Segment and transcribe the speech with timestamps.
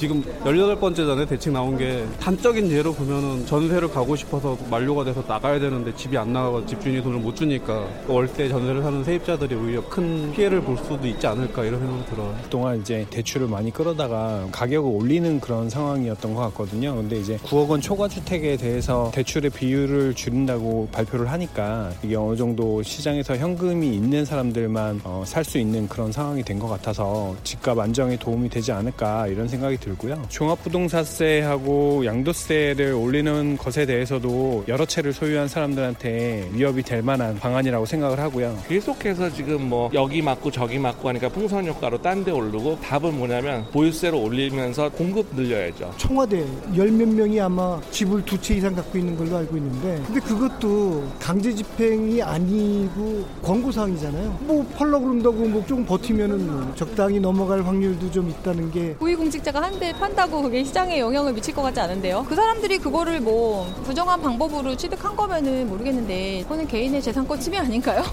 [0.00, 1.28] 지금 18번째잖아요.
[1.28, 6.32] 대책 나온 게 단적인 예로 보면은 전세를 가고 싶어서 만료가 돼서 나가야 되는데 집이 안
[6.32, 11.26] 나가고 집주인이 돈을 못 주니까 월세 전세를 사는 세입자들이 오히려 큰 피해를 볼 수도 있지
[11.26, 12.34] 않을까 이런 생각이 들어요.
[12.44, 16.96] 그동안 이제 대출을 많이 끌어다가 가격을 올리는 그런 상황이었던 것 같거든요.
[16.96, 22.82] 근데 이제 9억 원 초과 주택에 대해서 대출의 비율을 줄인다고 발표를 하니까 이게 어느 정도
[22.82, 28.50] 시장에서 현금이 있는 사람들만 어, 살수 있는 그런 상황이 된 것 같아서 집값 안정에 도움이
[28.50, 30.22] 되지 않을까 이런 생각이 들고 들고요.
[30.28, 38.56] 종합부동산세하고 양도세를 올리는 것에 대해서도 여러 채를 소유한 사람들한테 위협이 될 만한 방안이라고 생각을 하고요.
[38.68, 43.64] 계속해서 지금 뭐 여기 맞고 저기 맞고 하니까 풍선 효과로 딴 데 오르고 답은 뭐냐면
[43.72, 45.94] 보유세를 올리면서 공급 늘려야죠.
[45.96, 46.44] 청와대
[46.76, 51.02] 열 몇 명이 아마 집을 두 채 이상 갖고 있는 걸로 알고 있는데 근데 그것도
[51.18, 54.38] 강제 집행이 아니고 권고사항이잖아요.
[54.42, 60.42] 뭐 팔라고 그런다고 뭐 조금 버티면은 적당히 넘어갈 확률도 좀 있다는 게 고위공직자가 한대 판다고
[60.42, 62.26] 그게 시장에 영향을 미칠 것 같지 않은데요.
[62.28, 68.02] 그 사람들이 그거를 뭐 부정한 방법으로 취득한 거면은 모르겠는데 그거는 개인의 재산권 침해 아닌가요?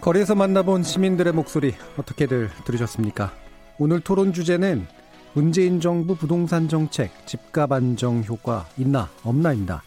[0.00, 3.30] 거리에서 만나본 시민들의 목소리 어떻게들 들으셨습니까?
[3.78, 4.86] 오늘 토론 주제는
[5.34, 9.82] 문재인 정부 부동산 정책 집값 안정 효과 있나 없나입니다.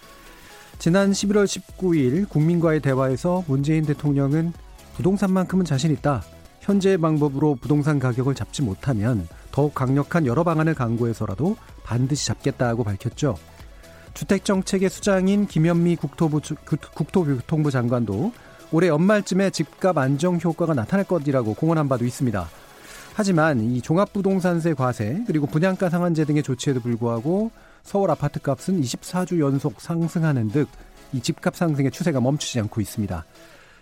[0.77, 4.53] 지난 11월 19일 국민과의 대화에서 문재인 대통령은
[4.95, 6.23] 부동산만큼은 자신 있다.
[6.59, 13.37] 현재의 방법으로 부동산 가격을 잡지 못하면 더욱 강력한 여러 방안을 강구해서라도 반드시 잡겠다고 밝혔죠.
[14.13, 16.41] 주택정책의 수장인 김현미 국토부,
[16.93, 18.31] 국토교통부 장관도
[18.71, 22.47] 올해 연말쯤에 집값 안정 효과가 나타날 것이라고 공언한 바도 있습니다.
[23.13, 27.51] 하지만 이 종합부동산세 과세 그리고 분양가 상한제 등의 조치에도 불구하고
[27.83, 30.67] 서울 아파트 값은 24주 연속 상승하는 듯
[31.13, 33.25] 이 집값 상승의 추세가 멈추지 않고 있습니다.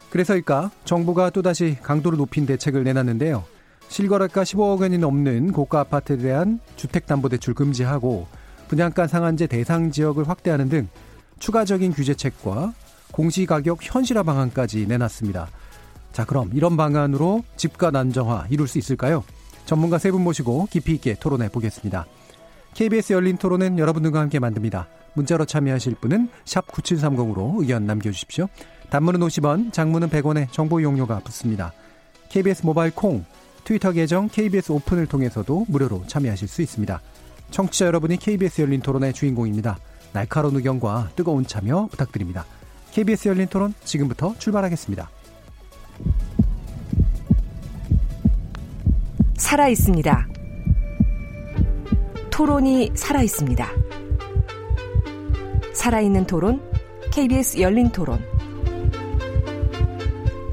[0.09, 3.43] 그래서일까 정부가 또다시 강도를 높인 대책을 내놨는데요.
[3.89, 8.27] 실거래가 15억 원이 넘는 고가 아파트에 대한 주택담보대출 금지하고
[8.67, 10.87] 분양가 상한제 대상 지역을 확대하는 등
[11.39, 12.73] 추가적인 규제책과
[13.11, 15.47] 공시가격 현실화 방안까지 내놨습니다.
[16.11, 19.23] 자, 그럼 이런 방안으로 집값 안정화 이룰 수 있을까요?
[19.65, 22.05] 전문가 세 분 모시고 깊이 있게 토론해 보겠습니다.
[22.73, 24.87] KBS 열린 토론은 여러분들과 함께 만듭니다.
[25.13, 28.47] 문자로 참여하실 분은 9730으로 의견 남겨주십시오.
[28.89, 31.73] 단문은 50원, 장문은 100원의 정보 이용료가 붙습니다.
[32.29, 33.23] KBS 모바일 콩,
[33.63, 37.01] 트위터 계정 KBS 오픈을 통해서도 무료로 참여하실 수 있습니다.
[37.51, 39.77] 청취자 여러분이 KBS 열린 토론의 주인공입니다.
[40.13, 42.45] 날카로운 의견과 뜨거운 참여 부탁드립니다.
[42.91, 45.09] KBS 열린 토론 지금부터 출발하겠습니다.
[49.35, 50.27] 살아 있습니다.
[52.31, 53.67] 토론이 살아 있습니다.
[55.73, 56.61] 살아있는 토론,
[57.11, 58.38] KBS 열린 토론.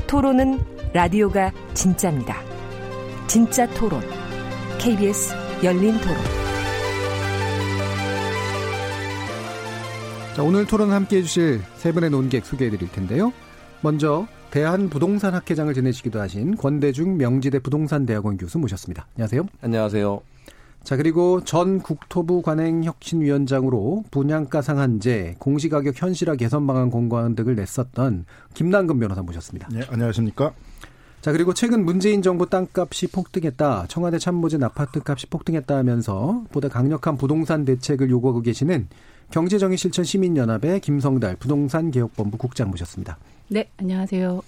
[0.07, 0.61] 토론은
[0.93, 2.37] 라디오가 진짜입니다.
[3.27, 4.01] 진짜 토론.
[4.79, 5.35] KBS
[5.65, 6.17] 열린 토론.
[10.35, 13.33] 자, 오늘 토론 함께 해주실 세 분의 논객 소개해 드릴 텐데요.
[13.81, 19.07] 먼저 대한부동산학회장을 지내시기도 하신 권대중 명지대 부동산대학원 교수 모셨습니다.
[19.17, 19.47] 안녕하세요.
[19.61, 20.36] 안녕하세요.
[20.87, 28.25] 자, 그리고 전 국토부 관행혁신위원장으로 분양가 상한제, 공시가격 현실화 개선 방안 공고안 등을 냈었던
[28.55, 29.69] 김남근 변호사 모셨습니다.
[29.73, 30.53] 네, 안녕하십니까.
[31.23, 37.17] 자, 그리고 최근 문재인 정부 땅값이 폭등했다, 청와대 참모진 아파트 값이 폭등했다 하면서 보다 강력한
[37.17, 38.87] 부동산 대책을 요구하고 계시는
[39.33, 43.19] 경제정의 실천 시민연합의 김성달 부동산 개혁본부 국장 모셨습니다.
[43.49, 44.41] 네, 안녕하세요.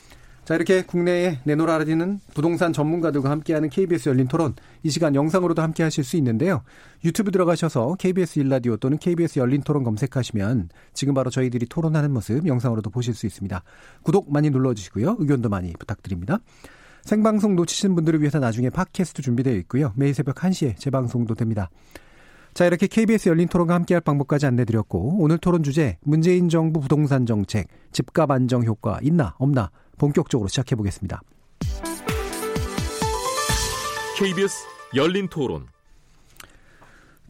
[0.49, 4.55] 자, 이렇게 국내에 내놓으라지는 부동산 전문가들과 함께하는 KBS 열린 토론.
[4.83, 6.63] 이 시간 영상으로도 함께 하실 수 있는데요.
[7.05, 12.89] 유튜브 들어가셔서 KBS 일라디오 또는 KBS 열린 토론 검색하시면 지금 바로 저희들이 토론하는 모습 영상으로도
[12.89, 13.63] 보실 수 있습니다.
[14.03, 15.17] 구독 많이 눌러주시고요.
[15.19, 16.39] 의견도 많이 부탁드립니다.
[17.03, 19.93] 생방송 놓치신 분들을 위해서 나중에 팟캐스트 준비되어 있고요.
[19.97, 21.69] 매일 새벽 1시에 재방송도 됩니다.
[22.55, 27.69] 자, 이렇게 KBS 열린 토론과 함께할 방법까지 안내드렸고, 오늘 토론 주제, 문재인 정부 부동산 정책,
[27.93, 31.21] 집값 안정 효과 있나, 없나, 본격적으로 시작해 보겠습니다.
[34.19, 34.57] KBS
[34.97, 35.67] 열린 토론.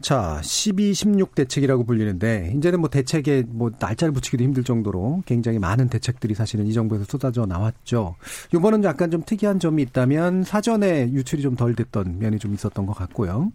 [0.01, 5.89] 자, 12, 16 대책이라고 불리는데 이제는 뭐 대책에 뭐 날짜를 붙이기도 힘들 정도로 굉장히 많은
[5.89, 8.15] 대책들이 사실은 이 정부에서 쏟아져 나왔죠.
[8.53, 12.93] 이번은 약간 좀 특이한 점이 있다면 사전에 유출이 좀 덜 됐던 면이 좀 있었던 것
[12.93, 13.51] 같고요.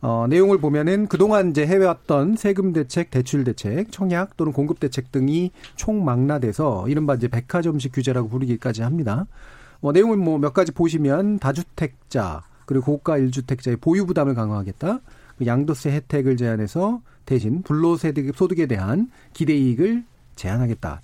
[0.00, 5.52] 어, 내용을 보면은 그동안 이제 해왔던 세금 대책, 대출 대책, 청약 또는 공급 대책 등이
[5.76, 9.26] 총망라돼서 이른바 이제 백화점식 규제라고 부르기까지 합니다.
[9.80, 15.00] 뭐 내용을 뭐 몇 가지 보시면 다주택자 그리고 고가 1주택자의 보유 부담을 강화하겠다.
[15.38, 20.04] 그 양도세 혜택을 제한해서 대신 불로소득에 대한 기대 이익을
[20.36, 21.00] 제한하겠다.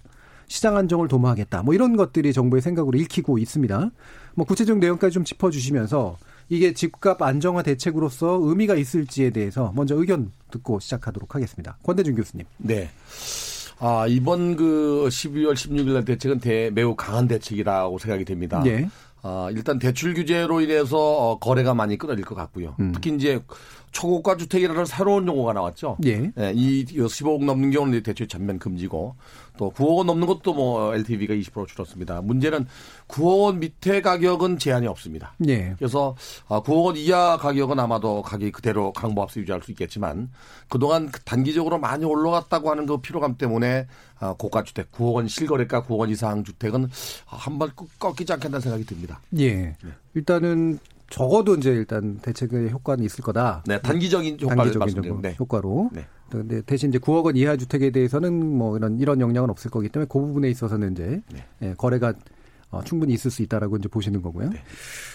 [0.47, 1.63] 시장 안정을 도모하겠다.
[1.63, 3.91] 뭐 이런 것들이 정부의 생각으로 읽히고 있습니다.
[4.35, 6.19] 뭐 구체적 내용까지 좀 짚어주시면서
[6.53, 11.79] 이게 집값 안정화 대책으로서 의미가 있을지에 대해서 먼저 의견 듣고 시작하도록 하겠습니다.
[11.83, 12.47] 권대중 교수님.
[12.59, 12.91] 네.
[13.79, 18.61] 아, 이번 그 12월 16일 날 대책은 대, 매우 강한 대책이라고 생각이 됩니다.
[18.63, 18.87] 네.
[19.23, 22.77] 아, 일단 대출 규제로 인해서 어, 거래가 많이 끊어질 것 같고요.
[22.81, 22.93] 음.
[22.93, 23.41] 특히 이제
[23.93, 25.99] 초고가 주택이라는 새로운 용어가 나왔죠.
[26.05, 26.33] 예.
[26.35, 29.15] 네, 이 15억 넘는 경우는 대출 전면 금지고
[29.59, 32.23] 또 9억 원 넘는 것도 뭐 LTV가 20% 줄었습니다.
[32.23, 32.67] 문제는
[33.07, 35.35] 9억 원 밑에 가격은 제한이 없습니다.
[35.47, 35.75] 예.
[35.79, 36.17] 그래서
[36.49, 40.31] 9억 원 이하 가격은 아마도 가격이 그대로 강보합세 유지할 수 있겠지만
[40.69, 43.87] 그동안 단기적으로 많이 올라갔다고 하는 그 피로감 때문에
[44.19, 46.89] 아, 고가 주택 9억 원 실거래가 9억 원 이상 주택은
[47.27, 49.21] 한 번 꺾이지 않겠다는 생각이 듭니다.
[49.39, 49.77] 예.
[50.15, 50.79] 일단은
[51.13, 53.63] 적어도 이제 일단 대책의 효과는 있을 거다.
[53.67, 55.37] 네, 단기적인 효과를 단기적인 네.
[55.39, 55.91] 효과로.
[55.93, 56.07] 네.
[56.31, 60.09] 근데 대신 이제 9억 원 이하 주택에 대해서는 뭐 이런 이런 영향은 없을 거기 때문에
[60.11, 61.45] 그 부분에 있어서는 이제 네.
[61.61, 62.15] 예, 거래가
[62.71, 64.49] 어, 충분히 있을 수 있다라고 이제 보시는 거고요.
[64.49, 64.63] 네.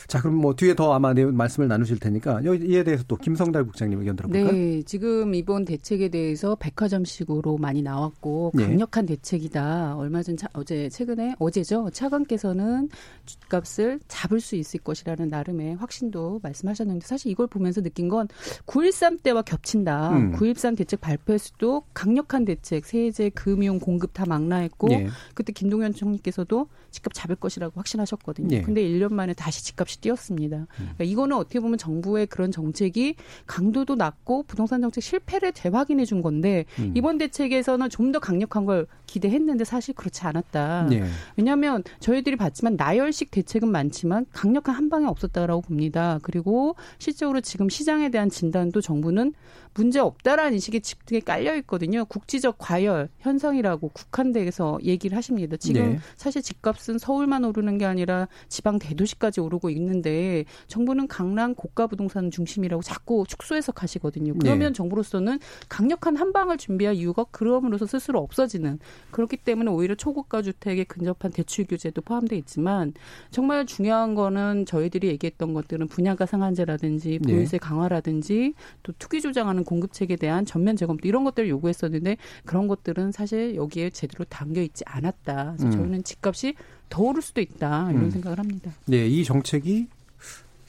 [0.08, 4.00] 자, 그럼 뭐 뒤에 더 아마 내 말씀을 나누실 테니까 이에 대해서 또 김성달 국장님
[4.00, 4.52] 의견 들어볼까요?
[4.52, 8.64] 네, 지금 이번 대책에 대해서 백화점식으로 많이 나왔고 네.
[8.64, 9.98] 강력한 대책이다.
[9.98, 12.90] 얼마 전 차, 어제 최근에 어제죠 차관께서는
[13.26, 18.30] 집값을 잡을 수 있을 것이라는 나름의 확신도 말씀하셨는데 사실 이걸 보면서 느낀 건
[18.66, 20.12] 9.13 때와 겹친다.
[20.12, 20.32] 음.
[20.34, 25.08] 9.13 대책 발표했을 도 강력한 대책, 세제, 금융, 공급 다 망라했고 예.
[25.34, 28.56] 그때 김동연 총리께서도 집값 잡을 것이라고 확신하셨거든요.
[28.56, 28.62] 예.
[28.62, 30.68] 근데 1년 만에 다시 집값이 뛰었습니다.
[30.76, 33.16] 그러니까 이거는 어떻게 보면 정부의 그런 정책이
[33.46, 36.94] 강도도 낮고 부동산 정책 실패를 재확인해 준 건데 음.
[36.96, 40.88] 이번 대책에서는 좀 더 강력한 걸 기대했는데 사실 그렇지 않았다.
[40.94, 41.04] 예.
[41.36, 46.20] 왜냐하면 저희들이 봤지만 나열식 대책은 많지만 강력한 한 방에 없었다라고 봅니다.
[46.22, 49.34] 그리고 실적으로 지금 시장에 대한 진단도 정부는
[49.74, 52.04] 문제 없다라는 인식이 집중에 깔려 있거든요.
[52.06, 55.56] 국지적 과열 현상이라고 국한대에서 얘기를 하십니다.
[55.58, 56.00] 지금 네.
[56.16, 62.30] 사실 집값은 서울만 오르는 게 아니라 지방 대도시까지 오르고 있는 데 정부는 강남 고가 부동산
[62.30, 64.34] 중심이라고 자꾸 축소해서 가시거든요.
[64.40, 64.74] 그러면 네.
[64.74, 65.40] 정부로서는
[65.70, 68.80] 강력한 한 방을 준비할 이유가 그럼으로써 스스로 없어지는
[69.12, 72.94] 그렇기 때문에 오히려 초고가 주택에 근접한 대출 규제도 포함돼 있지만
[73.32, 77.34] 정말 중요한 거는 저희들이 얘기했던 것들은 분양가 상한제라든지 네.
[77.34, 78.54] 보유세 강화라든지
[78.84, 84.26] 또 투기 조장하는 공급책에 대한 전면 재검토 이런 것들을 요구했었는데 그런 것들은 사실 여기에 제대로
[84.26, 85.56] 담겨 있지 않았다.
[85.58, 85.72] 그래서 음.
[85.72, 86.56] 저희는 집값이
[86.90, 88.12] 더 오를 수도 있다 이런 음.
[88.12, 88.72] 생각을 합니다.
[88.86, 89.88] 네, 이 정책이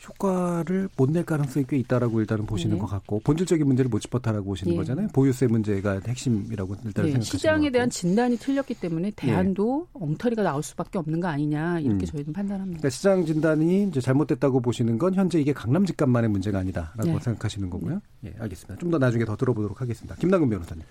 [0.08, 2.80] 효과를 못 낼 가능성이 꽤 있다라고 일단은 보시는 네.
[2.80, 4.76] 것 같고 본질적인 문제를 못 짚었다라고 보시는 예.
[4.78, 5.08] 거잖아요.
[5.08, 7.90] 보유세 문제가 핵심이라고 일단 네, 생각하시는 시장에 것 대한.
[7.90, 12.06] 진단이 틀렸기 때문에 대안도 엉터리가 나올 수밖에 없는 거 아니냐 이렇게 음.
[12.06, 12.78] 저희는 판단합니다.
[12.78, 17.18] 그러니까 시장 진단이 이제 잘못됐다고 보시는 건 현재 이게 강남 집값만의 문제가 아니다라고 네.
[17.20, 18.00] 생각하시는 거고요.
[18.24, 18.76] 예, 알겠습니다.
[18.78, 20.14] 좀 더 나중에 더 들어보도록 하겠습니다.
[20.16, 20.82] 김남근 변호사님.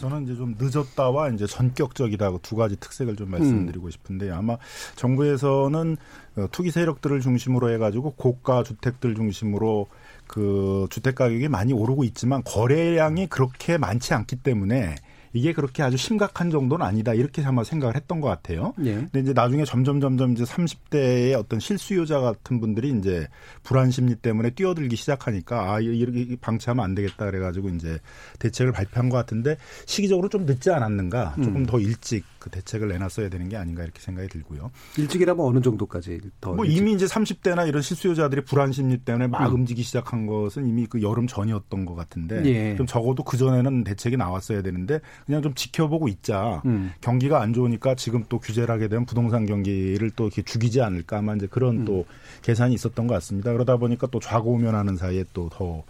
[0.00, 3.30] 저는 이제 좀 늦었다와 이제 전격적이다 두 가지 특색을 좀 음.
[3.32, 4.56] 말씀드리고 싶은데 아마
[4.96, 5.96] 정부에서는
[6.36, 9.86] 어, 투기 세력들을 중심으로 해가지고 고가 주택들 중심으로
[10.26, 14.96] 그 주택 가격이 많이 오르고 있지만 거래량이 그렇게 많지 않기 때문에
[15.34, 18.72] 이게 그렇게 아주 심각한 정도는 아니다 이렇게 아마 생각을 했던 것 같아요.
[18.84, 18.94] 예.
[18.94, 23.26] 근데 이제 나중에 점점 점점 이제 30대의 어떤 실수요자 같은 분들이 이제
[23.64, 27.98] 불안 심리 때문에 뛰어들기 시작하니까 아 이렇게 방치하면 안 되겠다 그래가지고 이제
[28.38, 31.66] 대책을 발표한 것 같은데 시기적으로 좀 늦지 않았는가 조금 음.
[31.66, 34.70] 더 일찍 그 대책을 내놨어야 되는 게 아닌가 이렇게 생각이 들고요.
[34.98, 36.76] 일찍이라면 어느 정도까지 더 뭐 일찍?
[36.78, 39.54] 이미 이제 30대나 이런 실수요자들이 불안 심리 때문에 막 음.
[39.54, 42.76] 움직이기 시작한 것은 이미 그 여름 전이었던 것 같은데 예.
[42.76, 46.60] 좀 적어도 그 전에는 대책이 나왔어야 되는데 그냥 좀 지켜보고 있자.
[46.66, 46.92] 음.
[47.00, 51.34] 경기가 안 좋으니까 지금 또 규제를 하게 되면 부동산 경기를 또 이렇게 죽이지 않을까 아마
[51.34, 51.84] 이제 그런 음.
[51.86, 52.04] 또
[52.42, 53.54] 계산이 있었던 것 같습니다.
[53.54, 55.82] 그러다 보니까 또 좌고우면하는 사이에 또 더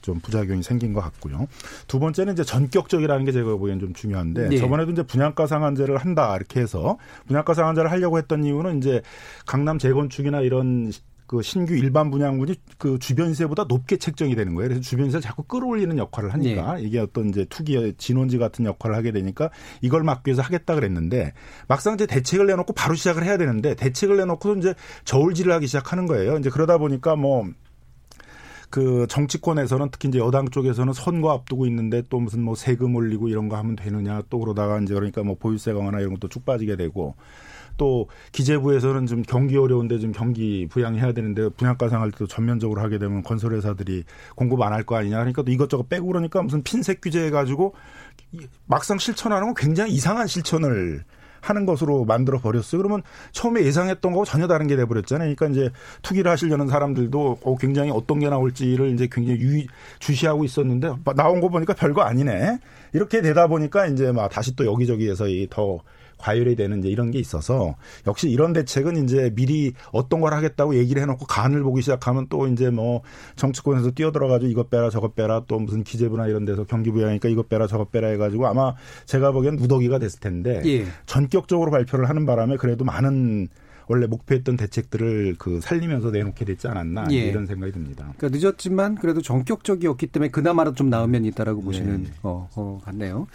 [0.00, 1.46] 좀 부작용이 생긴 것 같고요.
[1.86, 4.56] 두 번째는 이제 전격적이라는 게 제가 보기엔 좀 중요한데 네.
[4.58, 9.02] 저번에도 이제 분양가 상한제를 한다 이렇게 해서 분양가 상한제를 하려고 했던 이유는 이제
[9.46, 10.92] 강남 재건축이나 이런
[11.30, 14.68] 그 신규 일반 분양물이 그 주변세보다 높게 책정이 되는 거예요.
[14.68, 19.48] 그래서 주변세를 자꾸 끌어올리는 역할을 하니까 이게 어떤 이제 투기의 진원지 같은 역할을 하게 되니까
[19.80, 21.32] 이걸 막기 위해서 하겠다 그랬는데
[21.68, 26.36] 막상 이제 대책을 내놓고 바로 시작을 해야 되는데 대책을 내놓고 이제 저울질을 하기 시작하는 거예요.
[26.36, 27.46] 이제 그러다 보니까 뭐
[28.70, 33.48] 그 정치권에서는 특히 이제 여당 쪽에서는 선거 앞두고 있는데 또 무슨 뭐 세금 올리고 이런
[33.48, 37.16] 거 하면 되느냐 또 그러다가 이제 그러니까 뭐 보유세 강화나 이런 것도 쭉 빠지게 되고
[37.76, 43.22] 또 기재부에서는 좀 경기 어려운데 좀 경기 부양해야 되는데 분양가 상할 때도 전면적으로 하게 되면
[43.22, 44.04] 건설회사들이
[44.36, 45.16] 공급 안 할 거 아니냐.
[45.16, 47.74] 그러니까 또 이것저것 빼고 그러니까 무슨 핀셋 규제 해가지고
[48.66, 51.04] 막상 실천하는 건 굉장히 이상한 실천을
[51.40, 52.82] 하는 것으로 만들어 버렸어요.
[52.82, 55.34] 그러면 처음에 예상했던 거하고 전혀 다른 게 돼 버렸잖아요.
[55.34, 55.70] 그러니까 이제
[56.02, 59.66] 투기를 하시려는 사람들도 어, 굉장히 어떤 게 나올지를 이제 굉장히 유의,
[59.98, 62.58] 주시하고 있었는데 나온 거 보니까 별거 아니네.
[62.92, 65.80] 이렇게 되다 보니까 이제 막 다시 또 여기저기에서 더
[66.20, 67.74] 과열이 되는 이제 이런 게 있어서
[68.06, 72.70] 역시 이런 대책은 이제 미리 어떤 걸 하겠다고 얘기를 해놓고 간을 보기 시작하면 또 이제
[72.70, 73.02] 뭐
[73.36, 77.90] 정치권에서 뛰어들어가지고 이것 빼라 저것 빼라 또 무슨 기재부나 이런 데서 경기부양이니까 이것 빼라 저것
[77.90, 78.74] 빼라 해가지고 아마
[79.06, 80.86] 제가 보기엔 무더기가 됐을 텐데 예.
[81.06, 83.48] 전격적으로 발표를 하는 바람에 그래도 많은
[83.90, 87.16] 원래 목표했던 대책들을 그 살리면서 내놓게 됐지 않았나 예.
[87.16, 88.14] 이런 생각이 듭니다.
[88.16, 92.10] 그러니까 늦었지만 그래도 전격적이었기 때문에 그나마라도 좀 나은 면이 있다라고 보시는 네.
[92.22, 93.26] 어, 어, 같네요.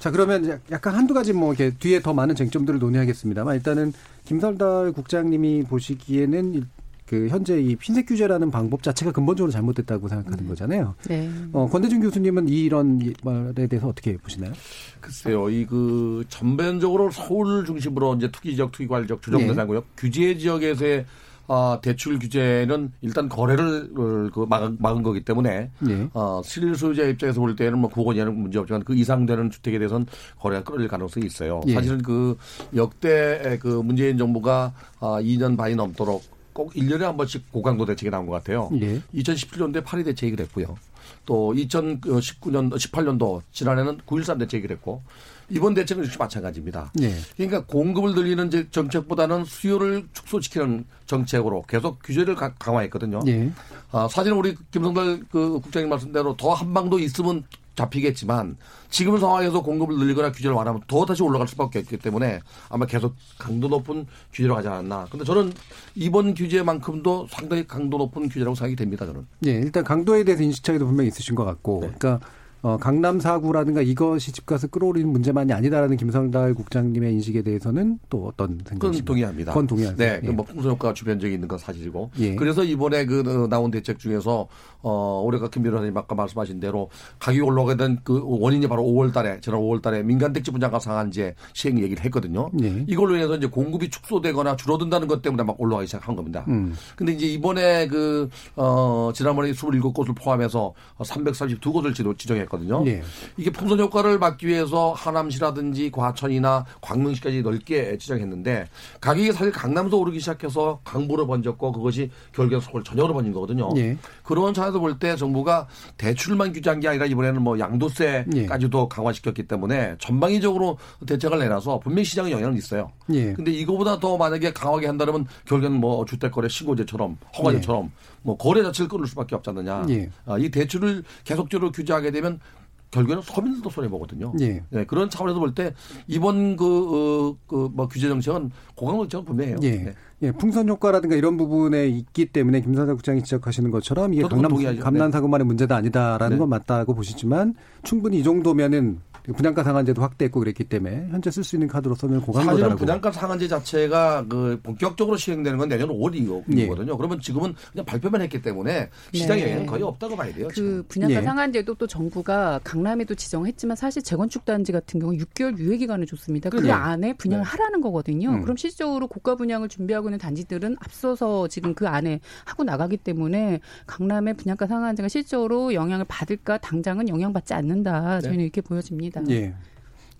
[0.00, 3.92] 자 그러면 약간 한두 가지 뭐 이렇게 뒤에 더 많은 쟁점들을 논의하겠습니다만 일단은
[4.24, 6.66] 김설달 국장님이 보시기에는 일-
[7.10, 10.94] 그 현재 이 흰색 규제라는 방법 자체가 근본적으로 잘못됐다고 생각하는 거잖아요.
[11.08, 11.28] 네.
[11.52, 14.52] 어, 권대중 교수님은 이런 이 말에 대해서 어떻게 보시나요?
[15.00, 19.48] 글쎄요, 이 그 전반적으로 서울 중심으로 이제 투기 지역, 투기 관리적 주정 네.
[19.48, 19.82] 대상고요.
[19.96, 21.04] 규제 지역에서의
[21.48, 26.08] 아, 대출 규제는 일단 거래를 어, 그 막은, 막은 거기 때문에 네.
[26.14, 30.06] 어, 실소유자 입장에서 볼 때는 뭐 9억 이하는 문제 없지만 그 이상 되는 주택에 대해서는
[30.38, 31.60] 거래가 끌어질 가능성이 있어요.
[31.66, 31.74] 예.
[31.74, 32.36] 사실은 그
[32.76, 36.22] 역대 그 문재인 정부가 아, 2년 반이 넘도록
[36.60, 38.68] 꼭 1년에 한 번씩 고강도 대책이 나온 것 같아요.
[38.82, 39.00] 예.
[39.14, 40.76] 2017년도에 파리 대책이 그랬고요.
[41.24, 45.02] 또 2019년도, 18년도 지난해는 9.13 대책이 그랬고
[45.48, 46.92] 이번 대책은 역시 마찬가지입니다.
[46.94, 47.14] 네.
[47.36, 53.20] 그러니까 공급을 늘리는 정책보다는 수요를 축소시키는 정책으로 계속 규제를 가- 강화했거든요.
[53.26, 53.50] 예.
[53.90, 57.42] 아, 사실은 우리 김성달 그 국장님 말씀대로 더 한 방도 있으면
[57.74, 58.56] 잡히겠지만
[58.90, 63.68] 지금 상황에서 공급을 늘리거나 규제를 완화하면 더 다시 올라갈 수밖에 없기 때문에 아마 계속 강도
[63.68, 65.06] 높은 규제로 가지 않았나.
[65.10, 65.52] 근데 저는
[65.94, 69.06] 이번 규제만큼도 상당히 강도 높은 규제라고 생각이 됩니다.
[69.06, 69.26] 저는.
[69.46, 71.92] 예, 일단 강도에 대해서 인식 차이도 분명히 있으신 것 같고, 네.
[71.96, 72.26] 그러니까
[72.62, 78.66] 어, 강남 사구라든가 이것이 집값을 끌어올리는 문제만이 아니다라는 김성달 국장님의 인식에 대해서는 또 어떤 그건
[78.68, 79.06] 생각이십니까?
[79.06, 79.52] 동의합니다.
[79.52, 79.96] 그건 동의하세요.
[79.96, 80.26] 네, 예.
[80.26, 82.10] 그뭐 풍선 효과가 주변적인 있는 건 사실이고.
[82.18, 82.34] 예.
[82.34, 84.46] 그래서 이번에 그 어, 나온 대책 중에서
[84.82, 89.40] 어 올해가 김 변호사님 아까 말씀하신 대로 가격이 올라가게 된 그 원인이 바로 5월 달에
[89.40, 92.50] 지난 5월 달에 민간택지 분양가 상한제 시행 얘기를 했거든요.
[92.62, 92.84] 예.
[92.88, 96.44] 이걸로 인해서 이제 공급이 축소되거나 줄어든다는 것 때문에 막 올라가기 시작한 겁니다.
[96.48, 96.74] 음.
[96.96, 102.84] 근데 이제 이번에 그, 어, 지난번에 27곳을 포함해서 332곳을 지정했거든요.
[102.86, 103.02] 예.
[103.36, 108.68] 이게 풍선 효과를 막기 위해서 하남시라든지 과천이나 광명시까지 넓게 지정했는데
[109.00, 113.68] 가격이 사실 강남에서 오르기 시작해서 강부로 번졌고 그것이 결국에 서울 전역으로 번진 거거든요.
[113.76, 113.96] 예.
[114.22, 120.78] 그런 차 에서 볼때 정부가 대출만 규제한 게 아니라 이번에는 뭐 양도세까지도 강화시켰기 때문에 전방위적으로
[121.06, 122.90] 대책을 내놔서 분명히 시장에 영향은 있어요.
[123.12, 123.32] 예.
[123.32, 127.90] 근데 이거보다 더 만약에 강하게 한다면 결국에는 뭐 주택거래 신고제처럼 허가제처럼
[128.22, 129.86] 뭐 거래 자체를 끊을 수밖에 없지 않느냐.
[129.90, 130.10] 예.
[130.26, 132.40] 아, 이 대출을 계속적으로 규제하게 되면
[132.90, 134.32] 결국에는 서민들도 손해 보거든요.
[134.40, 134.62] 예.
[134.70, 135.74] 네, 그런 차원에서 볼 때
[136.06, 139.56] 이번 그, 어, 그, 뭐 규제 정책은 고강도 정책은 분명해요.
[139.62, 139.70] 예.
[139.70, 139.94] 네.
[140.22, 144.82] 예, 풍선 효과라든가 이런 부분에 있기 때문에 김사장 국장이 지적하시는 것처럼 이게 강남 동의하죠.
[144.82, 146.38] 감난 사고만의 문제도 아니다라는 네.
[146.38, 148.98] 건 맞다고 보시지만 충분히 이 정도면은
[149.34, 152.76] 분양가 상한제도 확대했고 그랬기 때문에 현재 쓸 수 있는 카드로서는 사실은 고강도다라고.
[152.76, 156.58] 분양가 상한제 자체가 그 본격적으로 시행되는 건 내년 5월이거든요.
[156.58, 156.66] 예.
[156.68, 159.50] 그러면 지금은 그냥 발표만 했기 때문에 시장에 네.
[159.50, 160.48] 영향은 거의 없다고 봐야 돼요.
[160.54, 160.70] 지금.
[160.78, 161.22] 그 분양가 예.
[161.22, 166.50] 상한제도 또 정부가 강남에도 지정했지만 사실 재건축 단지 같은 경우 6개월 유예 기간을 줬습니다.
[166.50, 166.70] 그 네.
[166.70, 167.50] 안에 분양을 네.
[167.50, 168.30] 하라는 거거든요.
[168.30, 168.42] 음.
[168.42, 174.34] 그럼 실질적으로 고가 분양을 준비하고 있는 단지들은 앞서서 지금 그 안에 하고 나가기 때문에 강남의
[174.34, 178.20] 분양가 상한제가 실적으로 영향을 받을까 당장은 영향받지 않는다.
[178.20, 179.09] 저희는 이렇게 보여집니다.
[179.30, 179.54] 예.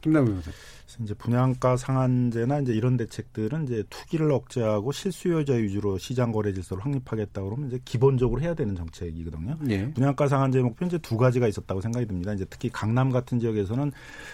[0.01, 0.51] 김남우 변호사.
[1.03, 7.43] 이제 분양가 상한제나 이제 이런 대책들은 이제 투기를 억제하고 실수요자 위주로 시장 거래 질서를 확립하겠다
[7.43, 9.57] 그러면 이제 기본적으로 해야 되는 정책이거든요.
[9.69, 9.91] 예.
[9.93, 12.35] 분양가 상한제 목표 이제 두 가지가 있었다고 생각이 듭니다.
[12.35, 13.93] 이제 특히 강남 같은 지역에서는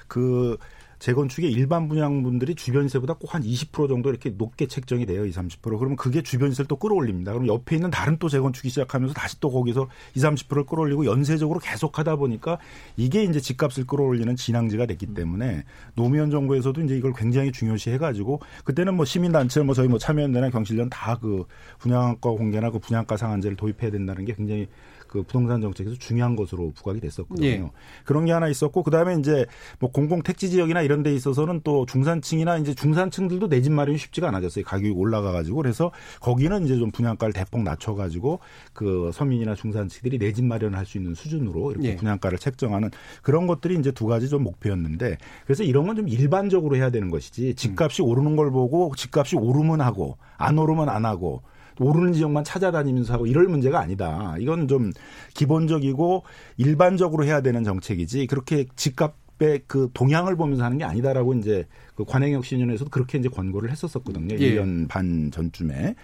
[0.09, 0.57] 그
[0.99, 5.27] 재건축의 일반 분양분들이 주변세보다 꼭 한 20% 정도 이렇게 높게 책정이 돼요.
[5.27, 5.79] 20, 30%.
[5.79, 7.33] 그러면 그게 주변세를 또 끌어올립니다.
[7.33, 11.99] 그럼 옆에 있는 다른 또 재건축이 시작하면서 다시 또 거기서 20, 30%를 끌어올리고 연쇄적으로 계속
[11.99, 12.59] 하다 보니까
[12.97, 18.95] 이게 이제 집값을 끌어올리는 진앙지가 됐기 때문에 노무현 정부에서도 이제 이걸 굉장히 중요시 해가지고 그때는
[18.95, 21.47] 뭐 시민단체 뭐 저희 뭐 참여연대나 경실련 다 그
[21.79, 24.69] 분양가 공개나 그 분양가 상한제를 도입해야 된다는 게 굉장히
[25.17, 27.47] 그 부동산 정책에서 중요한 것으로 부각이 됐었거든요.
[27.47, 27.71] 예.
[28.05, 29.47] 그런 게 하나 있었고 그다음에 이제
[29.79, 34.29] 뭐 공공 택지 지역이나 이런 데 있어서는 또 중산층이나 이제 중산층들도 내 집 마련이 쉽지가
[34.29, 34.65] 않아졌어요.
[34.65, 38.39] 가격이 올라가 가지고 그래서 거기는 이제 좀 분양가를 대폭 낮춰 가지고
[38.73, 41.97] 그 서민이나 중산층들이 내 집 마련을 할수 있는 수준으로 이렇게 예.
[41.97, 42.91] 분양가를 책정하는
[43.23, 47.55] 그런 것들이 이제 두 가지 좀 목표였는데 그래서 이런 건 좀 일반적으로 해야 되는 것이지
[47.55, 51.41] 집값이 오르는 걸 보고 집값이 오르면 하고 안 오르면 안 하고
[51.79, 54.37] 오르는 지역만 찾아다니면서 하고 이럴 문제가 아니다.
[54.39, 54.93] 이건 좀
[55.35, 56.25] 기본적이고
[56.57, 62.05] 일반적으로 해야 되는 정책이지 그렇게 집값 집배 그 동향을 보면서 하는 게 아니다라고 이제 그
[62.05, 64.37] 관행역 신년에서도 그렇게 이제 권고를 했었었거든요.
[64.39, 64.55] 예.
[64.55, 65.95] 1년 반 전쯤에.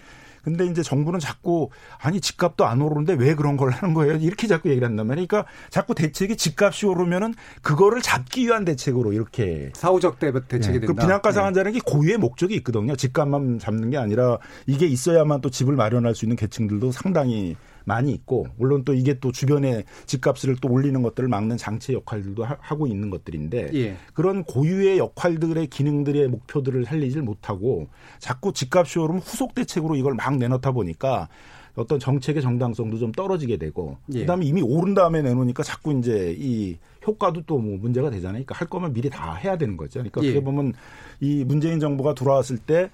[0.42, 4.16] 근데 이제 정부는 자꾸 아니 집값도 안 오르는데 왜 그런 걸 하는 거예요?
[4.16, 5.26] 이렇게 자꾸 얘기를 한단 말이에요.
[5.26, 10.86] 그러니까 자꾸 대책이 집값이 오르면은 그거를 잡기 위한 대책으로 이렇게 사후적 대, 대책이 예, 된다.
[10.86, 11.34] 그 분양가 네.
[11.34, 12.96] 상한제라는 게 고유의 목적이 있거든요.
[12.96, 18.46] 집값만 잡는 게 아니라 이게 있어야만 또 집을 마련할 수 있는 계층들도 상당히 많이 있고
[18.56, 23.10] 물론 또 이게 또 주변에 집값을 또 올리는 것들을 막는 장치 역할들도 하, 하고 있는
[23.10, 23.96] 것들인데 예.
[24.14, 30.72] 그런 고유의 역할들의 기능들의 목표들을 살리질 못하고 자꾸 집값이 오르면 후속 대책으로 이걸 막 내놓다
[30.72, 31.28] 보니까
[31.74, 34.20] 어떤 정책의 정당성도 좀 떨어지게 되고 예.
[34.20, 38.44] 그다음에 이미 오른 다음에 내놓으니까 자꾸 이제 이 효과도 또 뭐 문제가 되잖아요.
[38.44, 40.00] 그러니까 할 거면 미리 다 해야 되는 거죠.
[40.00, 40.28] 그러니까 예.
[40.28, 40.74] 어떻게 보면
[41.20, 42.90] 이 문재인 정부가 들어왔을 때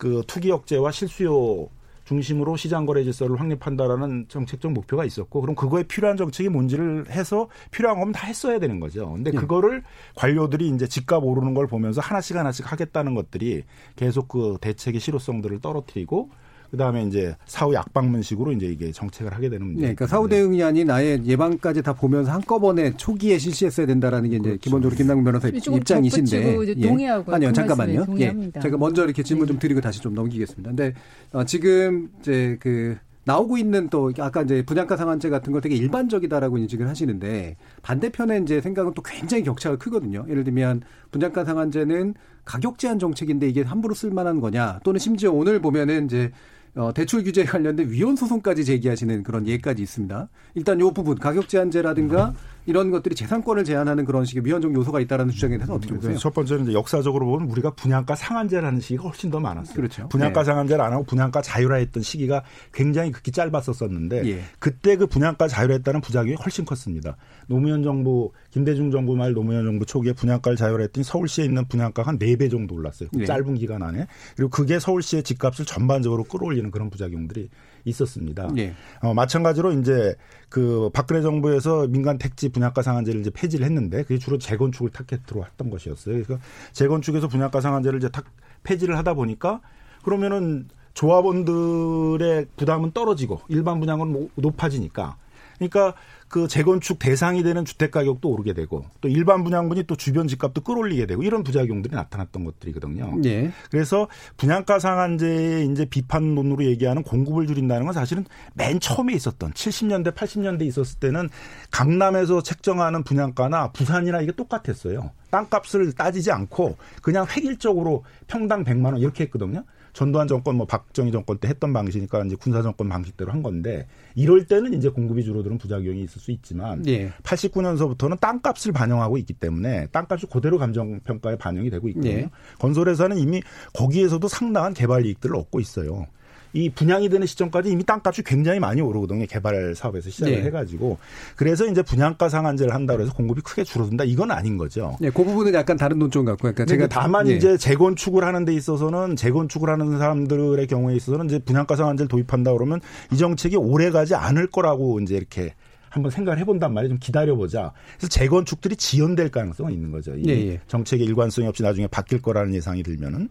[0.00, 1.68] 그 투기 억제와 실수요
[2.10, 8.00] 중심으로 시장 거래 질서를 확립한다라는 정책적 목표가 있었고 그럼 그거에 필요한 정책이 뭔지를 해서 필요한
[8.00, 9.12] 거면 다 했어야 되는 거죠.
[9.12, 9.38] 근데 예.
[9.38, 9.84] 그거를
[10.16, 13.62] 관료들이 이제 집값 오르는 걸 보면서 하나씩 하나씩 하겠다는 것들이
[13.94, 16.30] 계속 그 대책의 실효성들을 떨어뜨리고
[16.70, 19.80] 그다음에 이제 사후 약방문식으로 이제 이게 정책을 하게 되는 문제.
[19.80, 24.58] 네, 그러니까 사후 대응이 아닌 아예 예방까지 다 보면서 한꺼번에 초기에 실시했어야 된다라는 게 이제
[24.60, 26.58] 기본적으로 김남근 변호사 입장이신데.
[26.62, 27.34] 이제 동의하고요.
[27.34, 28.04] 아니요, 그 잠깐만요.
[28.06, 28.60] 동의합니다.
[28.60, 28.62] 예.
[28.62, 30.70] 제가 먼저 이렇게 질문 좀 드리고 다시 좀 넘기겠습니다.
[30.70, 30.94] 근데
[31.32, 36.58] 어, 지금 이제 그 나오고 있는 또 아까 이제 분양가 상한제 같은 거 되게 일반적이다라고
[36.58, 40.24] 인식을 하시는데 반대편에 이제 생각은 또 굉장히 격차가 크거든요.
[40.28, 45.60] 예를 들면 분양가 상한제는 가격 제한 정책인데 이게 함부로 쓸 만한 거냐 또는 심지어 오늘
[45.60, 46.32] 보면은 이제
[46.76, 50.28] 어, 대출 규제에 관련된 위헌 소송까지 제기하시는 그런 예까지 있습니다.
[50.54, 52.34] 일단 이 부분 가격 제한제라든가
[52.70, 56.16] 이런 것들이 재산권을 제한하는 그런 식의 위헌적 요소가 있다라는 주장에 대해서 어떻게 보세요?
[56.16, 59.74] 첫 번째는 이제 역사적으로 보면 우리가 분양가 상한제라는 시기가 훨씬 더 많았어요.
[59.74, 60.08] 그렇죠.
[60.08, 60.44] 분양가 네.
[60.44, 64.42] 상한제를 안 하고 분양가 자율화했던 시기가 굉장히 극히 짧았었었는데 예.
[64.60, 67.16] 그때 그 분양가 자율화했다는 부작용이 훨씬 컸습니다.
[67.48, 72.76] 노무현 정부 김대중 정부 말 노무현 정부 초기에 분양가를 자율화했더니 서울시에 있는 분양가가 한네배 정도
[72.76, 73.08] 올랐어요.
[73.12, 73.24] 그 네.
[73.24, 74.06] 짧은 기간 안에.
[74.36, 77.48] 그리고 그게 서울시의 집값을 전반적으로 끌어올리는 그런 부작용들이
[77.84, 78.48] 있었습니다.
[78.58, 78.74] 예.
[79.02, 80.14] 어, 마찬가지로 이제
[80.48, 85.70] 그 박근혜 정부에서 민간 택지 분양가 상한제를 이제 폐지를 했는데 그게 주로 재건축을 타겟으로 했던
[85.70, 86.22] 것이었어요.
[86.22, 86.38] 그래서
[86.72, 88.24] 재건축에서 분양가 상한제를 이제 탁
[88.62, 89.60] 폐지를 하다 보니까
[90.04, 95.16] 그러면은 조합원들의 부담은 떨어지고 일반 분양은 뭐 높아지니까
[95.60, 95.94] 그러니까
[96.28, 101.06] 그 재건축 대상이 되는 주택 가격도 오르게 되고 또 일반 분양분이 또 주변 집값도 끌어올리게
[101.06, 103.20] 되고 이런 부작용들이 나타났던 것들이거든요.
[103.24, 103.50] 예.
[103.70, 110.62] 그래서 분양가 상한제의 이제 비판론으로 얘기하는 공급을 줄인다는 건 사실은 맨 처음에 있었던 70년대, 80년대
[110.62, 111.28] 있었을 때는
[111.70, 115.10] 강남에서 책정하는 분양가나 부산이나 이게 똑같았어요.
[115.30, 119.64] 땅값을 따지지 않고 그냥 획일적으로 평당 100만 원 이렇게 했거든요.
[119.92, 124.44] 전두환 정권 뭐 박정희 정권 때 했던 방식이니까 이제 군사 정권 방식대로 한 건데 이럴
[124.46, 127.10] 때는 이제 공급이 줄어드는 부작용이 있을 수 있지만 예.
[127.22, 132.12] 89년서부터는 땅값을 반영하고 있기 때문에 땅값이 그대로 감정 평가에 반영이 되고 있거든요.
[132.12, 132.30] 예.
[132.58, 133.42] 건설회사는 이미
[133.74, 136.06] 거기에서도 상당한 개발 이익들을 얻고 있어요.
[136.52, 139.26] 이 분양이 되는 시점까지 이미 땅값이 굉장히 많이 오르거든요.
[139.26, 140.42] 개발 사업에서 시작을 네.
[140.42, 140.98] 해가지고
[141.36, 144.96] 그래서 이제 분양가 상한제를 한다고 해서 공급이 크게 줄어든다 이건 아닌 거죠.
[145.02, 147.34] 예, 그 부분은 약간 다른 논점 같고, 그러니까 제가 다만 예.
[147.34, 152.80] 이제 재건축을 하는 데 있어서는 재건축을 하는 사람들의 경우에 있어서는 이제 분양가 상한제를 도입한다 그러면
[153.12, 155.54] 이 정책이 오래 가지 않을 거라고 이제 이렇게
[155.88, 156.90] 한번 생각을 해본단 말이에요.
[156.90, 157.72] 좀 기다려보자.
[157.96, 160.14] 그래서 재건축들이 지연될 가능성은 있는 거죠.
[160.14, 160.60] 이 예, 예.
[160.68, 163.28] 정책의 일관성이 없이 나중에 바뀔 거라는 예상이 들면은.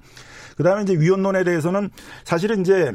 [0.58, 1.90] 그 다음에 이제 위원론에 대해서는
[2.26, 2.92] 사실은 이제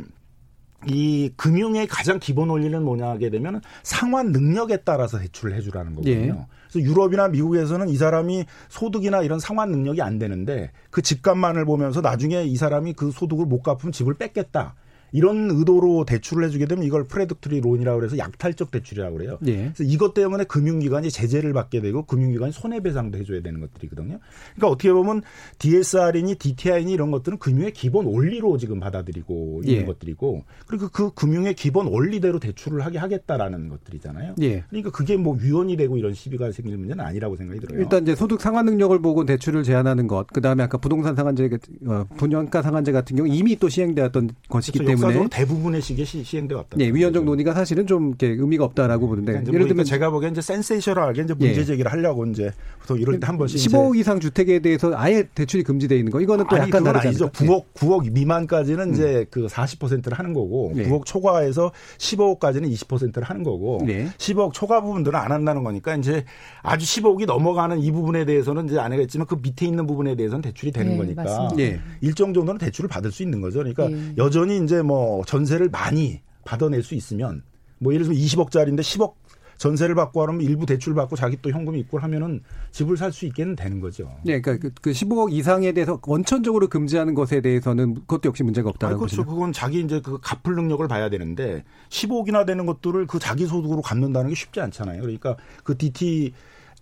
[0.88, 6.46] 이 금융의 가장 기본 원리는 뭐냐 하게 되면 상환 능력에 따라서 대출을 해주라는 거거든요.
[6.50, 6.54] 예.
[6.70, 12.44] 그래서 유럽이나 미국에서는 이 사람이 소득이나 이런 상환 능력이 안 되는데 그 집값만을 보면서 나중에
[12.44, 14.74] 이 사람이 그 소득을 못 갚으면 집을 뺏겠다.
[15.14, 19.38] 이런 의도로 대출을 해주게 되면 이걸 predatory loan이라고 그래서 약탈적 대출이라고 그래요.
[19.46, 19.70] 예.
[19.72, 24.18] 그래서 이것 때문에 금융기관이 제재를 받게 되고 금융기관이 손해배상도 해줘야 되는 것들이거든요.
[24.56, 25.22] 그러니까 어떻게 보면
[25.60, 29.84] DSR이니 DTI니 이런 것들은 금융의 기본 원리로 지금 받아들이고 있는 예.
[29.84, 34.34] 것들이고 그리고 그 금융의 기본 원리대로 대출을 하게 하겠다라는 것들이잖아요.
[34.42, 34.64] 예.
[34.68, 37.80] 그러니까 그게 뭐 위헌이 되고 이런 시비가 생길 문제는 아니라고 생각이 들어요.
[37.80, 41.48] 일단 이제 소득 상환 능력을 보고 대출을 제한하는 것, 그 다음에 아까 부동산 상한제,
[41.86, 46.22] 어, 분양가 상한제 같은 경우 이미 또 시행되었던 것이기 그래서 때문에 역사적으로 대부분의 시기에 시,
[46.22, 46.76] 시행돼 왔다.
[46.80, 50.32] 예, 위헌적 논의가 사실은 좀 이렇게 의미가 없다라고 보는데 그러니까 예를 뭐 들면 제가 보기엔
[50.32, 51.64] 이제 센세이셔널하게 이제 문제 예.
[51.64, 55.62] 제기를 하려고 이제 보통 이럴 때 한 번씩 이제 15억 이상 주택에 대해서 아예 대출이
[55.64, 57.24] 금지되어 있는 거 이거는 또 아니, 약간 다르지 아니죠.
[57.24, 57.44] 않을까?
[57.44, 57.48] 예.
[57.48, 60.88] 9억 9억 미만까지는 이제 그 40%를 하는 거고 네.
[60.88, 64.08] 9억 초과해서 15억까지는 20%를 하는 거고 네.
[64.18, 66.24] 10억 초과 부분들은 안 한다는 거니까 이제
[66.62, 70.72] 아주 15억이 넘어가는 이 부분에 대해서는 이제 안 하겠지만 그 밑에 있는 부분에 대해서는 대출이
[70.72, 71.58] 되는 네, 거니까 맞습니다.
[71.60, 71.80] 예.
[72.00, 73.58] 일정 정도는 대출을 받을 수 있는 거죠.
[73.60, 74.12] 그러니까 예.
[74.18, 77.42] 여전히 이제 뭐 전세를 많이 받아낼 수 있으면
[77.78, 79.14] 뭐 예를 들면 20억짜리인데 10억
[79.56, 82.40] 전세를 받고 하면 일부 대출 받고 자기 또 현금 입고 하면은
[82.72, 84.10] 집을 살 수 있게는 되는 거죠.
[84.24, 88.98] 네, 그러니까 그, 그 15억 이상에 대해서 원천적으로 금지하는 것에 대해서는 그것도 역시 문제가 없다는
[88.98, 89.18] 그렇죠.
[89.18, 89.30] 거죠.
[89.30, 94.30] 그건 자기 이제 그 갚을 능력을 봐야 되는데 15억이나 되는 것들을 그 자기 소득으로 갚는다는
[94.30, 95.00] 게 쉽지 않잖아요.
[95.02, 96.32] 그러니까 그 DT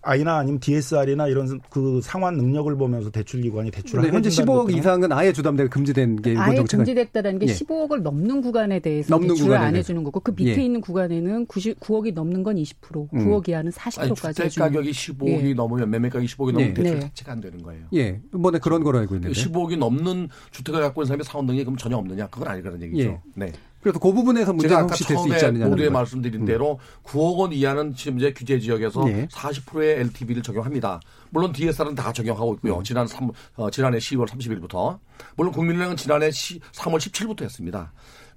[0.03, 5.11] 아이나 아니면 DSR이나 이런 그 상환 능력을 보면서 대출 기관이 대출을 네, 현재 15억 이상은
[5.11, 7.53] 아예 주담대가 금지된 게 아예 정책은 금지됐다는 게 예.
[7.53, 9.79] 15억을 넘는 구간에 대해서 넘는 대출을 안 구간에는.
[9.79, 10.65] 해주는 거고 그 밑에 예.
[10.65, 13.25] 있는 구간에는 90, 9억이 넘는 건 20%, 음.
[13.27, 15.53] 9억 이하는 아니 40%까지 주택 가격이 15억이 예.
[15.53, 16.73] 넘으면 매매 가격이 15억이 넘으면 예.
[16.73, 16.99] 대출 네.
[16.99, 17.85] 자체가 안 되는 거예요.
[17.95, 19.33] 예, 이번에 그런 걸로 알고 있는데.
[19.33, 22.27] 15억이 넘는 주택을 갖고 있는 사람이 상환 능력이 그럼 전혀 없느냐?
[22.27, 23.09] 그건 아니라는 얘기죠.
[23.09, 23.19] 예.
[23.35, 23.51] 네.
[23.83, 25.67] 그래서 그 부분에서 제가 문제가 아까 혹시 될 수 있지 않느냐.
[25.67, 29.27] 모두에 말씀드린 대로 9억 원 이하는 지금 이제 규제 지역에서 예.
[29.29, 31.01] 40%의 LTV를 적용합니다.
[31.31, 32.81] 물론 DSR은 다 적용하고 있고요.
[32.83, 34.97] 지난 3, 어, 지난해 10월 30일부터.
[35.35, 37.91] 물론 국민은행은 지난해 시, 3월 17일부터 했습니다.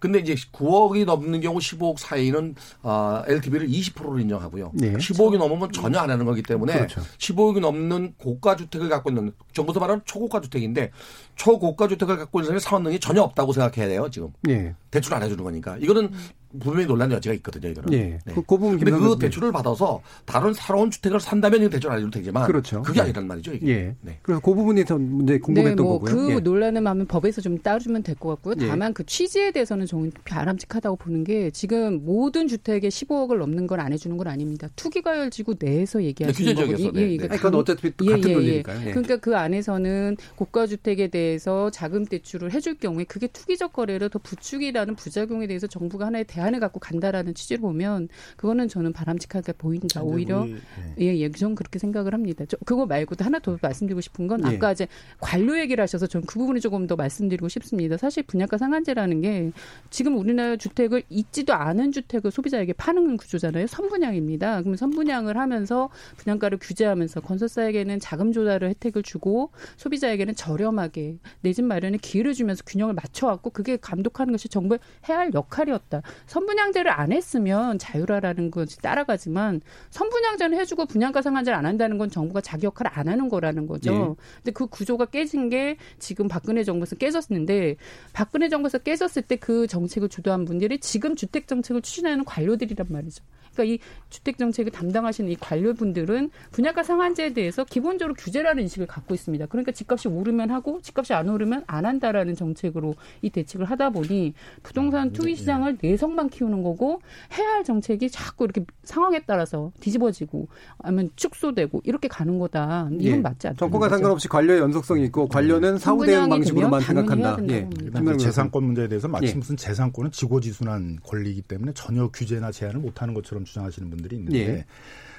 [0.07, 4.71] 근데 이제 9억이 넘는 경우 15억 사이는 어, LTV를 20%로 인정하고요.
[4.75, 4.93] 네.
[4.93, 7.01] 15억이 넘으면 전혀 안 하는 거기 때문에 그렇죠.
[7.19, 10.93] 15억이 넘는 고가 주택을 갖고 있는 정부에서 말하는 초고가 주택인데
[11.35, 14.09] 초고가 주택을 갖고 있는 사람이 능력이 전혀 없다고 생각해야 돼요.
[14.11, 14.75] 지금 예.
[14.91, 16.13] 대출 안 해주는 거니까 이거는
[16.59, 17.69] 분명히 논란 여지가 있거든요.
[17.71, 17.93] 이거는.
[17.93, 17.99] 예.
[17.99, 18.19] 네.
[18.27, 22.47] 그, 그 부분 근데 그 대출을 받아서 다른 새로운 주택을 산다면 대출 안 해도 되지만
[22.47, 22.83] 그렇죠.
[22.83, 23.05] 그게 네.
[23.05, 23.55] 아니란 말이죠.
[23.55, 23.69] 이게.
[23.69, 23.95] 예.
[24.03, 24.19] 네.
[24.23, 26.15] 그래서 그 부분에서 문제 궁금했던 네, 뭐 거고요.
[26.27, 26.41] 그 예.
[26.41, 28.55] 논란을 하면 법에서 좀 따르면 될 것 같고요.
[28.63, 28.67] 예.
[28.69, 33.93] 다만 그 취지에 대해서는 저는 바람직하다고 보는 게 지금 모든 주택에 15억을 넘는 걸 안
[33.93, 34.69] 해주는 건 아닙니다.
[34.75, 37.29] 투기가열지구 내에서 얘기하시는 네, 지역에서, 네, 네.
[37.29, 38.81] 아니, 그건 어차피 또 같은 논리니까요.
[38.87, 38.91] 예.
[38.91, 44.95] 그러니까 그 안에서는 고가 주택에 대해서 자금 대출을 해줄 경우에 그게 투기적 거래를 더 부추기라는
[44.97, 50.03] 부작용에 대해서 정부가 하나의 대안 을 갖고 간다라는 취지로 보면 그거는 저는 바람직하게 보인다.
[50.03, 50.57] 오히려 우리,
[51.01, 52.45] 예, 예, 저는 그렇게 생각을 합니다.
[52.47, 54.55] 저, 그거 말고도 하나 더 말씀드리고 싶은 건 예.
[54.57, 54.87] 아까 이제
[55.21, 57.97] 관료 얘기를 하셔서 저는 그 부분을 조금 더 말씀드리고 싶습니다.
[57.97, 59.51] 사실 분양가 상한제라는 게
[59.91, 63.67] 지금 우리나라 주택을 있지도 않은 주택을 소비자에게 파는 구조잖아요.
[63.67, 64.61] 선분양입니다.
[64.61, 71.97] 그러면 선분양을 하면서 분양가를 규제하면서 건설사에게는 자금 조달을 혜택을 주고 소비자에게는 저렴하게 내 집 마련에
[71.97, 74.79] 기회를 주면서 균형을 맞춰왔고 그게 감독하는 것이 정부의
[75.09, 76.03] 해야 할 역할이었다.
[76.37, 82.67] 선분양제를 안 했으면 자유라라는 것이 따라가지만 선분양제는 해주고 분양가 상한제를 안 한다는 건 정부가 자기
[82.67, 83.91] 역할을 안 하는 거라는 거죠.
[83.91, 84.25] 예.
[84.37, 87.77] 근데 그 구조가 깨진 게 지금 박근혜 정부에서 깨졌는데
[88.13, 93.23] 박근혜 정부에서 깨졌을 때 그 정책을 주도한 분들이 지금 주택 정책을 추진하는 관료들이란 말이죠.
[93.57, 93.79] 그러니까 이
[94.11, 99.47] 주택 정책을 담당하시는 이 관료분들은 분양가 상한제에 대해서 기본적으로 규제라는 인식을 갖고 있습니다.
[99.47, 105.13] 그러니까 집값이 오르면 하고 집값이 안 오르면 안 한다라는 정책으로 이 대책을 하다 보니 부동산
[105.13, 107.01] 투기 시장을 내성만 키우는 거고
[107.37, 112.89] 해야 할 정책이 자꾸 이렇게 상황에 따라서 뒤집어지고 아니면 축소되고 이렇게 가는 거다.
[112.93, 113.17] 이건 예.
[113.21, 113.59] 맞지 않다.
[113.59, 117.39] 정권과 상관없이 관료의 연속성이 있고 관료는 사후 대응 방식으로만 생각한다.
[117.49, 117.69] 예.
[117.79, 119.35] 그다음에 재산권 문제에 대해서 마치 예.
[119.35, 124.65] 무슨 재산권은 지고지순한 권리이기 때문에 전혀 규제나 제한을 못하는 것처럼 주장하시는 분들이 있는데 예.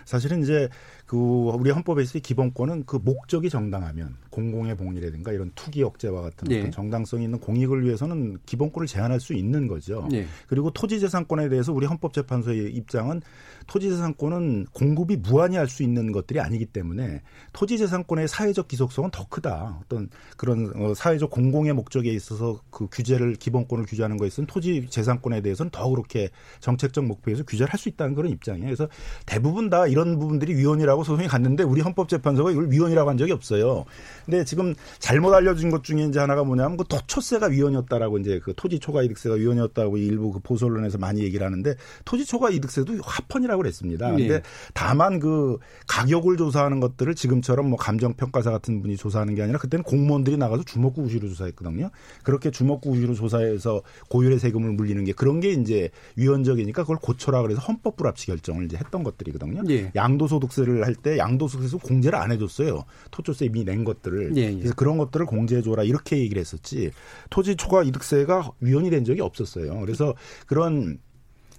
[0.05, 0.69] 사실은 이제
[1.05, 6.59] 그 우리 헌법에서의 기본권은 그 목적이 정당하면 공공의 복리라든가 이런 투기 억제와 같은 예.
[6.59, 10.07] 어떤 정당성이 있는 공익을 위해서는 기본권을 제한할 수 있는 거죠.
[10.13, 10.27] 예.
[10.45, 13.21] 그리고 토지재산권에 대해서 우리 헌법재판소의 입장은
[13.65, 17.21] 토지재산권은 공급이 무한히 할 수 있는 것들이 아니기 때문에
[17.51, 19.79] 토지재산권의 사회적 기속성은 더 크다.
[19.83, 25.71] 어떤 그런 어, 사회적 공공의 목적에 있어서 그 규제를 기본권을 규제하는 거에 있어서는 토지재산권에 대해서는
[25.71, 26.29] 더 그렇게
[26.61, 28.65] 정책적 목표에서 규제를 할 수 있다는 그런 입장이에요.
[28.65, 28.87] 그래서
[29.27, 33.85] 대부분 다 이런 부분들이 위헌이라고 소송이 갔는데 우리 헌법재판소가 이걸 위헌이라고 한 적이 없어요.
[34.27, 38.77] 근데 지금 잘못 알려진 것 중에 이제 하나가 뭐냐면 그 토초세가 위헌이었다라고 이제 그 토지
[38.77, 44.09] 초과 이득세가 위헌이었다고 일부 그 보수 언론에서 많이 얘기를 하는데 토지 초과 이득세도 합헌이라고 그랬습니다.
[44.09, 44.41] 근데 네.
[44.73, 49.83] 다만 그 가격을 조사하는 것들을 지금처럼 뭐 감정 평가사 같은 분이 조사하는 게 아니라 그때는
[49.83, 51.89] 공무원들이 나가서 주먹구 우시로 조사했거든요.
[52.23, 57.61] 그렇게 주먹구 우시로 조사해서 고율의 세금을 물리는 게 그런 게 이제 위헌적이니까 그걸 고쳐라 그래서
[57.61, 59.63] 헌법 불합치 결정을 이제 했던 것들이거든요.
[59.69, 59.91] 예.
[59.95, 62.83] 양도소득세를 할 때 양도소득세에서 공제를 안 해줬어요.
[63.11, 64.16] 토조세 이미 낸 것들을.
[64.35, 64.55] 예, 예.
[64.55, 66.91] 그래서 그런 것들을 공제해 줘라 이렇게 얘기를 했었지.
[67.29, 69.79] 토지 초과 이득세가 위헌이 된 적이 없었어요.
[69.81, 70.13] 그래서
[70.45, 70.99] 그런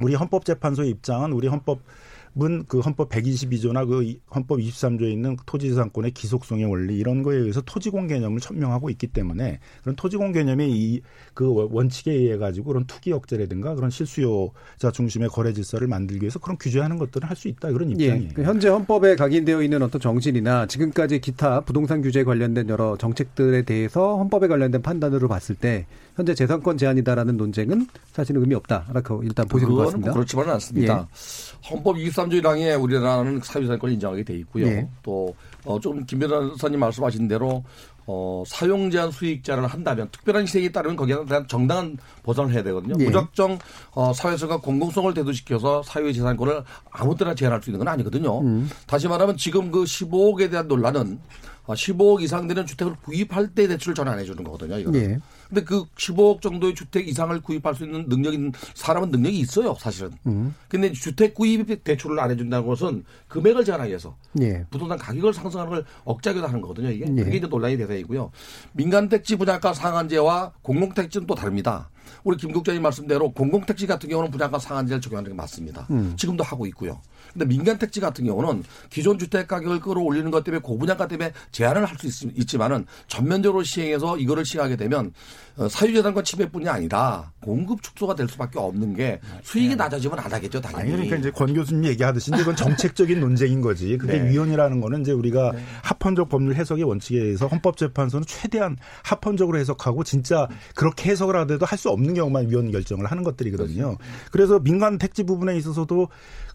[0.01, 1.81] 우리 헌법재판소의 입장은 우리 헌법
[2.69, 8.07] 그 헌법 122조나 그 이- 헌법 23조에 있는 토지재산권의 기속성의 원리 이런 거에 의해서 토지공
[8.07, 11.01] 개념을 천명하고 있기 때문에 그런 토지공 개념의 이
[11.35, 16.57] 그 원칙에 의해 가지고 그런 투기 억제라든가 그런 실수요자 중심의 거래 질서를 만들기 위해서 그런
[16.59, 18.05] 규제하는 것들을 할 수 있다 그런 예.
[18.07, 18.31] 입장이에요.
[18.35, 24.17] 그 현재 헌법에 각인되어 있는 어떤 정신이나 지금까지 기타 부동산 규제에 관련된 여러 정책들에 대해서
[24.17, 25.87] 헌법에 관련된 판단으로 봤을 때
[26.19, 30.11] 현재 재산권 제한이다라는 논쟁은 사실은 의미 없다라고 일단 보시는 것 그거는 같습니다.
[30.11, 31.09] 뭐 그렇지만은 않습니다.
[31.71, 34.67] 헌법 23조 1항에 우리나라는 사유재산권을 인정하게 돼 있고요.
[34.67, 34.89] 예.
[35.05, 35.33] 또
[35.65, 37.63] 어, 좀김 변호사님 말씀하신 대로
[38.09, 42.97] 어, 사용 제한 수익자를 한다면 특별한 희생에 따르면 거기에 대한 정당한 보상을 해야 되거든요.
[42.99, 43.05] 예.
[43.05, 43.57] 무작정
[43.93, 48.41] 어, 사회성과 공공성을 대두시켜서 사유의 재산권을 아무 때나 제한할 수 있는 건 아니거든요.
[48.41, 48.69] 음.
[48.89, 51.21] 다시 말하면 지금 그 15억에 대한 논란은
[51.67, 54.79] 어, 15억 이상 되는 주택을 구입할 때 대출을 전혀 안 해주는 거거든요.
[54.79, 55.01] 이거는.
[55.01, 55.19] 예.
[55.49, 60.13] 근데 그 15억 정도의 주택 이상을 구입할 수 있는 능력 있는 사람은 능력이 있어요, 사실은.
[60.27, 60.55] 음.
[60.69, 64.65] 근데 주택 구입 대출을 안 해준다는 것은 금액을 제한하기 위해서 예.
[64.71, 66.91] 부동산 가격을 상승하는 걸 억제하기도 하는 거거든요.
[66.91, 67.25] 이게 예.
[67.25, 68.31] 그게 이제 논란이 대상이고요.
[68.73, 71.91] 민간택지 분양가 상한제와 공공택지는 또 다릅니다.
[72.25, 75.87] 우리 김 국장님 말씀대로 공공택지 같은 경우는 분양가 상한제를 적용하는 게 맞습니다.
[75.91, 76.15] 음.
[76.17, 77.01] 지금도 하고 있고요.
[77.33, 81.99] 근데 민간 택지 같은 경우는 기존 주택 가격을 끌어올리는 것 때문에 고분양가 때문에 제한을 할
[81.99, 85.13] 수 있지만은 전면적으로 시행해서 이거를 시행하게 되면
[85.57, 90.83] 어, 사유재산권 침해뿐이 아니라 공급 축소가 될 수밖에 없는 게 수익이 낮아지면 안 하겠죠, 당연히.
[90.83, 93.99] 아니 그러니까 이제 권 교수님 얘기하듯이 이제 이건 정책적인 논쟁인 거지.
[93.99, 94.31] 그게 네.
[94.31, 101.11] 위헌이라는 거는 이제 우리가 합헌적 법률 해석의 원칙에 의해서 헌법재판소는 최대한 합헌적으로 해석하고 진짜 그렇게
[101.11, 103.97] 해석을 하더라도 할 수 없는 경우만 위헌 결정을 하는 것들이거든요.
[104.33, 106.09] 그래서 민간 택지 부분에 있어서도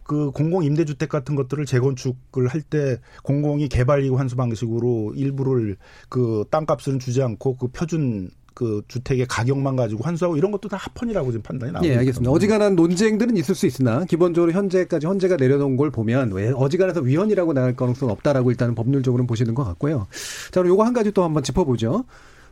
[0.03, 5.75] 그 공공 임대주택 같은 것들을 재건축을 할 때 공공이 개발이익 환수 방식으로 일부를
[6.07, 11.31] 그 땅값은 주지 않고 그 표준 그 주택의 가격만 가지고 환수하고 이런 것도 다 합헌이라고
[11.31, 12.31] 지금 판단이 나오고 예, 알겠습니다.
[12.31, 17.75] 어지간한 논쟁들은 있을 수 있으나 기본적으로 현재까지 헌재가 내려놓은 걸 보면 왜 어지간해서 위헌이라고 나갈
[17.75, 20.07] 가능성은 없다라고 일단은 법률적으로는 보시는 것 같고요.
[20.51, 22.05] 자, 그럼 요거 한 가지 또 한번 짚어보죠.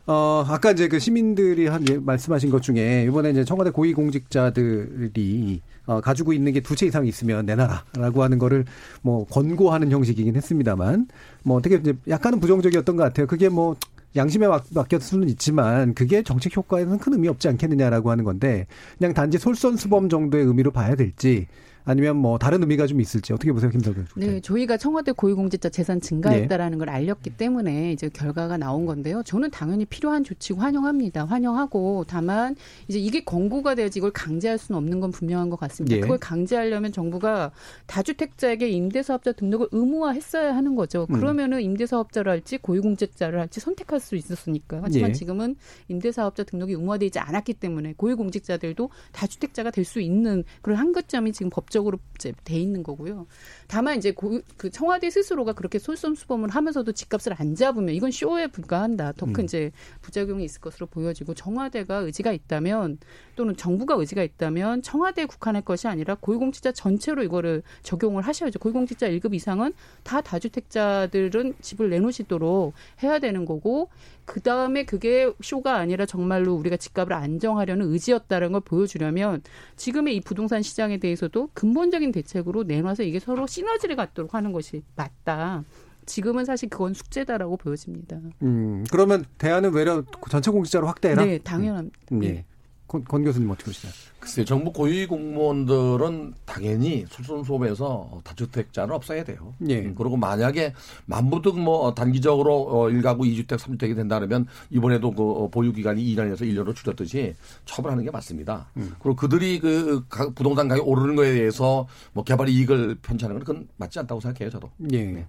[0.06, 6.00] 어, 아까 이제 그 시민들이 한 예, 말씀하신 것 중에 이번에 이제 청와대 고위공직자들이 어,
[6.00, 8.64] 가지고 있는 게 두 채 이상 있으면 내놔라라고 하는 거를
[9.02, 11.06] 뭐 권고하는 형식이긴 했습니다만
[11.44, 13.26] 뭐 어떻게 이제 약간은 부정적이었던 것 같아요.
[13.28, 13.76] 그게 뭐
[14.16, 18.66] 양심에 맡- 맡길 수는 있지만 그게 정책 효과에는 큰 의미 없지 않겠느냐라고 하는 건데
[18.98, 21.46] 그냥 단지 솔선수범 정도의 의미로 봐야 될지
[21.84, 24.06] 아니면 뭐 다른 의미가 좀 있을지 어떻게 보세요, 김석현?
[24.16, 29.22] 네, 저희가 청와대 고위공직자 재산 증가했다라는 걸 알렸기 때문에 이제 결과가 나온 건데요.
[29.24, 31.24] 저는 당연히 필요한 조치고 환영합니다.
[31.26, 32.56] 환영하고 다만
[32.88, 35.96] 이제 이게 권고가 돼야지 이걸 강제할 수는 없는 건 분명한 것 같습니다.
[35.96, 36.00] 예.
[36.00, 37.52] 그걸 강제하려면 정부가
[37.86, 41.06] 다주택자에게 임대사업자 등록을 의무화했어야 하는 거죠.
[41.10, 41.14] 음.
[41.14, 44.80] 그러면은 임대사업자를 할지 고위공직자를 할지 선택할 수 있었으니까.
[44.82, 45.12] 하지만 예.
[45.14, 45.56] 지금은
[45.88, 51.98] 임대사업자 등록이 의무화되지 않았기 때문에 고위공직자들도 다주택자가 될 수 있는 그런 한계점이 지금 법 적으로
[52.16, 53.26] 이제 돼 있는 거고요.
[53.72, 59.12] 다만 이제 고, 그 청와대 스스로가 그렇게 솔선수범을 하면서도 집값을 안 잡으면 이건 쇼에 불과한다.
[59.12, 59.44] 더큰 음.
[59.44, 62.98] 이제 부작용이 있을 것으로 보여지고 청와대가 의지가 있다면
[63.34, 68.58] 또는 정부가 의지가 있다면 청와대에 국한할 것이 아니라 고위공직자 전체로 이거를 적용을 하셔야죠.
[68.58, 73.88] 고위공직자 1급 이상은 다 다주택자들은 집을 내놓으시도록 해야 되는 거고
[74.26, 79.42] 그 다음에 그게 쇼가 아니라 정말로 우리가 집값을 안정하려는 의지였다는 걸 보여주려면
[79.76, 84.82] 지금의 이 부동산 시장에 대해서도 근본적인 대책으로 내놔서 이게 서로 시 너지를 갖도록 하는 것이
[84.96, 85.64] 맞다.
[86.06, 88.18] 지금은 사실 그건 숙제다라고 보여집니다.
[88.42, 91.24] 음, 그러면 대안은 외려 전체 공직자로 확대해라?
[91.24, 91.98] 네, 당연합니다.
[92.12, 92.44] 음, 예.
[92.92, 93.94] 권, 권 교수님 어떻게 보시나요?
[94.20, 99.54] 글쎄요, 정부 고위 공무원들은 당연히 솔선수범해서 다주택자는 없어야 돼요.
[99.68, 99.80] 예.
[99.80, 100.74] 음, 그리고 만약에
[101.06, 106.42] 만부득 뭐 단기적으로 어 1가구 2주택, 3주택이 된다 그러면 이번에도 그 어, 보유 기간이 2년에서
[106.42, 108.68] 1년으로 줄였듯이 처벌하는 게 맞습니다.
[108.76, 108.94] 음.
[109.00, 113.68] 그리고 그들이 그 가- 부동산 가격 오르는 거에 대해서 뭐 개발 이익을 편취하는 건 그건
[113.78, 114.70] 맞지 않다고 생각해요, 저도.
[114.92, 115.24] 예.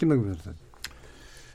[0.00, 0.50] 김남규 변호사.
[0.50, 0.54] 아,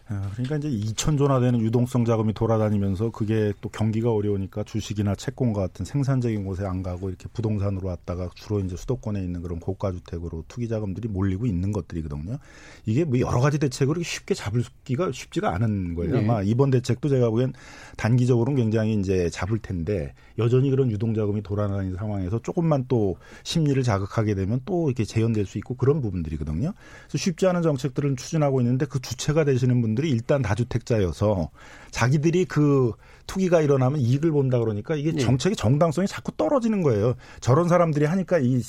[0.05, 6.43] 그러니까 이제 2천조나 되는 유동성 자금이 돌아다니면서 그게 또 경기가 어려우니까 주식이나 채권 같은 생산적인
[6.45, 11.07] 곳에 안 가고 이렇게 부동산으로 왔다가 주로 이제 수도권에 있는 그런 고가 주택으로 투기 자금들이
[11.07, 12.37] 몰리고 있는 것들이거든요.
[12.85, 16.13] 이게 뭐 여러 가지 대책으로 쉽게 잡을기가 쉽지가 않은 거예요.
[16.13, 16.19] 네.
[16.19, 17.53] 아마 이번 대책도 제가 보기엔
[17.95, 24.35] 단기적으로는 굉장히 이제 잡을 텐데 여전히 그런 유동 자금이 돌아다니는 상황에서 조금만 또 심리를 자극하게
[24.35, 26.73] 되면 또 이렇게 재현될 수 있고 그런 부분들이거든요.
[27.07, 31.49] 그래서 쉽지 않은 정책들을 추진하고 있는데 그 주체가 되시는 분들 이 일단 다주택자여서
[31.91, 32.93] 자기들이 그
[33.27, 37.15] 투기가 일어나면 이익을 본다 그러니까 이게 정책의 정당성이 자꾸 떨어지는 거예요.
[37.39, 38.61] 저런 사람들이 하니까 이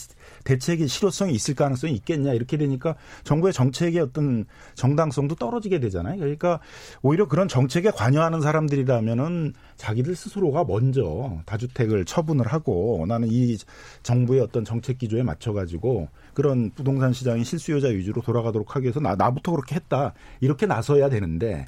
[0.44, 6.18] 대책의 실효성이 있을 가능성이 있겠냐 이렇게 되니까 정부의 정책의 어떤 정당성도 떨어지게 되잖아요.
[6.18, 6.60] 그러니까
[7.02, 13.56] 오히려 그런 정책에 관여하는 사람들이라면은 자기들 스스로가 먼저 다주택을 처분을 하고 나는 이
[14.02, 19.14] 정부의 어떤 정책 기조에 맞춰 가지고 그런 부동산 시장이 실수요자 위주로 돌아가도록 하기 위해서 나,
[19.14, 21.64] 나부터 그렇게 했다 이렇게 나서야 되는데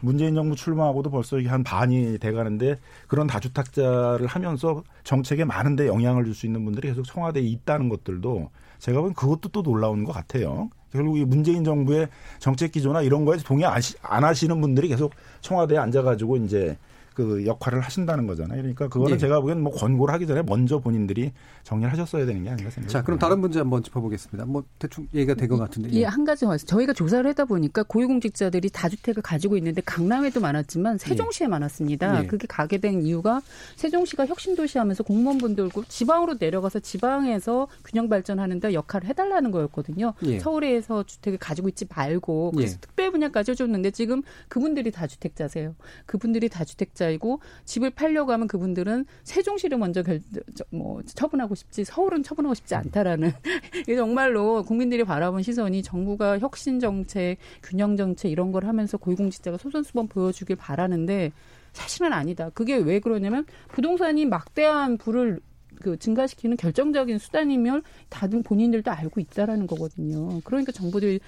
[0.00, 2.76] 문재인 정부 출마하고도 벌써 이게 한 반이 돼가는데
[3.08, 8.98] 그런 다주택자를 하면서 정책에 많은데 영향을 줄 수 있는 분들이 계속 청와대에 있다는 것들도 제가
[9.00, 10.68] 보기엔 그것도 또 놀라운 것 같아요.
[10.92, 16.36] 결국 이 문재인 정부의 정책 기조나 이런 거에 동의 안 하시는 분들이 계속 청와대에 앉아가지고
[16.38, 16.76] 이제
[17.16, 18.60] 그 역할을 하신다는 거잖아요.
[18.60, 19.18] 그러니까 그거는 예.
[19.18, 21.32] 제가 보기엔 뭐 권고를 하기 전에 먼저 본인들이
[21.64, 22.92] 정리를 하셨어야 되는 게 아닌가 생각합니다.
[22.92, 24.44] 자, 그럼 다른 문제 한번 짚어보겠습니다.
[24.44, 25.90] 뭐 대충 얘기가 된 것 같은데.
[25.92, 26.66] 예, 한 가지 더 있어요.
[26.66, 32.24] 저희가 조사를 하다 보니까 고위공직자들이 다주택을 가지고 있는데 강남에도 많았지만 세종시에 많았습니다.
[32.24, 32.26] 예.
[32.26, 33.40] 그게 가게 된 이유가
[33.76, 40.12] 세종시가 혁신도시 하면서 공무원분들고 지방으로 내려가서 지방에서 균형 발전하는데 역할을 해달라는 거였거든요.
[40.24, 40.38] 예.
[40.38, 42.80] 서울에서 주택을 가지고 있지 말고 그래서 예.
[42.80, 45.74] 특별 분야까지 해줬는데 지금 그분들이 다주택자세요.
[46.04, 50.20] 그분들이 다주택자 이고 집을 팔려고 하면 그분들은 세종시를 먼저 결,
[50.54, 53.32] 저- 뭐 처분하고 싶지 서울은 처분하고 싶지 않다라는
[53.82, 60.08] 이게 정말로 국민들이 바라본 시선이 정부가 혁신 정책, 균형 정책 이런 걸 하면서 고위공직자가 소선수범
[60.08, 61.32] 보여주길 바라는데
[61.72, 62.50] 사실은 아니다.
[62.50, 65.40] 그게 왜 그러냐면 부동산이 막대한 부를
[65.82, 70.40] 그 증가시키는 결정적인 수단이면 다들 본인들도 알고 있다라는 거거든요.
[70.44, 71.20] 그러니까 정부들이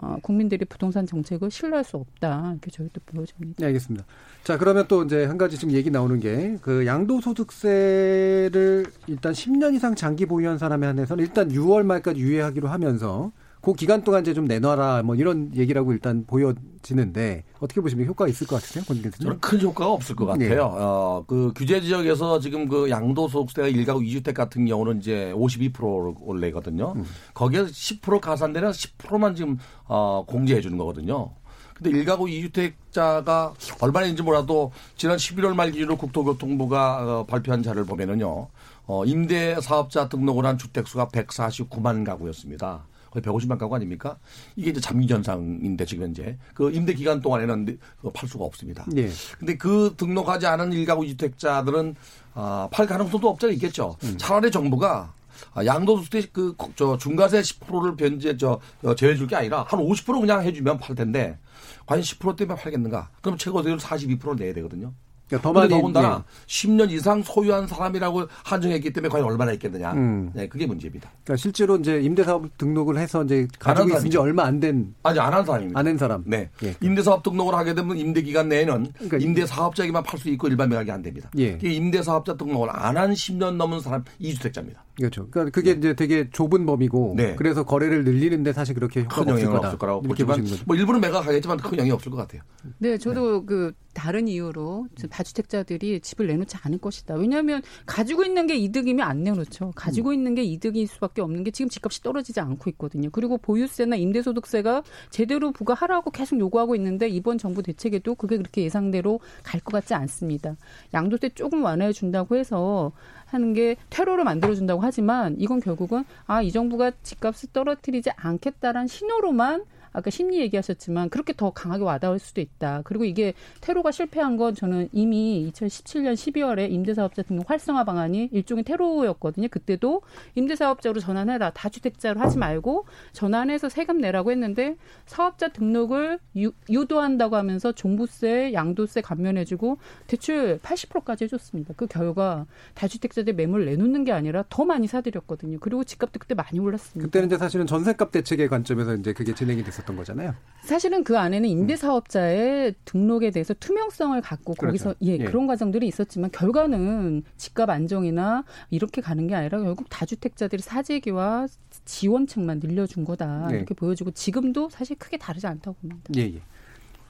[0.00, 2.50] 어, 국민들이 부동산 정책을 신뢰할 수 없다.
[2.52, 3.56] 이렇게 저희도 보여집니다.
[3.58, 4.04] 네, 알겠습니다.
[4.44, 9.94] 자, 그러면 또 이제 한 가지 지금 얘기 나오는 게 그 양도소득세를 일단 10년 이상
[9.94, 13.32] 장기 보유한 사람에 한해서는 일단 6월 말까지 유예하기로 하면서
[13.68, 18.46] 그 기간 동안 이제 좀 내놔라 뭐 이런 얘기라고 일단 보여지는데 어떻게 보시면 효과가 있을
[18.46, 18.82] 것 같으세요?
[19.24, 20.48] 저는 큰 효과가 없을 것 네.
[20.48, 20.74] 같아요.
[20.74, 26.94] 어, 그 규제 지역에서 지금 그 양도 소득세가 일가구 2주택 같은 경우는 이제 52%를 올리거든요.
[26.96, 27.04] 음.
[27.34, 31.32] 거기에 10% 가산되는 10%만 지금 어, 공제해 주는 거거든요.
[31.74, 33.52] 근데 일가구 2주택자가
[33.82, 38.48] 얼마인지 몰라도 지난 11월 말 기준으로 국토교통부가 어, 발표한 자를 보면은요.
[38.86, 42.86] 어, 임대 사업자 등록을 한 주택수가 149만 가구였습니다.
[43.10, 44.18] 거의 150만 가구 아닙니까?
[44.56, 48.86] 이게 이제 잠기 현상인데 지금 현재 그 임대 기간 동안에는 그거 팔 수가 없습니다.
[48.96, 49.08] 예.
[49.38, 51.94] 근데 그 등록하지 않은 일가구 주택자들은
[52.34, 53.96] 아, 팔 가능성도 없잖아 있겠죠.
[54.18, 55.12] 차라리 정부가
[55.54, 60.42] 아, 양도소득 그저 중과세 10%를 변제 저 어, 제외해 줄 게 아니라 한 50% 그냥
[60.42, 61.38] 해주면 팔 텐데
[61.86, 63.10] 과연 10% 때문에 팔겠는가?
[63.22, 64.92] 그럼 최고 대로 42%를 내야 되거든요.
[65.28, 69.92] 그러니까 더 근데 많이 더군다나 10년 이상 소유한 사람이라고 한정했기 때문에 과연 얼마나 있겠느냐.
[69.92, 70.30] 음.
[70.34, 71.10] 네, 그게 문제입니다.
[71.24, 74.16] 그러니까 실제로 이제 임대사업 등록을 해서 이제 가지고 안 있은 지.
[74.16, 75.78] 얼마 안 된 아니 안한 사람입니다.
[75.78, 76.22] 안 한 사람.
[76.26, 76.50] 네.
[76.64, 76.74] 예.
[76.80, 80.90] 임대사업 등록을 하게 되면 임대 기간 내에는 그러니까 임대 사업자에게만 팔 수 있고 일반 명하게
[80.92, 81.30] 안 됩니다.
[81.36, 81.52] 예.
[81.52, 84.76] 그게 임대 사업자 등록을 안 한 10년 넘은 사람 2주택자입니다.
[84.98, 85.28] 그렇죠.
[85.30, 87.34] 그러니까 그게 이제 되게 좁은 범위고 네.
[87.36, 89.66] 그래서 거래를 늘리는데 사실 그렇게 큰 효과가 없을 거다.
[89.68, 90.24] 없을 거라고 이렇게.
[90.66, 92.42] 뭐 일부는 매각 하겠지만 큰 영향이 없을 것 같아요.
[92.78, 97.14] 네, 저도 그 다른 이유로 다주택자들이 집을 내놓지 않을 것이다.
[97.14, 99.72] 왜냐하면 가지고 있는 게 이득이면 안 내놓죠.
[99.74, 103.08] 가지고 있는 게 이득일 수밖에 없는 게 지금 집값이 떨어지지 않고 있거든요.
[103.10, 109.58] 그리고 보유세나 임대소득세가 제대로 부과하라고 계속 요구하고 있는데 이번 정부 대책에도 그게 그렇게 예상대로 갈
[109.60, 110.56] 것 같지 않습니다.
[110.94, 112.92] 양도세 조금 완화해 준다고 해서
[113.26, 119.64] 하는 게 퇴로를 만들어 준다고 하지만 이건 결국은 아 이 정부가 집값을 떨어뜨리지 않겠다라는 신호로만
[119.98, 122.82] 아까 심리 얘기하셨지만 그렇게 더 강하게 와닿을 수도 있다.
[122.84, 129.48] 그리고 이게 테러가 실패한 건 저는 이미 2017년 12월에 임대사업자 등록 활성화 방안이 일종의 테러였거든요.
[129.48, 130.02] 그때도
[130.36, 131.50] 임대사업자로 전환해라.
[131.50, 139.78] 다주택자로 하지 말고 전환해서 세금 내라고 했는데 사업자 등록을 유, 유도한다고 하면서 종부세, 양도세 감면해주고
[140.06, 141.74] 대출 80%까지 해줬습니다.
[141.76, 145.58] 그 결과 다주택자들 매물 내놓는 게 아니라 더 많이 사들였거든요.
[145.58, 147.06] 그리고 집값도 그때 많이 올랐습니다.
[147.06, 150.34] 그때는 이제 사실은 전세값 대책의 관점에서 이제 그게 진행이 됐었 던 거잖아요.
[150.60, 154.66] 사실은 그 안에는 임대 사업자의 등록에 대해서 투명성을 갖고 그렇죠.
[154.66, 155.24] 거기서 예, 예.
[155.24, 161.46] 그런 과정들이 있었지만 결과는 집값 안정이나 이렇게 가는 게 아니라 결국 다주택자들이 사재기와
[161.86, 163.56] 지원책만 늘려준 거다 네.
[163.58, 166.02] 이렇게 보여지고 지금도 사실 크게 다르지 않다고 봅니다.
[166.16, 166.40] 예, 예.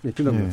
[0.04, 0.50] 예, 김남 예.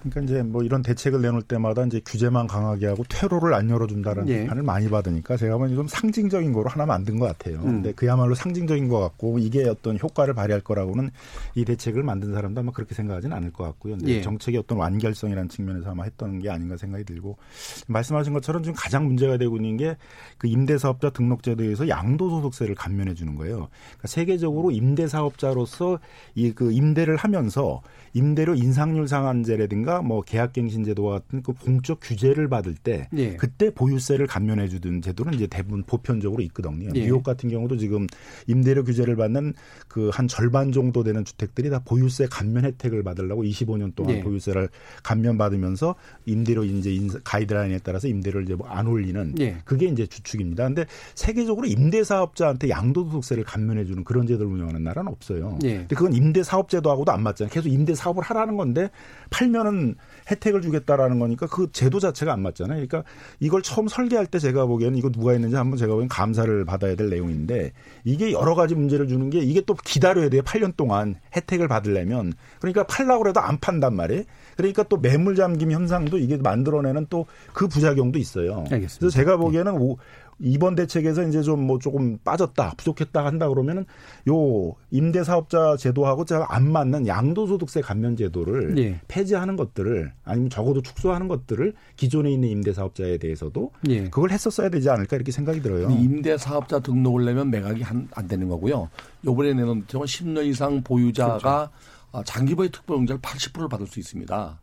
[0.00, 4.42] 그러니까 이제 뭐 이런 대책을 내놓을 때마다 이제 규제만 강하게 하고 퇴로를 안 열어준다라는 예.
[4.42, 7.58] 비판을 많이 받으니까 제가 보면 좀 상징적인 거로 하나 만든 것 같아요.
[7.60, 7.64] 음.
[7.64, 11.10] 근데 그야말로 상징적인 것 같고 이게 어떤 효과를 발휘할 거라고는
[11.54, 13.96] 이 대책을 만든 사람도 아마 그렇게 생각하지는 않을 것 같고요.
[13.96, 14.22] 근데 예.
[14.22, 17.36] 정책의 어떤 완결성이라는 측면에서 아마 했던 게 아닌가 생각이 들고
[17.88, 19.96] 말씀하신 것처럼 지금 가장 문제가 되고 있는 게
[20.38, 23.68] 그 임대사업자 등록제도에서 양도소득세를 감면해 주는 거예요.
[23.96, 25.98] 그러니까 세계적으로 임대사업자로서
[26.34, 27.82] 이 그 임대를 하면서
[28.14, 29.56] 임대료 인상률 상한제
[29.88, 33.34] 라든가 뭐 계약갱신제도와 같은 그 공적 규제를 받을 때 예.
[33.36, 36.90] 그때 보유세를 감면해 주던 제도는 이제 대부분 보편적으로 있거든요.
[36.94, 37.00] 예.
[37.00, 38.06] 뉴욕 같은 경우도 지금
[38.46, 39.54] 임대료 규제를 받는
[39.88, 44.20] 그 한 절반 정도 되는 주택들이 다 보유세 감면 혜택을 받으려고 25년 동안 예.
[44.20, 44.68] 보유세를
[45.04, 45.94] 감면받으면서
[46.26, 49.58] 임대료 이제 가이드라인에 따라서 임대료를 이제 뭐안 올리는 예.
[49.64, 50.64] 그게 이제 주축입니다.
[50.64, 55.58] 근데 세계적으로 임대 사업자한테 양도소득세를 감면해 주는 그런 제도를 운영하는 나라는 없어요.
[55.64, 55.78] 예.
[55.78, 57.52] 근데 그건 임대 사업제도하고도 안 맞잖아요.
[57.52, 58.90] 계속 임대 사업을 하라는 건데
[59.30, 59.77] 팔면은
[60.30, 62.86] 혜택을 주겠다라는 거니까 그 제도 자체가 안 맞잖아요.
[62.86, 63.04] 그러니까
[63.40, 67.08] 이걸 처음 설계할 때 제가 보기에는 이거 누가 했는지 한번 제가 보기엔 감사를 받아야 될
[67.08, 67.72] 내용인데
[68.04, 70.42] 이게 여러 가지 문제를 주는 게 이게 또 기다려야 돼요.
[70.42, 74.24] 8년 동안 혜택을 받으려면 그러니까 팔라고 해도 안 판단 말이에요.
[74.56, 78.64] 그러니까 또 매물 잠김 현상도 이게 만들어내는 또 그 부작용도 있어요.
[78.70, 78.98] 알겠습니다.
[79.00, 79.96] 그래서 제가 보기에는 오,
[80.40, 83.84] 이번 대책에서 이제 좀 뭐 조금 빠졌다, 부족했다 한다 그러면은
[84.28, 89.00] 요 임대 사업자 제도하고 제가 안 맞는 양도소득세 감면 제도를 예.
[89.08, 94.04] 폐지하는 것들을 아니면 적어도 축소하는 것들을 기존에 있는 임대 사업자에 대해서도 예.
[94.04, 95.90] 그걸 했었어야 되지 않을까 이렇게 생각이 들어요.
[95.90, 98.88] 임대 사업자 등록을 내면 매각이 한, 안 되는 거고요.
[99.26, 101.70] 요번에 내놓은 정은 10년 이상 보유자가
[102.12, 104.58] 아, 장기보유 특별공제를 80%를 받을 수 있습니다.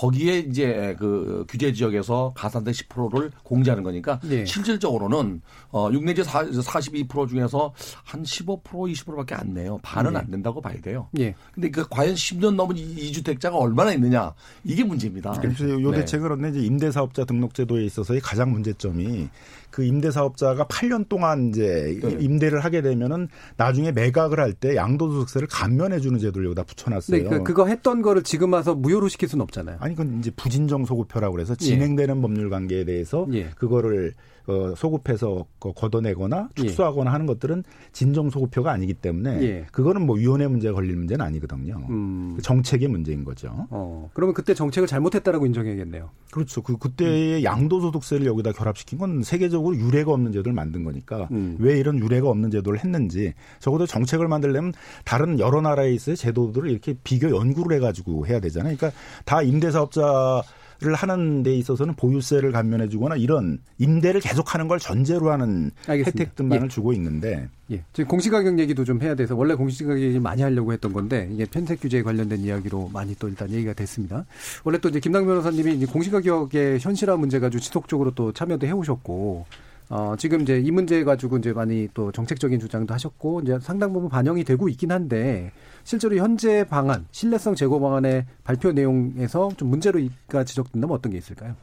[0.00, 4.46] 거기에 이제 그 규제 지역에서 가산세 10%를 공제하는 거니까 예.
[4.46, 5.42] 실질적으로는
[5.72, 9.78] 어 6 내지 42% 중에서 한 15% 20%밖에 안 내요.
[9.82, 10.16] 반은 예.
[10.16, 11.08] 안 된다고 봐야 돼요.
[11.18, 11.34] 예.
[11.52, 14.32] 근데 그 과연 10년 넘은 이- 이주택자가 얼마나 있느냐
[14.64, 15.32] 이게 문제입니다.
[15.32, 15.98] 그래서 요 네.
[15.98, 19.28] 대책은 그런데 이제 임대사업자 등록제도에 있어서의 가장 문제점이
[19.70, 22.16] 그 임대 사업자가 8년 동안 이제 네.
[22.20, 27.22] 임대를 하게 되면은 나중에 매각을 할 때 양도소득세를 감면해 주는 제도를 여기다 붙여놨어요.
[27.22, 29.76] 네, 그, 그거 했던 거를 지금 와서 무효로 시킬 수는 없잖아요.
[29.80, 31.64] 아니 그건 이제 부진정 소급표라고 그래서 예.
[31.64, 33.50] 진행되는 법률 관계에 대해서 예.
[33.50, 34.14] 그거를
[34.46, 36.62] 어, 소급해서 거- 걷어내거나 예.
[36.62, 37.62] 축소하거나 하는 것들은
[37.92, 39.66] 진정 소급표가 아니기 때문에 예.
[39.72, 41.86] 그거는 뭐 위원회 문제가 걸릴 문제는 아니거든요.
[41.90, 42.32] 음.
[42.36, 43.66] 그 정책의 문제인 거죠.
[43.70, 46.10] 어, 그러면 그때 정책을 잘못했다라고 인정해야겠네요.
[46.32, 46.62] 그렇죠.
[46.62, 51.56] 그 그때의 양도소득세를 여기다 결합시킨 건 세계적으로 유례가 없는 제도를 만든 거니까 음.
[51.58, 54.72] 왜 이런 유례가 없는 제도를 했는지 적어도 정책을 만들려면
[55.04, 58.76] 다른 여러 나라에 있어의 제도들을 이렇게 비교 연구를 해가지고 해야 되잖아요.
[58.76, 60.42] 그러니까 다 임대사업자 를
[60.82, 66.22] 하는 데 있어서는 보유세를 감면해 주거나 이런 임대를 계속하는 걸 전제로 하는 알겠습니다.
[66.22, 66.68] 혜택들만을 예.
[66.68, 67.82] 주고 있는데 예.
[67.92, 71.80] 지금 공시가격 얘기도 좀 해야 돼서 원래 공시가격 얘기 많이 하려고 했던 건데 이게 편택
[71.80, 74.24] 규제에 관련된 이야기로 많이 또 일단 얘기가 됐습니다.
[74.64, 79.46] 원래 또 이제 김당 변호사님이 공시가격의 현실화 문제 가지고 지속적으로 또 참여도 해오셨고
[79.90, 84.08] 어, 지금 이제 이 문제 가지고 이제 많이 또 정책적인 주장도 하셨고 이제 상당 부분
[84.08, 85.52] 반영이 되고 있긴 한데
[85.84, 91.54] 실제로 현재 방안 신뢰성 제고 방안의 발표 내용에서 좀 문제로가 지적된다면 어떤 게 있을까요?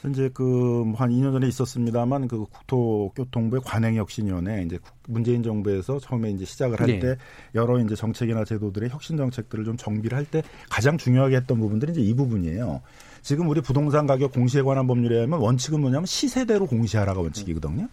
[0.00, 6.80] 현재 그한 2년 전에 있었습니다만 그 국토교통부의 관행혁신위원회 이제 국- 문재인 정부에서 처음에 이제 시작을
[6.80, 6.98] 할 네.
[6.98, 7.16] 때
[7.54, 12.00] 여러 이제 정책이나 제도들의 혁신 정책들을 좀 정비를 할 때 가장 중요하게 했던 부분들이 이제
[12.00, 12.80] 이 부분이에요.
[13.20, 17.86] 지금 우리 부동산 가격 공시에 관한 법률에 의하면 원칙은 뭐냐면 시세대로 공시하라가 원칙이거든요.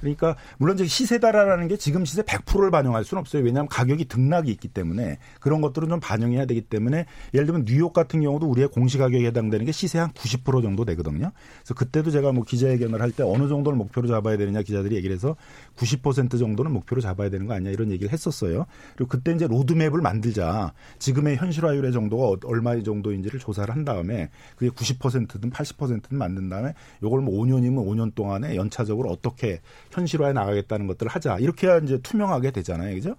[0.00, 3.42] 그러니까 물론 이제 시세다라는 게 지금 시세 100%를 반영할 수는 없어요.
[3.42, 8.20] 왜냐하면 가격이 등락이 있기 때문에 그런 것들은 좀 반영해야 되기 때문에 예를 들면 뉴욕 같은
[8.20, 11.32] 경우도 우리의 공시 가격에 해당되는 게 시세 한 90% 정도 되거든요.
[11.62, 15.36] 그래서 그때도 제가 뭐 기자회견을 할 때 어느 정도를 목표로 잡아야 되느냐 기자들이 얘기를 해서
[15.76, 18.66] 90% 정도는 목표로 잡아야 되는 거 아니냐 이런 얘기를 했었어요.
[18.96, 20.72] 그리고 그때 이제 로드맵을 만들자.
[20.98, 27.20] 지금의 현실화율의 정도가 어- 얼마 정도인지를 조사를 한 다음에 그게 90%든 80%든 만든 다음에 요걸
[27.20, 29.60] 뭐 5년이면 5년 동안에 연차적으로 어떻게
[29.94, 31.38] 현실화해 나가겠다는 것들을 하자.
[31.38, 32.94] 이렇게 해야 이제 투명하게 되잖아요.
[32.94, 33.14] 그죠?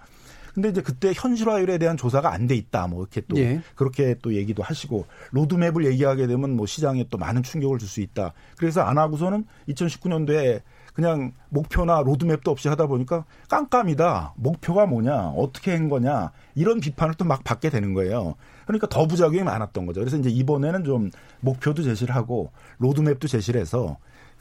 [0.53, 2.87] 근데 이제 그때 현실화율에 대한 조사가 안 돼 있다.
[2.87, 3.61] 뭐 이렇게 또 예.
[3.75, 8.31] 그렇게 또 얘기도 하시고 로드맵을 얘기하게 되면 뭐 시장에 또 많은 충격을 줄 수 있다.
[8.57, 10.61] 그래서 안 하고서는 2019년도에
[10.93, 14.35] 그냥 목표나 로드맵도 없이 하다 보니까 깜깜이다.
[14.37, 15.27] 목표가 뭐냐?
[15.35, 16.31] 어떻게 한 거냐?
[16.55, 18.35] 이런 비판을 또 막 받게 되는 거예요.
[18.65, 19.99] 그러니까 더 부작용이 많았던 거죠.
[19.99, 21.11] 그래서 이제 이번에는 좀
[21.41, 23.97] 목표도 제시를 하고 로드맵도 제시를 해서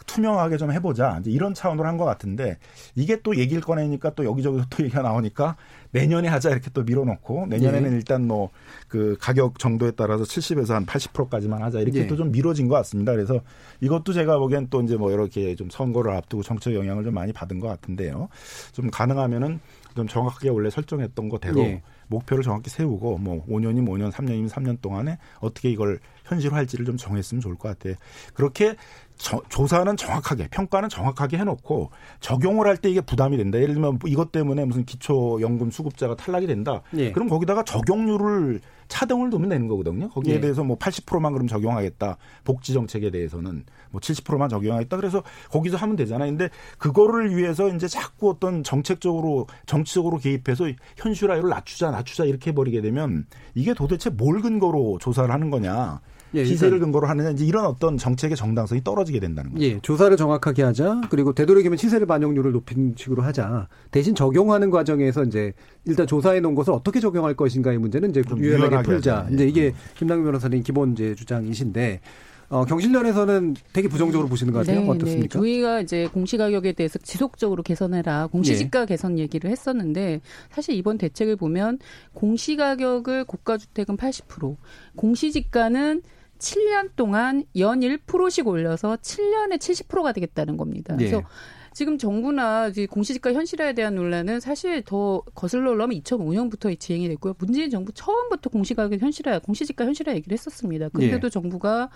[0.06, 1.18] 투명하게 좀 해보자.
[1.20, 2.58] 이제 이런 차원으로 한 것 같은데
[2.96, 5.56] 이게 또 얘기를 꺼내니까 또 여기저기서 또 얘기가 나오니까
[5.92, 7.96] 내년에 하자 이렇게 또 밀어놓고 내년에는 예.
[7.96, 8.50] 일단 뭐
[8.88, 12.06] 그 가격 정도에 따라서 70에서 한 80%까지만 하자 이렇게 예.
[12.06, 13.10] 또좀 미뤄진 것 같습니다.
[13.12, 13.40] 그래서
[13.80, 17.58] 이것도 제가 보기엔 또 이제 뭐 이렇게 좀 선거를 앞두고 정책 영향을 좀 많이 받은
[17.58, 18.28] 것 같은데요.
[18.72, 19.58] 좀 가능하면은
[19.96, 21.82] 좀 정확하게 원래 설정했던 거대로 예.
[22.06, 27.56] 목표를 정확히 세우고 뭐 5년이면 5년, 3년이면 3년 동안에 어떻게 이걸 현실화할지를 좀 정했으면 좋을
[27.56, 27.94] 것 같아요.
[28.34, 28.76] 그렇게
[29.16, 31.90] 저- 조사는 정확하게 평가는 정확하게 해놓고
[32.20, 33.58] 적용을 할 때 이게 부담이 된다.
[33.58, 36.82] 예를 들면 뭐 이것 때문에 무슨 기초연금 수급자가 탈락이 된다.
[36.96, 37.12] 예.
[37.12, 40.08] 그럼 거기다가 적용률을 차등을 두면 되는 거거든요.
[40.10, 40.40] 거기에 예.
[40.40, 42.16] 대해서 뭐 80%만 그럼 적용하겠다.
[42.44, 44.96] 복지 정책에 대해서는 뭐 70%만 적용하겠다.
[44.96, 46.30] 그래서 거기서 하면 되잖아요.
[46.30, 52.80] 근데 그거를 위해서 이제 자꾸 어떤 정책적으로 정치적으로 개입해서 현실화율을 낮추자 낮추자 이렇게 해 버리게
[52.82, 56.00] 되면 이게 도대체 뭘 근거로 조사를 하는 거냐.
[56.34, 59.64] 예, 기세를 근거로 하느냐 이제 이런 어떤 정책의 정당성이 떨어지게 된다는 거죠.
[59.64, 61.02] 예, 조사를 정확하게 하자.
[61.10, 63.68] 그리고 되도록이면 시세를 반영률을 높인 식으로 하자.
[63.90, 65.52] 대신 적용하는 과정에서 이제
[65.84, 69.16] 일단 조사해 놓은 것을 어떻게 적용할 것인가의 문제는 이제 좀 유연하게 유연하게 풀자.
[69.18, 69.30] 하자.
[69.30, 69.48] 이제 예.
[69.48, 72.00] 이게 김남규 변호사님 기본 이제 주장이신데
[72.48, 74.82] 어, 경실련에서는 되게 부정적으로 보시는 것 같아요.
[74.82, 75.22] 네, 어떻습니까?
[75.22, 75.28] 네.
[75.28, 78.86] 저희가 이제 공시가격에 대해서 지속적으로 개선해라, 공시지가 예.
[78.86, 80.20] 개선 얘기를 했었는데
[80.50, 81.78] 사실 이번 대책을 보면
[82.12, 84.56] 공시가격을 고가주택은 80%,
[84.96, 86.02] 공시지가는
[86.38, 90.96] 7년 동안 연 1%씩 올려서 7년에 70%가 되겠다는 겁니다.
[90.96, 91.24] 그래서 네.
[91.74, 97.34] 지금 정부나 공시지가 현실화에 대한 논란은 사실 더 거슬러 올라오면 2005년부터 진행이 됐고요.
[97.38, 100.88] 문재인 정부 처음부터 공시가격 현실화, 공시지가 현실화 얘기를 했었습니다.
[100.90, 101.30] 근데도 예.
[101.30, 101.90] 정부가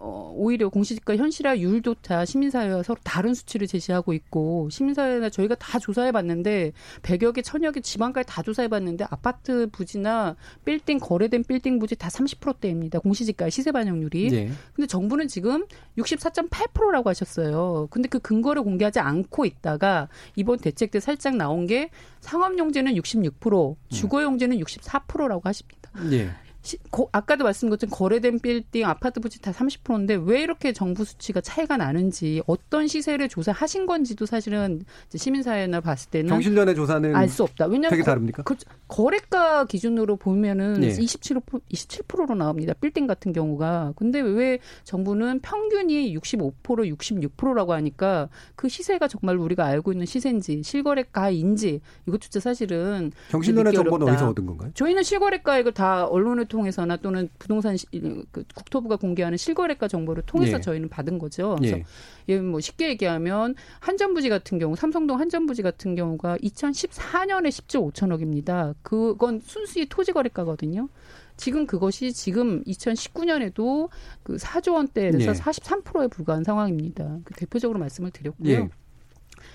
[0.00, 7.32] 어, 오히려 공시지가 현실화율조차 시민사회와 서로 다른 수치를 제시하고 있고 시민사회나 저희가 다 조사해봤는데 100여
[7.32, 10.34] 개, 1000여 개 지방까지 다 조사해봤는데 아파트 부지나
[10.64, 12.98] 빌딩 거래된 빌딩 부지 다 30%대입니다.
[12.98, 14.34] 공시지가 시세 반영률이.
[14.34, 14.50] 예.
[14.74, 15.66] 근데 정부는 지금
[15.98, 17.86] 64.8%라고 하셨어요.
[17.92, 21.90] 근데 그 근거를 공개하지 않고 있다가 이번 대책 때 살짝 나온 게
[22.20, 25.90] 상업용지는 66%, 주거용지는 64%라고 하십니다.
[26.12, 26.30] 예.
[26.64, 31.42] 시, 고, 아까도 말씀드린 것처럼 거래된 빌딩, 아파트 부지 다 30%인데 왜 이렇게 정부 수치가
[31.42, 34.82] 차이가 나는지 어떤 시세를 조사하신 건지도 사실은
[35.14, 37.66] 시민사회나 봤을 때는 경실련의 조사는 알 수 없다.
[37.66, 38.42] 왜냐하면 되게 거- 다릅니까?
[38.44, 38.56] 그,
[38.88, 40.88] 거래가 기준으로 보면은 네.
[40.88, 42.72] 27% 27%로 나옵니다.
[42.80, 43.92] 빌딩 같은 경우가.
[43.96, 46.52] 근데 왜 정부는 평균이 65%
[46.96, 54.08] 66%라고 하니까 그 시세가 정말 우리가 알고 있는 시세인지 실거래가인지 이것조차 사실은 믿기 정보는.
[54.08, 54.70] 어디서 얻은 건가요?
[54.74, 60.60] 저희는 실거래가액을 다 언론을 통해서나 또는 부동산 시, 그 국토부가 공개하는 실거래가 정보를 통해서 예.
[60.60, 61.56] 저희는 받은 거죠.
[61.58, 61.84] 그래서 예.
[62.28, 68.74] 예, 뭐 쉽게 얘기하면 한전부지 같은 경우 삼성동 한전부지 같은 경우가 2014년에 10조 5천억입니다.
[68.82, 70.88] 그건 순수히 토지 거래가거든요.
[71.36, 73.88] 지금 그것이 지금 2019년에도
[74.22, 75.32] 그 4조 원대에서 예.
[75.32, 77.18] 43%에 불과한 상황입니다.
[77.24, 78.52] 그 대표적으로 말씀을 드렸고요.
[78.52, 78.68] 예.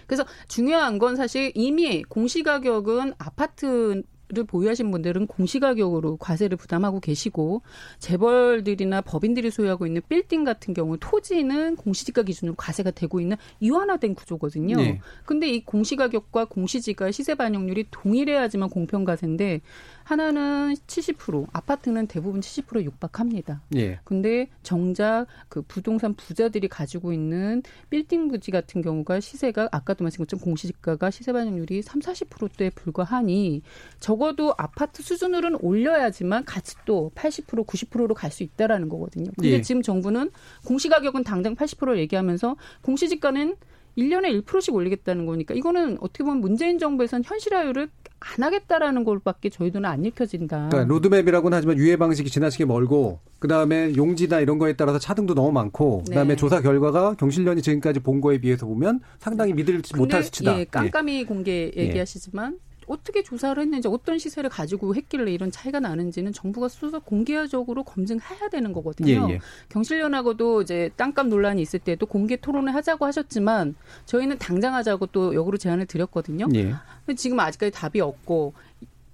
[0.06, 7.64] 그래서 중요한 건 사실 이미 공시가격은 아파트 를 보유하신 분들은 공시가격으로 과세를 부담하고 계시고
[7.98, 14.76] 재벌들이나 법인들이 소유하고 있는 빌딩 같은 경우 토지는 공시지가 기준으로 과세가 되고 있는 이완화된 구조거든요.
[14.76, 15.02] 네.
[15.26, 19.62] 근데 이 공시가격과 공시지가 시세 반영률이 동일해야지만 공평과세인데
[20.10, 23.62] 하나는 70% 아파트는 대부분 70% 육박합니다.
[23.76, 24.00] 예.
[24.04, 30.44] 근데 정작 그 부동산 부자들이 가지고 있는 빌딩 부지 같은 경우가 시세가 아까도 말씀드린 것처럼
[30.44, 33.62] 공시지가가 시세 반영률이 3, 40%대에 불과하니
[34.00, 39.32] 적어도 아파트 수준으로는 올려야지만 같이 또 80% 90%로 갈 수 있다라는 거거든요.
[39.36, 39.62] 근데 예.
[39.62, 40.30] 지금 정부는
[40.66, 43.56] 공시 가격은 당장 80% 얘기하면서 공시지가는
[43.98, 47.90] 1년에 1%씩 올리겠다는 거니까 이거는 어떻게 보면 문재인 정부에서는 현실화율을
[48.20, 50.70] 안 하겠다라는 걸밖에 저희들은 안 읽혀진다.
[50.70, 56.04] 그러니까 로드맵이라고는 하지만 유예 방식이 지나치게 멀고 그다음에 용지나 이런 거에 따라서 차등도 너무 많고
[56.04, 56.36] 그다음에 네.
[56.36, 60.60] 조사 결과가 경실련이 지금까지 본 거에 비해서 보면 상당히 믿을지 못할 수치다.
[60.60, 62.58] 예, 깜깜이 공개 얘기하시지만
[62.90, 68.74] 어떻게 조사를 했는지 어떤 시세를 가지고 했길래 이런 차이가 나는지는 정부가 스스로 공개적으로 검증해야 되는
[68.74, 69.28] 거거든요.
[69.30, 69.40] 예, 예.
[69.70, 73.76] 경실련하고도 이제 땅값 논란이 있을 때도 공개 토론을 하자고 하셨지만
[74.06, 76.48] 저희는 당장 하자고 또 역으로 제안을 드렸거든요.
[76.56, 76.74] 예.
[77.06, 78.54] 근데 지금 아직까지 답이 없고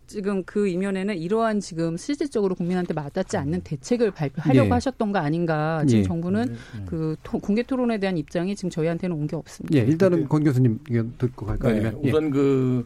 [0.08, 4.72] 지금 그 이면에는 이러한 지금 실질적으로 국민한테 와닿지 않는 대책을 발표하려고 예.
[4.72, 5.84] 하셨던 거 아닌가.
[5.88, 6.04] 지금 예.
[6.04, 6.56] 정부는
[6.86, 9.76] 그 토- 공개 토론에 대한 입장이 지금 저희한테는 온 게 없습니다.
[9.78, 10.80] 예, 일단은 권 교수님
[11.18, 11.74] 듣고 갈까요?
[11.74, 12.10] 네, 아니면 예.
[12.10, 12.86] 우선 그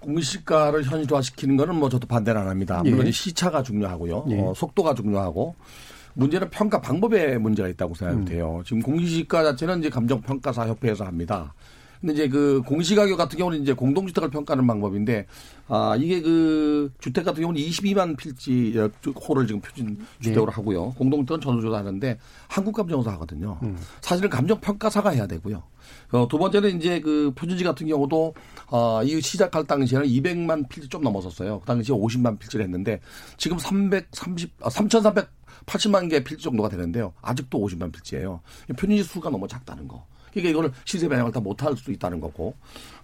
[0.00, 2.82] 공시가를 현실화시키는 거는 뭐 저도 반대는 안 합니다.
[2.82, 3.10] 물론 예.
[3.10, 4.26] 시차가 중요하고요.
[4.30, 4.40] 예.
[4.40, 5.54] 어, 속도가 중요하고
[6.14, 7.94] 문제는 평가 방법에 문제가 있다고 음.
[7.94, 8.62] 생각이 돼요.
[8.66, 11.54] 지금 공시지가 자체는 이제 감정평가사 협회에서 합니다.
[12.00, 15.26] 근데 이제 그 공시가격 같은 경우는 이제 공동주택을 평가하는 방법인데
[15.66, 18.72] 아 이게 그 주택 같은 경우는 22만 필지
[19.28, 20.90] 호를 지금 표준 주택으로 하고요.
[20.92, 23.58] 공동주택은 전수조사하는데 한국감정사 하거든요.
[24.00, 25.62] 사실은 감정평가사가 해야 되고요.
[26.12, 28.34] 어, 두 번째는 이제 그 표준지 같은 경우도
[28.70, 31.60] 어, 이 시작할 당시에는 200만 필지 좀 넘었었어요.
[31.60, 33.00] 그 당시에 50만 필지를 했는데
[33.36, 37.12] 지금 330, 아, 3,380만 개 필지 정도가 되는데요.
[37.22, 38.40] 아직도 50만 필지예요.
[38.76, 40.04] 표준지 수가 너무 작다는 거.
[40.32, 42.54] 그러니까 이거는 시세 반영을 다 못할 수도 있다는 거고.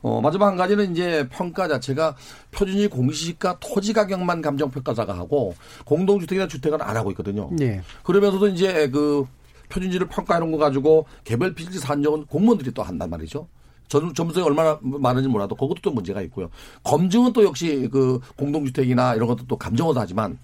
[0.02, 2.16] 어, 마지막 한 가지는 이제 평가 자체가
[2.50, 7.50] 표준지 공시지가 토지 가격만 감정평가사가 하고 공동주택이나 주택은 안 하고 있거든요.
[7.60, 7.82] 예.
[8.02, 9.26] 그러면서도 이제 그
[9.74, 13.48] 표준지를 평가하는 거 가지고 개별 필지 산정은 공무원들이 또 한단 말이죠.
[13.88, 16.48] 점, 점수가 얼마나 많은지 몰라도 그것도 또 문제가 있고요.
[16.84, 20.38] 검증은 또 역시 그 공동주택이나 이런 것도 또 감정어도 하지만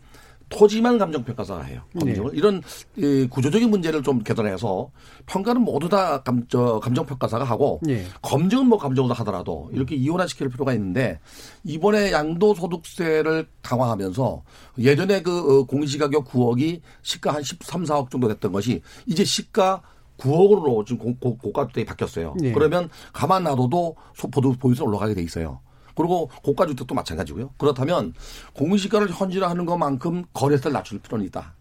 [0.51, 1.81] 토지만 감정평가사가 해요.
[1.99, 2.31] 검증을.
[2.35, 2.61] 이런
[2.97, 4.91] 이 구조적인 문제를 좀 개선해서
[5.27, 8.05] 평가는 모두 다 감, 저, 감정평가사가 하고 예.
[8.21, 11.21] 검증은 뭐 감정으로 하더라도 이렇게 이원화시킬 필요가 있는데
[11.65, 14.43] 이번에 양도소득세를 강화하면서
[14.79, 19.83] 예전에 그 어, 공시가격 9억이 시가 한 13, 4억 정도 됐던 것이 이제 시가
[20.19, 22.35] 9억으로 지금 고, 고, 고가 주택이 바뀌었어요.
[22.43, 22.53] 예.
[22.53, 25.61] 그러면 가만 놔둬도 소포도 보유세 올라가게 돼 있어요.
[26.01, 27.51] 그리고 고가주택도 마찬가지고요.
[27.59, 28.15] 그렇다면
[28.55, 31.55] 공시가를 현실화하는 것만큼 거래세를 낮출 필요는 있다.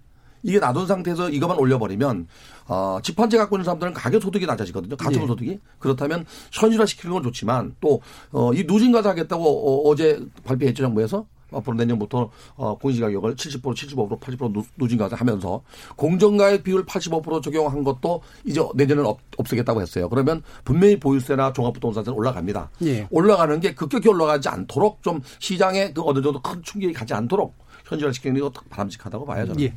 [0.44, 2.28] 이게 놔둔 상태에서 이것만 올려버리면
[2.68, 4.96] 어, 집한채 갖고 있는 사람들은 가격 소득이 낮아지거든요.
[4.96, 5.28] 가처분 예.
[5.28, 12.30] 소득이 그렇다면 현실화 시키는 건 좋지만 또이 누진가사 하겠다고 어, 제 발표했죠 정부에서 앞으로 내년부터
[12.56, 15.62] 어, 공시가격을 70% 75% 80% 누진가서 하면서
[15.96, 20.10] 공정가액 비율 85% 적용한 것도 이제 내년은 없, 없애겠다고 했어요.
[20.10, 22.70] 그러면 분명히 보유세나 종합부동산세는 올라갑니다.
[22.84, 23.08] 예.
[23.12, 27.54] 올라가는 게 급격히 올라가지 않도록 좀 시장에 그 어느 정도 큰 충격이 가지 않도록
[27.86, 29.60] 현실화시키는 것도 바람직하다고 저는.
[29.62, 29.74] 예.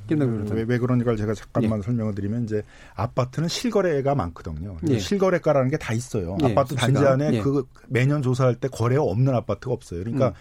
[0.55, 1.83] 왜, 왜 그런가를 제가 잠깐만 예.
[1.83, 2.63] 설명을 드리면 이제
[2.95, 4.77] 아파트는 실거래가 많거든요.
[4.89, 4.99] 예.
[4.99, 6.37] 실거래가라는 게 다 있어요.
[6.43, 6.75] 예, 아파트.
[6.77, 7.41] 단지 안에 예.
[7.41, 10.01] 그 매년 조사할 때 거래가 없는 아파트가 없어요.
[10.01, 10.33] 그러니까 음.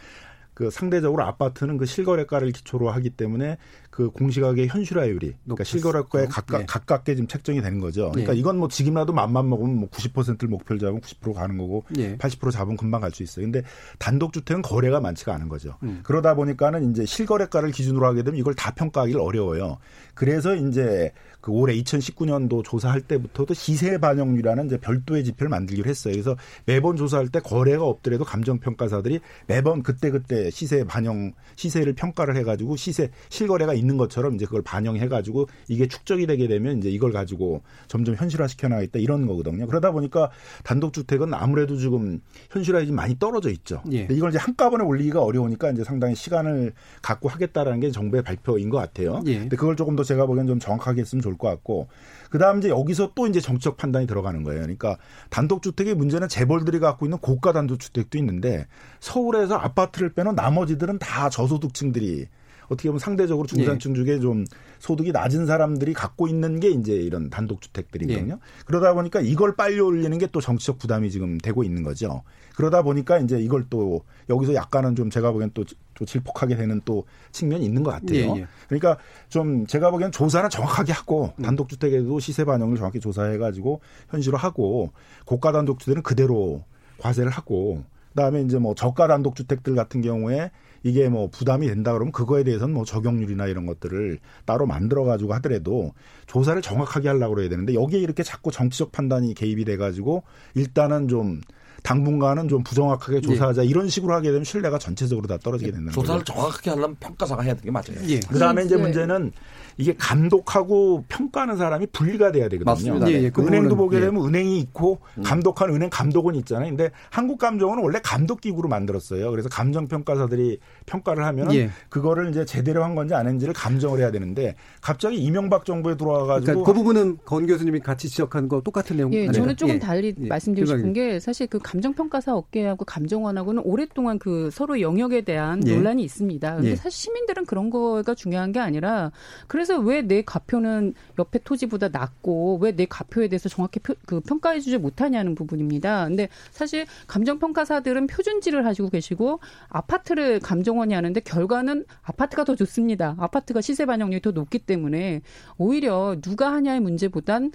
[0.61, 3.57] 그 상대적으로 아파트는 그 실거래가를 기초로 하기 때문에
[3.89, 6.27] 그 공시가격의 현실화율이 그러니까 실거래가에.
[6.27, 6.65] 가까, 예.
[6.65, 8.11] 가깝게 지금 책정이 되는 거죠.
[8.11, 8.37] 그러니까 예.
[8.37, 12.15] 이건 뭐 지금이라도 맘만 먹으면 뭐 90%를 목표를 잡으면 90% 가는 거고 예.
[12.15, 13.43] 80% 잡으면 금방 갈 수 있어요.
[13.43, 13.63] 근데
[13.97, 15.77] 단독 주택은 거래가 많지가 않은 거죠.
[15.81, 16.01] 음.
[16.03, 19.79] 그러다 보니까는 이제 실거래가를 기준으로 하게 되면 이걸 다 평가하기를 어려워요.
[20.13, 21.11] 그래서 이제
[21.41, 26.13] 그 올해 2019년도 조사할 때부터도 시세 반영률이라는 이제 별도의 지표를 만들기로 했어요.
[26.13, 26.35] 그래서
[26.65, 32.75] 매번 조사할 때 거래가 없더라도 감정 평가사들이 매번 그때그때 시세 반영, 시세를 평가를 해 가지고
[32.75, 37.63] 시세, 실거래가 있는 것처럼 이제 그걸 반영해 가지고 이게 축적이 되게 되면 이제 이걸 가지고
[37.87, 39.67] 점점 현실화 시켜 나가겠다 이런 거거든요.
[39.67, 40.29] 그러다 보니까
[40.63, 42.21] 단독주택은 아무래도 지금
[42.51, 43.81] 현실화율이 많이 떨어져 있죠.
[43.91, 44.07] 예.
[44.11, 49.21] 이걸 이제 한꺼번에 올리기가 어려우니까 이제 상당히 시간을 갖고 하겠다라는 게 정부의 발표인 것 같아요.
[49.25, 49.39] 예.
[49.39, 51.87] 근데 그걸 조금 더 제가 보기엔 좀 정확하게 했으면 좋을 것 같고
[52.29, 54.61] 그다음 이제 여기서 또 이제 정책 판단이 들어가는 거예요.
[54.61, 54.97] 그러니까
[55.29, 58.67] 단독주택의 문제는 재벌들이 갖고 있는 고가 단독주택도 있는데
[58.99, 62.27] 서울에서 아파트를 빼놓은 나머지들은 다 저소득층들이
[62.71, 64.45] 어떻게 보면 상대적으로 중산층 중에 좀
[64.79, 68.39] 소득이 낮은 사람들이 갖고 있는 게 이제 이런 단독주택들이거든요.
[68.65, 72.23] 그러다 보니까 이걸 빨리 올리는 게 또 정치적 부담이 지금 되고 있는 거죠.
[72.55, 75.63] 그러다 보니까 이제 이걸 또 여기서 약간은 좀 제가 보기엔 또,
[75.93, 78.35] 또 질폭하게 되는 또 측면이 있는 것 같아요.
[78.35, 78.47] 예, 예.
[78.67, 78.97] 그러니까
[79.29, 84.91] 좀 제가 보기엔 조사는 정확하게 하고 단독주택에도 시세 반영을 정확히 조사해가지고 현실화하고
[85.25, 86.63] 고가 단독주택은 그대로
[86.99, 90.51] 과세를 하고 그다음에 이제 뭐 저가 단독주택들 같은 경우에
[90.83, 95.93] 이게 뭐 부담이 된다 그러면 그거에 대해서는 뭐 적용률이나 이런 것들을 따로 만들어 가지고 하더라도
[96.27, 100.23] 조사를 정확하게 하려고 그래야 되는데 여기에 이렇게 자꾸 정치적 판단이 개입이 돼 가지고
[100.55, 101.41] 일단은 좀
[101.83, 106.33] 당분간은 좀 부정확하게 조사하자 이런 식으로 하게 되면 신뢰가 전체적으로 다 떨어지게 된다는 조사를 거죠.
[106.33, 108.07] 정확하게 하려면 평가사가 해야 되는 게 맞아요.
[108.07, 108.19] 예.
[108.19, 108.83] 그다음에 이제 네.
[108.83, 109.31] 문제는
[109.77, 112.65] 이게 감독하고 평가하는 사람이 분리가 돼야 되거든요.
[112.65, 113.09] 맞습니다.
[113.11, 114.01] 예, 예, 그 은행도 보게 예.
[114.01, 115.23] 되면 은행이 있고 음.
[115.23, 116.69] 감독하는 은행 감독원 있잖아요.
[116.69, 119.31] 근데 한국 감정원은 원래 감독 기구로 만들었어요.
[119.31, 121.69] 그래서 감정 평가사들이 평가를 하면 예.
[121.89, 126.65] 그거를 이제 제대로 한 건지 안 했는지를 감정을 해야 되는데 갑자기 이명박 정부에 들어와가지고 그러니까
[126.71, 129.41] 그 부분은 건 교수님이 같이 지적한 거 똑같은 내용 예, 아닌가요?
[129.41, 129.79] 저는 조금 예.
[129.79, 130.27] 달리 예.
[130.27, 130.93] 말씀드리고 싶은.
[130.93, 135.75] 게 사실 그 감정평가사 업계하고 감정원하고는 오랫동안 그 서로 영역에 대한 예.
[135.75, 136.55] 논란이 있습니다.
[136.55, 136.75] 근데 예.
[136.75, 139.11] 사실 시민들은 그런 거가 중요한 게 아니라
[139.47, 144.77] 그래서 왜 내 가표는 옆에 토지보다 낮고 왜 내 가표에 대해서 정확히 표- 그 평가해주지
[144.79, 146.07] 못하냐는 부분입니다.
[146.07, 153.15] 근데 사실 감정평가사들은 표준지를 하시고 계시고 아파트를 감정 원이 하는데 결과는 아파트가 더 좋습니다.
[153.19, 155.21] 아파트가 시세 반영률이 더 높기 때문에
[155.57, 157.51] 오히려 누가 하냐의 문제보단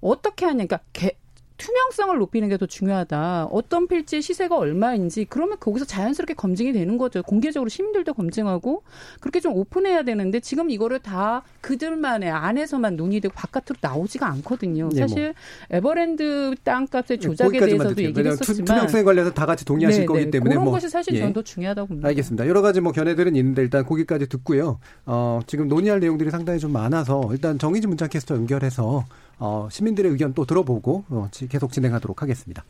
[0.00, 1.16] 어떻게 하냐, 그러니까 개-
[1.58, 3.44] 투명성을 높이는 게 더 중요하다.
[3.52, 7.22] 어떤 필지 시세가 얼마인지 그러면 거기서 자연스럽게 검증이 되는 거죠.
[7.22, 8.82] 공개적으로 시민들도 검증하고
[9.20, 14.88] 그렇게 좀 오픈해야 되는데 지금 이거를 다 그들만의 안에서만 논의되고 바깥으로 나오지가 않거든요.
[14.88, 15.06] 네, 뭐.
[15.08, 15.34] 사실
[15.70, 18.02] 에버랜드 땅값의 조작에 거기까지만 대해서도.
[18.02, 20.30] 얘기를 했었지만 투명성에 관해서 다 같이 동의하실 네, 거기 네.
[20.32, 21.18] 때문에 그런 뭐 것이 사실 예.
[21.20, 22.08] 저는 더 중요하다고 봅니다.
[22.08, 22.48] 알겠습니다.
[22.48, 24.80] 여러 가지 뭐 견해들은 있는데 일단 거기까지 듣고요.
[25.06, 29.04] 어, 지금 논의할 내용들이 상당히 좀 많아서 일단 정의진 문자 캐스터 연결해서
[29.38, 32.64] 어, 시민들의 의견 또 들어보고 어, 지- 계속 진행하도록 하겠습니다.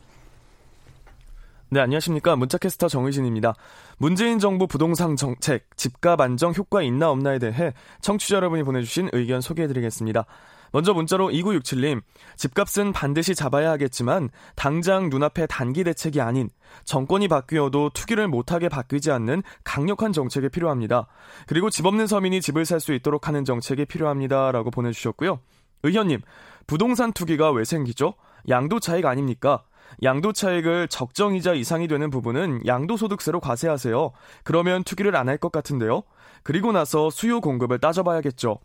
[1.71, 2.35] 네, 안녕하십니까.
[2.35, 3.53] 문자캐스터 정의진입니다.
[3.97, 10.25] 문재인 정부 부동산 정책, 집값 안정 효과 있나 없나에 대해 청취자 여러분이 보내주신 의견 소개해드리겠습니다.
[10.71, 12.01] 먼저 문자로 2967님,
[12.37, 16.49] 집값은 반드시 잡아야 하겠지만, 당장 눈앞에 단기 대책이 아닌,
[16.85, 21.07] 정권이 바뀌어도 투기를 못하게 바뀌지 않는 강력한 정책이 필요합니다.
[21.47, 24.51] 그리고 집 없는 서민이 집을 살 수 있도록 하는 정책이 필요합니다.
[24.51, 25.39] 라고 보내주셨고요.
[25.83, 26.21] 의현님,
[26.69, 28.13] 부동산 투기가 왜 생기죠?
[28.47, 29.63] 양도 차익 아닙니까?
[30.03, 34.11] 양도 차익을 적정이자 이상이 되는 부분은 양도소득세로 과세하세요.
[34.43, 36.03] 그러면 투기를 안 할 것 같은데요.
[36.43, 38.59] 그리고 나서 수요 공급을 따져봐야겠죠.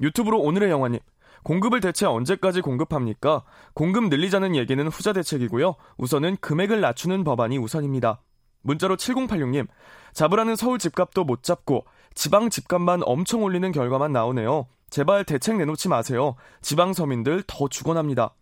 [0.00, 1.00] 유튜브로 오늘의 영화님.
[1.42, 3.42] 공급을 대체 언제까지 공급합니까?
[3.74, 5.74] 공급 늘리자는 얘기는 후자 대책이고요.
[5.98, 8.22] 우선은 금액을 낮추는 법안이 우선입니다.
[8.62, 9.66] 문자로 7086님.
[10.14, 11.84] 잡으라는 서울 집값도 못 잡고
[12.14, 14.66] 지방 집값만 엄청 올리는 결과만 나오네요.
[14.94, 16.36] 제발 대책 내놓지 마세요.
[16.62, 18.36] 지방 서민들 더 죽어납니다.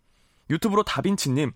[0.51, 1.51] 유튜브로 다빈치님.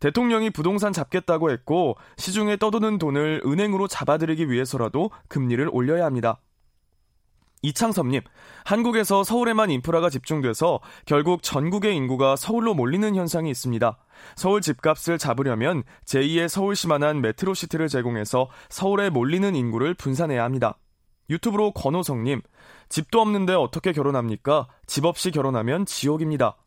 [0.00, 6.40] 대통령이 부동산 잡겠다고 했고 시중에 떠도는 돈을 은행으로 잡아들이기 위해서라도 금리를 올려야 합니다.
[7.62, 8.22] 이창섭님,
[8.64, 13.96] 한국에서 서울에만 인프라가 집중돼서 결국 전국의 인구가 서울로 몰리는 현상이 있습니다.
[14.34, 20.78] 서울 집값을 잡으려면 제2의 서울시만한 메트로시티를 제공해서 서울에 몰리는 인구를 분산해야 합니다.
[21.30, 22.42] 유튜브로 권호성님,
[22.92, 24.68] 집도 없는데 어떻게 결혼합니까?
[24.86, 26.58] 집 없이 결혼하면 지옥입니다.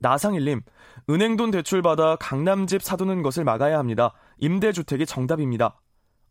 [0.00, 0.60] 나상일님,
[1.08, 4.12] 은행 돈 대출받아 강남집 사두는 것을 막아야 합니다.
[4.40, 5.80] 임대주택이 정답입니다.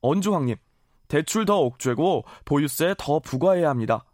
[0.02, 0.56] 언주황님,
[1.08, 4.06] 대출 더 옥죄고 보유세 더 부과해야 합니다.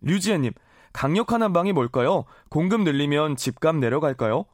[0.00, 0.52] 류지혜님,
[0.92, 2.24] 강력한 한방이 뭘까요?
[2.48, 4.44] 공급 늘리면 집값 내려갈까요?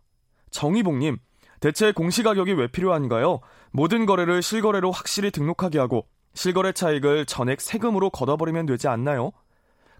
[0.50, 1.18] 정희봉님,
[1.60, 3.40] 대체 공시가격이 왜 필요한가요?
[3.72, 9.32] 모든 거래를 실거래로 확실히 등록하게 하고 실거래 차익을 전액 세금으로 걷어버리면 되지 않나요?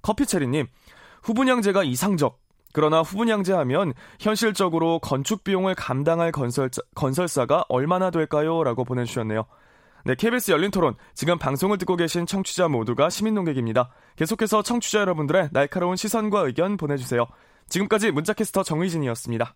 [0.02, 0.66] 커피체리님,
[1.22, 2.38] 후분양제가 이상적.
[2.72, 8.62] 그러나 후분양제 하면 현실적으로 건축 비용을 감당할 건설자, 건설사가 얼마나 될까요?
[8.62, 9.44] 라고 보내주셨네요.
[10.04, 10.94] 네, KBS 열린 토론.
[11.14, 13.90] 지금 방송을 듣고 계신 청취자 모두가 시민 농객입니다.
[14.16, 17.26] 계속해서 청취자 여러분들의 날카로운 시선과 의견 보내주세요.
[17.68, 19.54] 지금까지 문자캐스터 정의진이었습니다.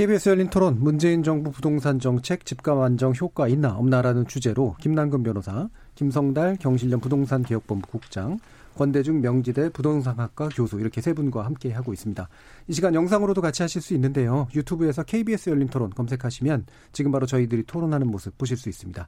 [0.00, 5.68] KBS 열린 토론 문재인 정부 부동산 정책 집값 안정 효과 있나 없나라는 주제로 김남근 변호사,
[5.94, 8.38] 김성달 경실련 부동산 개혁본부 국장,
[8.78, 12.30] 권대중 명지대 부동산학과 교수 이렇게 세 분과 함께 하고 있습니다.
[12.68, 14.48] 이 시간 영상으로도 같이 하실 수 있는데요.
[14.54, 19.06] 유튜브에서 KBS 열린 토론 검색하시면 지금 바로 저희들이 토론하는 모습 보실 수 있습니다.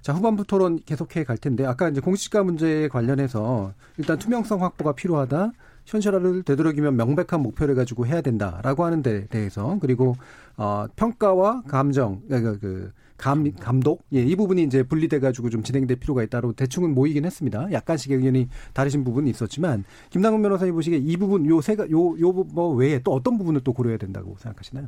[0.00, 5.52] 자, 후반부 토론 계속해 갈 텐데 아까 이제 공시가 문제에 관련해서 일단 투명성 확보가 필요하다.
[5.90, 10.14] 현실화를 되도록이면 명백한 목표를 가지고 해야 된다라고 하는 데 대해서 그리고
[10.56, 15.98] 어 평가와 감정 그, 그 감, 감독 예, 이 부분이 이제 분리돼 가지고 좀 진행될
[15.98, 17.70] 필요가 있다로 대충은 모이긴 했습니다.
[17.72, 22.74] 약간씩 의견이 다르신 부분이 있었지만 김남근 변호사님 보시기에 이 부분 요 세가 요 요 뭐
[22.74, 24.86] 외에 또 어떤 부분을 또 고려해야 된다고 생각하시나요?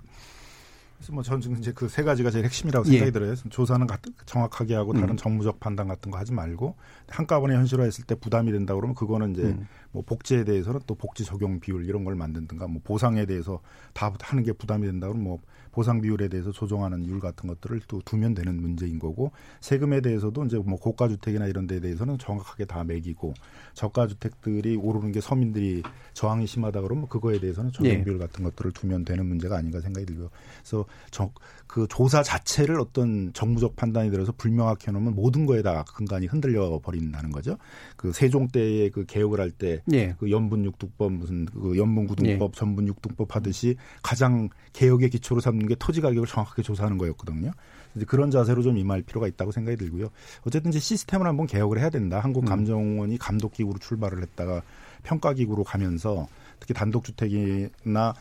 [1.02, 3.10] 그래서 뭐 저는 지금 이제 그 세 가지가 제일 핵심이라고 생각이 예.
[3.10, 3.34] 들어요.
[3.34, 3.86] 조사는
[4.24, 5.16] 정확하게 하고 다른 음.
[5.16, 6.76] 정무적 판단 같은 거 하지 말고
[7.08, 9.66] 한꺼번에 현실화했을 때 부담이 된다 그러면 그거는 이제 음.
[9.90, 13.60] 뭐 복지에 대해서는 또 복지 적용 비율 이런 걸 만든든가 뭐 보상에 대해서
[13.92, 15.38] 다 하는 게 부담이 된다 그러면 뭐
[15.72, 20.58] 보상 비율에 대해서 조정하는 율 같은 것들을 또 두면 되는 문제인 거고 세금에 대해서도 이제
[20.58, 23.34] 뭐 고가 주택이나 이런 데에 대해서는 정확하게 다 매기고
[23.74, 28.04] 저가 주택들이 오르는 게 서민들이 저항이 심하다 그러면 그거에 대해서는 적용 예.
[28.04, 30.28] 비율 같은 것들을 두면 되는 문제가 아닌가 생각이 들고요.
[30.60, 31.30] 그래서 저,
[31.66, 37.30] 그 조사 자체를 어떤 정무적 판단이 들어서 불명확히 해놓으면 모든 거에 다 근간이 흔들려 버린다는
[37.30, 37.56] 거죠.
[37.96, 40.14] 그 세종 때의 그 개혁을 할 때그 예.
[40.30, 42.58] 연분 육등법 무슨 그 연분 구등법 예.
[42.58, 47.52] 전분 육등법 하듯이 가장 개혁의 기초로 삼는 게 토지 가격을 정확하게 조사하는 거였거든요.
[47.94, 50.08] 이제 그런 자세로 좀 임할 필요가 있다고 생각이 들고요.
[50.46, 52.18] 어쨌든 이제 시스템을 한번 개혁을 해야 된다.
[52.18, 52.24] 음.
[52.24, 54.62] 한국감정원이 감독기구로 출발을 했다가
[55.02, 56.26] 평가기구로 가면서
[56.62, 58.14] 특히 단독주택이나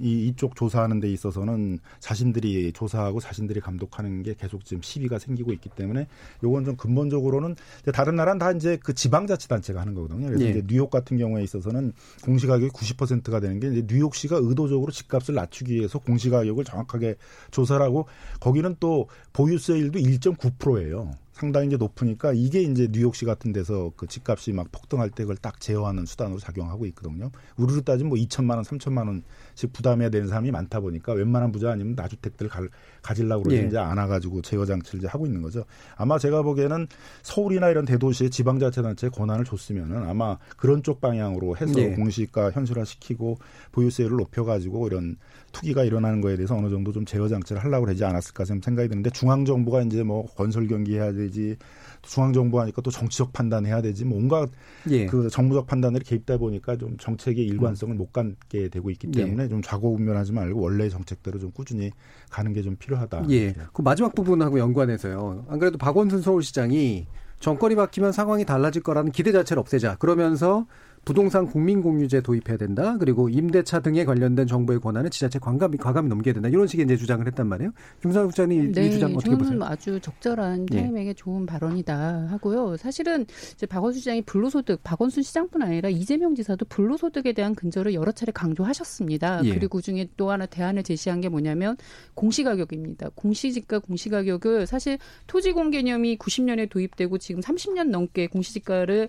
[0.00, 5.70] 이- 이쪽 조사하는 데 있어서는 자신들이 조사하고 자신들이 감독하는 게 계속 지금 시비가 생기고 있기
[5.70, 6.06] 때문에
[6.44, 7.56] 요건 좀 근본적으로는
[7.92, 10.26] 다른 나라는 다 이제 그 지방자치단체가 하는 거거든요.
[10.28, 10.50] 그래서 예.
[10.50, 15.98] 이제 뉴욕 같은 경우에 있어서는 공시가격이 90%가 되는 게 이제 뉴욕시가 의도적으로 집값을 낮추기 위해서
[15.98, 17.16] 공시가격을 정확하게
[17.50, 18.06] 조사를 하고
[18.38, 21.10] 거기는 또 보유세율도 1.9%예요.
[21.40, 25.58] 상당히 이제 높으니까 이게 이제 뉴욕시 같은 데서 그 집값이 막 폭등할 때 그걸 딱
[25.58, 27.30] 제어하는 수단으로 작용하고 있거든요.
[27.56, 31.94] 우리로 따지면 뭐 2천만 원, 3천만 원씩 부담해야 되는 사람이 많다 보니까 웬만한 부자 아니면
[31.96, 32.68] 나주택들 갈,
[33.00, 33.66] 가지려고 그러지 예.
[33.66, 35.64] 이제 안 와가지고 제어 장치를 이제 하고 있는 거죠.
[35.96, 36.86] 아마 제가 보기에는
[37.22, 41.94] 서울이나 이런 대도시의 지방자치단체에 권한을 줬으면은 아마 그런 쪽 방향으로 해서 예.
[41.94, 43.38] 공시가 현실화시키고
[43.72, 45.16] 보유세율을 높여 가지고 이런
[45.52, 49.10] 투기가 일어나는 거에 대해서 어느 정도 좀 제어 장치를 하려고 그러지 않았을까 좀 생각이 드는데
[49.10, 51.56] 중앙 정부가 이제 뭐 건설 경기 해야 되지
[52.02, 54.48] 중앙 정부 하니까 또 정치적 판단해야 되지 뭐 온갖
[54.88, 55.06] 예.
[55.06, 59.24] 그 정무적 판단들이 개입다 보니까 좀 정책의 일관성을 못 갖게 되고 있기 예.
[59.24, 61.90] 때문에 좀 좌고우면하지 말고 원래의 정책대로 좀 꾸준히
[62.30, 63.24] 가는 게 좀 필요하다.
[63.30, 63.54] 예.
[63.72, 65.46] 그 마지막 부분하고 연관해서요.
[65.48, 67.06] 안 그래도 박원순 서울시장이
[67.40, 69.96] 정권이 바뀌면 상황이 달라질 거라는 기대 자체를 없애자.
[69.96, 70.66] 그러면서
[71.04, 72.96] 부동산 국민공유제 도입해야 된다.
[72.98, 76.48] 그리고 임대차 등에 관련된 정부의 권한을 지자체 과감히, 과감히 넘겨야 된다.
[76.48, 77.72] 이런 식의 이제 주장을 했단 말이에요.
[78.02, 79.64] 김상욱 국장님 이- 이 주장 어떻게 네, 저는 보세요?
[79.64, 80.76] 아주 적절한 예.
[80.82, 82.76] 타이밍에 좋은 발언이다 하고요.
[82.76, 88.30] 사실은 이제 박원순 시장이 불로소득, 박원순 시장뿐 아니라 이재명 지사도 불로소득에 대한 근절을 여러 차례
[88.32, 89.40] 강조하셨습니다.
[89.46, 89.54] 예.
[89.54, 91.76] 그리고 그중에 또 하나 대안을 제시한 게 뭐냐면
[92.14, 93.10] 공시가격입니다.
[93.14, 99.08] 공시지가 공시가격을 사실 토지공 개념이 90년에 도입되고 지금 30년 넘게 공시지가를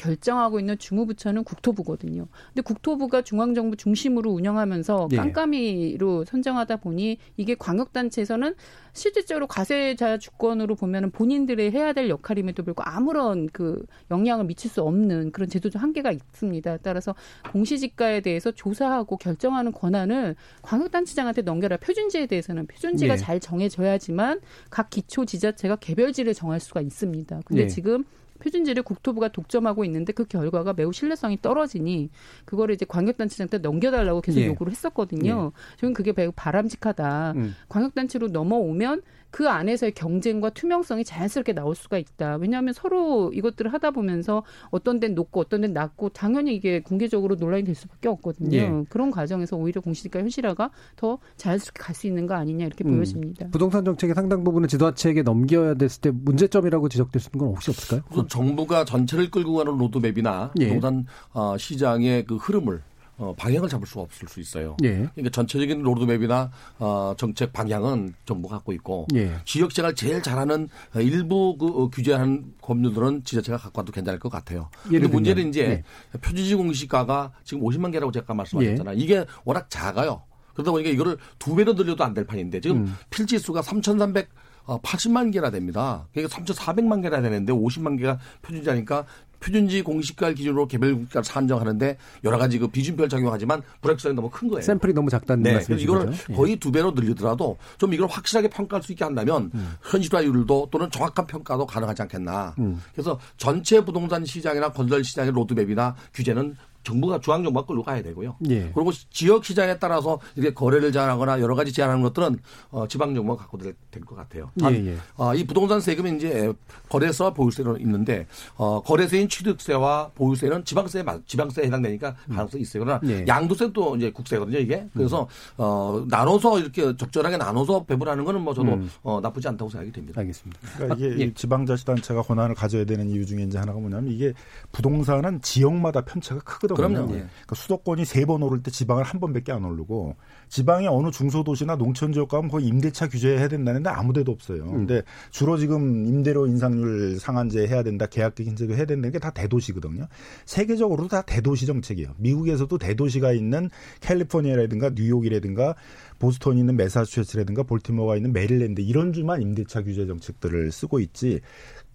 [0.00, 2.26] 결정하고 있는 주무부처는 국토부거든요.
[2.48, 5.16] 근데 국토부가 중앙정부 중심으로 운영하면서 예.
[5.16, 8.54] 깜깜이로 선정하다 보니 이게 광역단체에서는
[8.94, 15.32] 실질적으로 과세자 주권으로 보면은 본인들의 해야 될 역할임에도 불구하고 아무런 그 영향을 미칠 수 없는
[15.32, 16.78] 그런 제도적 한계가 있습니다.
[16.78, 17.14] 따라서
[17.52, 21.76] 공시지가에 대해서 조사하고 결정하는 권한을 광역단체장한테 넘겨라.
[21.76, 23.16] 표준지에 대해서는 표준지가 예.
[23.18, 24.40] 잘 정해져야지만
[24.70, 27.42] 각 기초 지자체가 개별지를 정할 수가 있습니다.
[27.44, 27.68] 근데 예.
[27.68, 28.04] 지금
[28.40, 32.10] 표준지를 국토부가 독점하고 있는데 그 결과가 매우 신뢰성이 떨어지니
[32.44, 34.46] 그거를 이제 광역단체장한테 넘겨달라고 계속 예.
[34.46, 35.52] 요구를 했었거든요.
[35.78, 37.34] 저는 그게 매우 바람직하다.
[37.36, 37.54] 음.
[37.68, 42.36] 광역단체로 넘어오면 그 안에서의 경쟁과 투명성이 자연스럽게 나올 수가 있다.
[42.36, 47.64] 왜냐하면 서로 이것들을 하다 보면서 어떤 데는 높고 어떤 데는 낮고 당연히 이게 공개적으로 논란이
[47.64, 48.56] 될 수밖에 없거든요.
[48.56, 48.84] 예.
[48.88, 52.94] 그런 과정에서 오히려 공시지가 현실화가 더 자연스럽게 갈 수 있는 거 아니냐 이렇게 음.
[52.96, 53.48] 보여집니다.
[53.50, 58.02] 부동산 정책의 상당 부분은 지도자체에게 넘겨야 됐을 때 문제점이라고 지적될 수 있는 건 혹시 없을까요?
[58.10, 60.68] 우선 정부가 전체를 끌고 가는 로드맵이나 예.
[60.68, 62.82] 부동산 어, 시장의 그 흐름을
[63.20, 64.78] 어, 방향을 잡을 수가 없을 수 있어요.
[64.82, 64.94] 예.
[65.14, 69.32] 그러니까 전체적인 로드맵이나 어, 정책 방향은 정부가 갖고 있고 예.
[69.44, 74.70] 지역재가를 제일 잘하는 어, 일부 그 어, 규제하는 법률들은 지자체가 갖고 와도 괜찮을 것 같아요.
[74.84, 76.18] 근데 문제는 이제 예.
[76.18, 78.96] 표준지 공시가가 지금 50만 개라고 제가 말씀하셨잖아요.
[78.98, 80.22] 이게 워낙 작아요.
[80.54, 82.96] 그러다 보니까 이거를 두 배로 늘려도 안 될 판인데 지금 음.
[83.10, 84.28] 필지 수가 3,300
[84.64, 86.06] 어, 80만 개나 됩니다.
[86.12, 89.04] 그러니까 3,400만 개나 되는데 50만 개가 표준자니까
[89.40, 94.62] 표준지 공시가 기준으로 개별 국가를 산정하는데 여러 가지 그 비준표를 적용하지만 불확실성이 너무 큰 거예요.
[94.62, 96.24] 샘플이 너무 작다는 네, 이거를 거죠?
[96.30, 96.34] 예.
[96.34, 99.76] 거의 두 배로 늘리더라도 좀 이걸 확실하게 평가할 수 있게 한다면 음.
[99.82, 102.54] 현실화율도 또는 정확한 평가도 가능하지 않겠나.
[102.58, 102.80] 음.
[102.92, 108.36] 그래서 전체 부동산 시장이나 건설 시장의 로드맵이나 규제는 정부가 중앙 정부가 끌고 가야 되고요.
[108.48, 108.70] 예.
[108.74, 112.38] 그리고 지역 시장에 따라서 이렇게 거래를 제한하거나 여러 가지 제한하는 것들은
[112.70, 113.74] 어, 지방 정부가 갖고 될
[114.06, 114.50] 것 같아요.
[114.58, 114.96] 단, 예, 예.
[115.16, 116.52] 어, 이 부동산 세금이 이제
[116.88, 118.26] 거래세와 보유세로 있는데
[118.56, 122.84] 어, 거래세인 취득세와 보유세는 지방세에 맞- 지방세에 해당되니까 가능성이 있어요.
[122.84, 123.24] 그러나 예.
[123.28, 124.86] 양도세도 이제 국세거든요, 이게.
[124.94, 125.28] 그래서
[125.58, 128.90] 어, 나눠서 이렇게 적절하게 나눠서 배분하는 거는 뭐 저도 음.
[129.02, 130.20] 어, 나쁘지 않다고 생각이 됩니다.
[130.20, 130.60] 알겠습니다.
[130.76, 131.24] 그러니까 이게 예.
[131.26, 134.32] 이 지방자치단체가 권한을 가져야 되는 이유 중에 이제 하나가 뭐냐면 이게
[134.72, 136.69] 부동산은 지역마다 편차가 크거든요.
[136.74, 137.02] 그럼요.
[137.12, 137.18] 예.
[137.18, 140.14] 그러니까 수도권이 세 번 오를 때 지방을 한 번밖에 안 오르고
[140.48, 144.64] 지방의 어느 중소도시나 농촌 지역 가면 거의 임대차 규제해야 된다는데 아무 데도 없어요.
[144.64, 144.72] 음.
[144.86, 150.06] 근데 주로 지금 임대료 인상률 상한제 해야 된다, 계약직 인제도 해야 된다는 게 다 대도시거든요.
[150.46, 152.14] 세계적으로도 다 대도시 정책이에요.
[152.18, 153.68] 미국에서도 대도시가 있는
[154.00, 155.74] 캘리포니아라든가 뉴욕이라든가
[156.18, 161.40] 보스턴이 있는 매사추세츠라든가 볼티모어가 있는 메릴랜드 이런 주만 임대차 규제 정책들을 쓰고 있지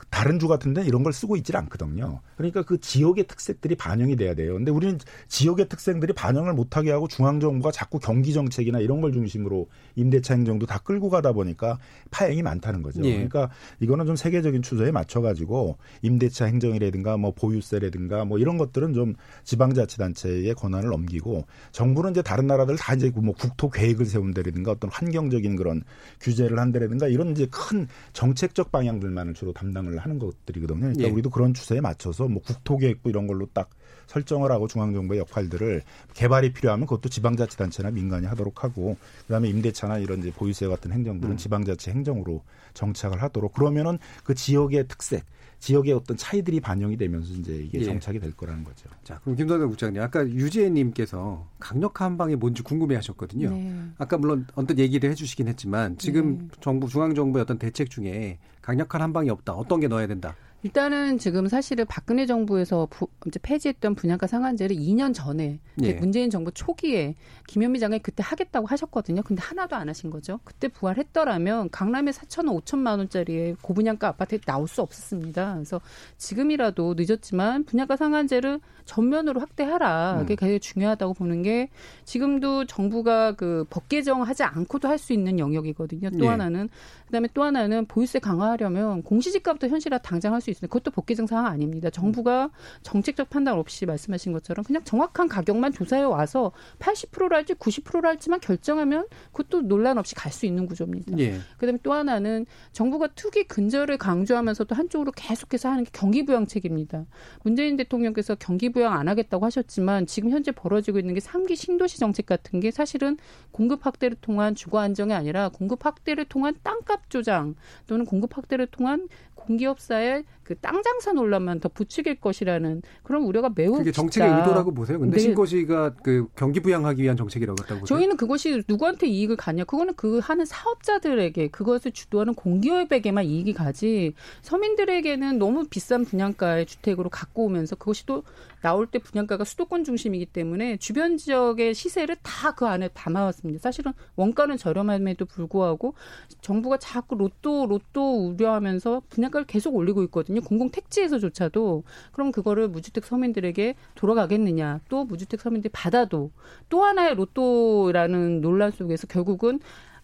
[0.09, 2.21] 다른 주 같은 데는 이런 걸 쓰고 있질 않거든요.
[2.37, 4.53] 그러니까 그 지역의 특색들이 반영이 돼야 돼요.
[4.53, 4.97] 근데 우리는
[5.27, 10.79] 지역의 특색들이 반영을 못하게 하고 중앙정부가 자꾸 경기 정책이나 이런 걸 중심으로 임대차 행정도 다
[10.79, 11.79] 끌고 가다 보니까
[12.11, 13.03] 파행이 많다는 거죠.
[13.03, 13.11] 예.
[13.13, 13.49] 그러니까
[13.79, 20.89] 이거는 좀 세계적인 추세에 맞춰가지고 임대차 행정이라든가 뭐 보유세라든가 뭐 이런 것들은 좀 지방자치단체의 권한을
[20.89, 25.83] 넘기고 정부는 이제 다른 나라들 다 이제 뭐 국토 계획을 세운다라든가 어떤 환경적인 그런
[26.21, 30.79] 규제를 한다라든가 이런 이제 큰 정책적 방향들만을 주로 담당을 하는 것들이거든요.
[30.79, 31.09] 그러니까 예.
[31.09, 33.69] 우리도 그런 추세에 맞춰서 뭐 국토계획부 이런 걸로 딱
[34.07, 35.81] 설정을 하고 중앙정부의 역할들을
[36.13, 41.37] 개발이 필요하면 그것도 지방자치단체나 민간이 하도록 하고 그다음에 임대차나 이런 이제 보유세 같은 행정들은 음.
[41.37, 42.43] 지방자치 행정으로
[42.75, 45.25] 정착을 하도록 그러면은 그 지역의 특색,
[45.65, 47.85] 지역의 어떤 차이들이 반영이 되면서 이제 이게 예.
[47.85, 48.87] 정착이 될 거라는 거죠.
[49.03, 53.49] 자, 그럼 김선영 국장님, 아까 유지혜님께서 강력한 한방이 뭔지 궁금해하셨거든요.
[53.49, 53.81] 네.
[53.97, 59.11] 아까 물론 언뜻 얘기를 해주시긴 했지만 지금 정부 중앙 정부의 어떤 대책 중에 강력한 한
[59.11, 59.53] 방이 없다.
[59.53, 60.35] 어떤 게 넣어야 된다.
[60.65, 65.93] 일단은 지금 사실은 박근혜 정부에서 부, 이제 폐지했던 분양가 상한제를 2년 전에 예.
[65.93, 67.13] 문재인 정부 초기에
[67.45, 69.21] 김현미 장관이 그때 하겠다고 하셨거든요.
[69.21, 70.39] 근데 하나도 안 하신 거죠.
[70.43, 75.53] 그때 부활했더라면 강남에 4천 원, 5천만 원짜리의 고분양가 아파트에 나올 수 없었습니다.
[75.53, 75.79] 그래서
[76.17, 80.17] 지금이라도 늦었지만 분양가 상한제를 전면으로 확대하라.
[80.21, 81.69] 그게 굉장히 중요하다고 보는 게
[82.05, 86.09] 지금도 정부가 그 법 개정하지 않고도 할 수 있는 영역이거든요.
[86.11, 86.29] 또 예.
[86.29, 86.69] 하나는
[87.05, 90.71] 그다음에 또 하나는 보유세 강화하려면 공시지가부터 현실화 당장 할 수 있 습니다.
[90.71, 91.89] 그것도 법 개정 사항 아닙니다.
[91.89, 92.49] 정부가
[92.83, 99.97] 정책적 판단 없이 말씀하신 것처럼 그냥 정확한 가격만 조사해 와서 80%랄지 90%랄지만 결정하면 그것도 논란
[99.97, 101.17] 없이 갈 수 있는 구조입니다.
[101.17, 101.39] 예.
[101.57, 107.05] 그다음에 또 하나는 정부가 투기 근절을 강조하면서도 한쪽으로 계속해서 하는 게 경기 부양책입니다.
[107.43, 112.25] 문재인 대통령께서 경기 부양 안 하겠다고 하셨지만 지금 현재 벌어지고 있는 게 3기 신도시 정책
[112.25, 113.17] 같은 게 사실은
[113.51, 117.55] 공급 확대를 통한 주거 안정이 아니라 공급 확대를 통한 땅값 조장
[117.87, 123.73] 또는 공급 확대를 통한 공기업사의 그 땅 장사 논란만 더 부추길 것이라는 그런 우려가 매우
[123.73, 124.39] 그게 정책의 깊다.
[124.41, 124.99] 의도라고 보세요.
[124.99, 125.23] 근데 네.
[125.23, 127.97] 신고시가 그 경기 부양하기 위한 정책이라고 했다고 보세요.
[127.97, 129.65] 저희는 그것이 누구한테 이익을 가냐?
[129.65, 137.45] 그거는 그 하는 사업자들에게 그것을 주도하는 공기업에게만 이익이 가지 서민들에게는 너무 비싼 분양가의 주택으로 갖고
[137.45, 138.23] 오면서 그것이 또
[138.61, 143.59] 나올 때 분양가가 수도권 중심이기 때문에 주변 지역의 시세를 다 그 안에 담아왔습니다.
[143.59, 145.93] 사실은 원가는 저렴함에도 불구하고
[146.41, 150.34] 정부가 자꾸 로또 로또 우려하면서 분양가를 계속 올리고 있거든요.
[150.41, 154.79] 공공 택지에서조차도 그럼 그거를 무주택 서민들에게 돌아가겠느냐?
[154.89, 156.31] 또 무주택 서민들이 받아도
[156.69, 159.59] 또 하나의 로또라는 논란 속에서 결국은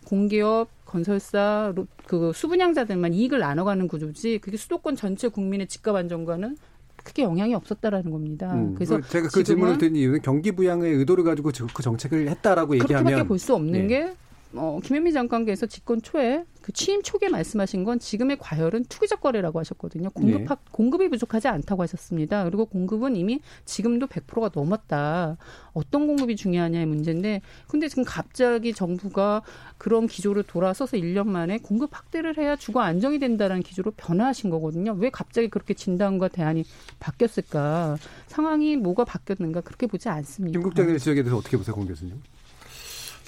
[0.06, 6.58] 공기업, 건설사, 로- 그 수분양자들만 이익을 나눠가는 구조지 그게 수도권 전체 국민의 집값 안정과는
[7.04, 8.54] 크게 영향이 없었다라는 겁니다.
[8.54, 12.28] 음, 그래서 그 제가 그 질문을 드린 이유는 경기 부양의 의도를 가지고 저- 그 정책을
[12.30, 13.88] 했다라고 얘기하면 그렇게밖에 볼 수 없는 예.
[13.88, 14.14] 게
[14.54, 20.10] 어, 김현미 장관께서 집권 초에 그 취임 초기에 말씀하신 건 지금의 과열은 투기적 거래라고 하셨거든요.
[20.12, 20.46] 공급 예.
[20.46, 22.44] 하, 공급이 부족하지 않다고 하셨습니다.
[22.44, 25.38] 그리고 공급은 이미 지금도 100%가 넘었다.
[25.74, 29.42] 어떤 공급이 중요하냐의 문제인데 근데 지금 갑자기 정부가
[29.78, 34.94] 그런 기조로 돌아서서 1년 만에 공급 확대를 해야 주거 안정이 된다는 기조로 변화하신 거거든요.
[34.94, 36.66] 왜 갑자기 그렇게 진단과 대안이
[37.00, 37.98] 바뀌었을까?
[38.28, 40.60] 상황이 뭐가 바뀌었는가 그렇게 보지 않습니다.
[40.60, 42.22] 김국장의 지적에 대해서 어떻게 보세요, 공 교수님?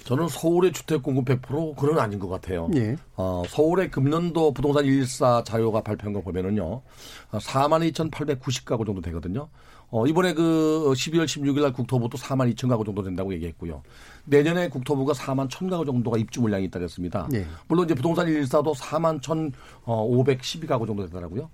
[0.03, 2.69] 저는 서울의 주택 공급 100% 그건 아닌 것 같아요.
[2.75, 2.95] 예.
[3.15, 9.49] 어, 서울의 금년도 부동산 114 자료가 발표한 거 보면은요, 어, 4만 2,890가구 정도 되거든요.
[9.95, 13.83] 어, 이번에 그 12월 16일 날 국토부 또 4만 2천 가구 정도 된다고 얘기했고요.
[14.25, 17.29] 내년에 국토부가 4만 1천 가구 정도가 입주 물량이 있다고 했습니다.
[17.33, 17.45] 예.
[17.67, 21.47] 물론 이제 부동산 114도 4만 1,512가구 정도 되더라고요.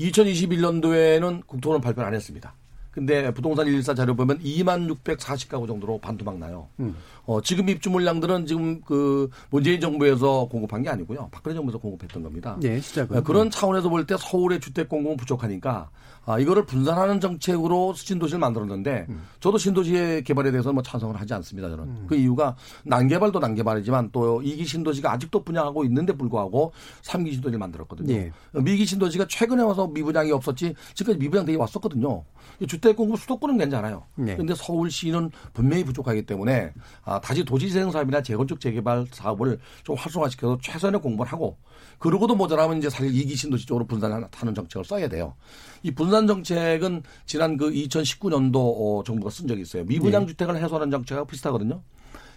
[0.00, 2.52] 2021년도에는 국토부는 발표를 안 했습니다.
[2.94, 6.68] 근데 부동산 114 자료 보면 2만 640가구 정도로 반토막 나요.
[6.78, 6.94] 음.
[7.26, 11.28] 어, 지금 입주 물량들은 지금 그 문재인 정부에서 공급한 게 아니고요.
[11.32, 12.56] 박근혜 정부에서 공급했던 겁니다.
[12.62, 13.16] 예, 시작은.
[13.16, 15.88] 어, 그런 차원에서 볼 때 서울의 주택 공급은 부족하니까
[16.26, 19.06] 아, 이거를 분산하는 정책으로 신도시를 만들었는데
[19.40, 21.68] 저도 신도시의 개발에 대해서 뭐 찬성을 하지 않습니다.
[21.70, 26.72] 저는 그 이유가 난개발도 난개발이지만 또 이기 신도시가 아직도 분양하고 있는데 불구하고
[27.02, 28.12] 삼기 신도시를 만들었거든요.
[28.14, 28.30] 예.
[28.54, 32.24] 어, 미기 신도시가 최근에 와서 미분양이 없었지 지금까지 미분양 되게 왔었거든요.
[32.60, 34.04] 이 주택 공급 수도권은 괜찮아요.
[34.16, 34.34] 네.
[34.34, 36.72] 그런데 서울시는 분명히 부족하기 때문에
[37.04, 41.56] 아, 다시 도시재생 사업이나 재건축 재개발 사업을 좀 활성화시켜서 최선의 공부를 하고
[41.98, 45.34] 그러고도 모자라면 이제 사실 이기 신도시 쪽으로 분산하는 정책을 써야 돼요.
[45.82, 49.84] 이 분산 정책은 지난 그 2019년도 어, 정부가 쓴 적이 있어요.
[49.84, 50.28] 미분양 네.
[50.28, 51.82] 주택을 해소하는 정책하고 비슷하거든요.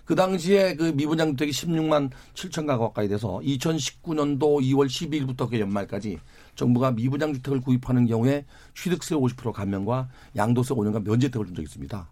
[0.07, 6.17] 그 당시에 그 미분양 주택이 16만 7천 가구 가까이 돼서 2019년도 2월 12일부터 그 연말까지
[6.57, 8.43] 정부가 미분양 주택을 구입하는 경우에
[8.75, 12.09] 취득세 50% 감면과 양도세 5년간 면제택을 준 적이 있습니다.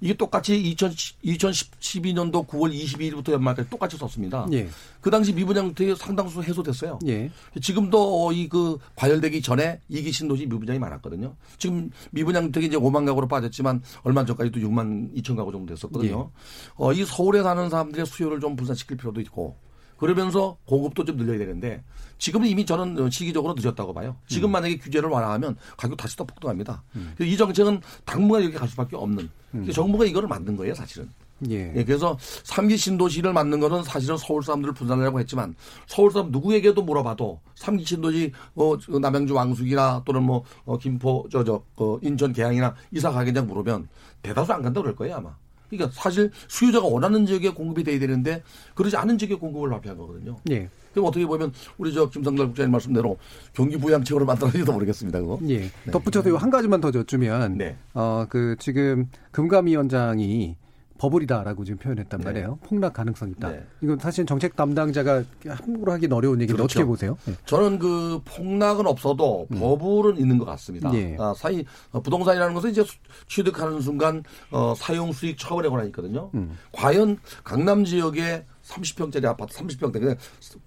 [0.00, 4.48] 이게 똑같이 2010, 2012년도 9월 22일부터 연말까지 똑같이 썼습니다.
[4.52, 4.68] 예.
[5.00, 6.98] 그 당시 미분양 주택이 상당수 해소됐어요.
[7.06, 7.30] 예.
[7.60, 11.36] 지금도 이 그 과열되기 전에 이기 신도시 미분양이 많았거든요.
[11.56, 16.32] 지금 미분양 주택이 이제 5만 가구로 빠졌지만 얼마 전까지 도 6만 2천 가구 정도 됐었거든요.
[16.74, 19.56] 어, 이 서울에 사는 사람들의 수요를 좀 분산시킬 필요도 있고
[20.02, 21.80] 그러면서 공급도 좀 늘려야 되는데
[22.18, 24.16] 지금은 이미 저는 시기적으로 늦었다고 봐요.
[24.26, 24.52] 지금 음.
[24.52, 26.82] 만약에 규제를 완화하면 가격 다시 또 폭등합니다.
[27.16, 29.30] 그래서 이 정책은 당분간 이렇게 갈 수밖에 없는.
[29.52, 31.08] 그래서 정부가 이거를 만든 거예요, 사실은.
[31.42, 31.50] 음.
[31.52, 31.72] 예.
[31.76, 35.54] 예, 그래서 삼기 신도시를 만든 거는 사실은 서울 사람들을 분산하려고 했지만
[35.86, 41.62] 서울 사람 누구에게도 물어봐도 삼기 신도시 어, 저 남양주 왕숙이나 또는 뭐 어, 김포 저저
[41.76, 43.88] 어, 인천 계양이나 이사 가게장 물으면
[44.22, 45.41] 대다수 안 간다고 그럴 거예요 아마.
[45.76, 48.42] 그러니까 사실 수요자가 원하는 지역에 공급이 돼야 되는데
[48.74, 50.36] 그러지 않은 지역에 공급을 합의한 거거든요.
[50.50, 50.68] 예.
[50.92, 53.16] 그럼 어떻게 보면 우리 저 김성달 국장님 말씀대로
[53.54, 55.20] 경기 부양책으로 만들어질지도 모르겠습니다.
[55.20, 55.38] 그거.
[55.48, 55.70] 예.
[55.90, 57.76] 덧붙여서 요한 가지만 더 여쭈면 네.
[57.94, 60.56] 어그 지금 금감위원장이
[61.02, 62.24] 버블이다라고 지금 표현했단 네.
[62.26, 62.58] 말이에요.
[62.62, 63.50] 폭락 가능성 있다.
[63.50, 63.66] 네.
[63.82, 66.78] 이건 사실 정책 담당자가 함부로 하긴 어려운 얘기인데 그렇죠.
[66.78, 67.18] 어떻게 보세요?
[67.28, 67.34] 예.
[67.44, 70.90] 저는 그 폭락은 없어도 버블은 있는 것 같습니다.
[70.90, 70.94] 음.
[70.94, 71.16] 예.
[71.18, 72.96] 아, 사이 어, 부동산이라는 것은 이제 수-
[73.26, 74.22] 취득하는 순간
[74.52, 76.30] 어, 사용 수익 처벌에 관한 있거든요.
[76.34, 76.56] 음.
[76.70, 80.16] 과연 강남 지역에 30평짜리 아파트, 30평대 그냥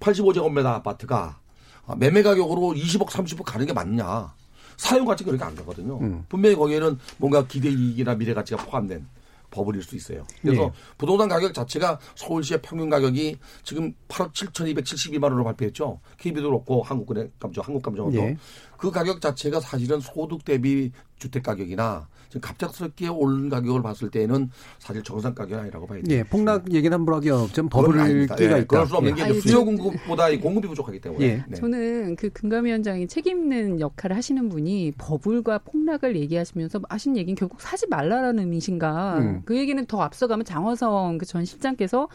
[0.02, 1.40] 85제곱미터 아파트가
[1.88, 4.34] 아, 매매 가격으로 20억, 30억 가는 게 맞냐?
[4.76, 5.98] 사용 가치가 그렇게 안 가거든요.
[6.02, 6.26] 음.
[6.28, 9.08] 분명히 거기에는 뭔가 기대 이익이나 미래 가치가 포함된
[9.56, 10.28] 버블일 수 있어요.
[10.42, 10.72] 그래서 예.
[10.98, 16.02] 부동산 가격 자체가 서울시의 평균 가격이 지금 8억 7,272만 원으로 발표했죠.
[16.18, 18.38] KB도 그렇고 한국은행 감정, 한국감정원도 예.
[18.78, 24.50] 그 가격 자체가 사실은 소득 대비 주택 가격이나 지금 갑작스럽게 오른 가격을 봤을 때는
[24.80, 26.18] 사실 정상 가격이 아니라고 봐야 돼요.
[26.18, 27.94] 예, 폭락 얘기는 함부로 하기 없지만 버블.
[28.36, 28.66] 끼가 예, 있다.
[28.68, 29.26] 그럴 수 없는 예.
[29.28, 31.26] 게 수요 저- 공급보다 이 공급이 부족하기 때문에.
[31.26, 31.44] 예.
[31.48, 31.56] 네.
[31.56, 37.88] 저는 그 금감위원장이 책임 있는 역할을 하시는 분이 버블과 폭락을 얘기하시면서 하신 얘기는 결국 사지
[37.88, 39.18] 말라라는 의미신가.
[39.20, 39.42] 음.
[39.46, 42.08] 그 얘기는 더 앞서가면 장화성 그 전 실장께서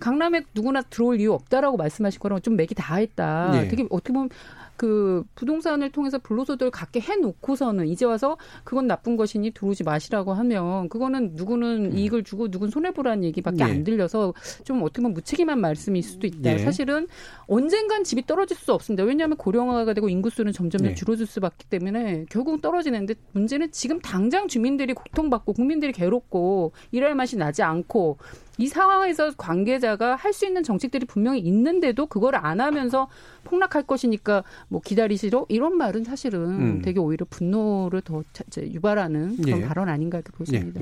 [0.00, 3.52] 강남에 누구나 들어올 이유 없다라고 말씀하신 거랑 좀 맥이 다 했다.
[3.64, 3.68] 예.
[3.68, 4.28] 되게 어떻게 보면
[4.76, 11.32] 그 부동산을 통해서 불로소득을 갖게 해놓고서는 이제 와서 그건 나쁜 것이니 들어오지 마시라고 하면 그거는
[11.34, 11.96] 누구는 음.
[11.96, 13.64] 이익을 주고 누군 손해 보라는 얘기밖에 예.
[13.64, 16.54] 안 들려서 좀 어떻게 보면 무책임한 말씀일 수도 있다.
[16.54, 16.58] 예.
[16.58, 17.06] 사실은
[17.46, 19.04] 언젠간 집이 떨어질 수 없습니다.
[19.04, 20.94] 왜냐하면 고령화가 되고 인구수는 점점 예.
[20.94, 27.62] 줄어들 수밖에 때문에 결국 떨어지는데 문제는 지금 당장 주민들이 고통받고 국민들이 괴롭고 일할 맛이 나지
[27.62, 28.18] 않고
[28.58, 33.08] 이 상황에서 관계자가 할 수 있는 정책들이 분명히 있는데도 그걸 안 하면서
[33.44, 36.82] 폭락할 것이니까 뭐 기다리시로 이런 말은 사실은 음.
[36.82, 38.24] 되게 오히려 분노를 더
[38.58, 39.64] 유발하는 그런 예.
[39.64, 40.80] 발언 아닌가 이렇게 보십니다.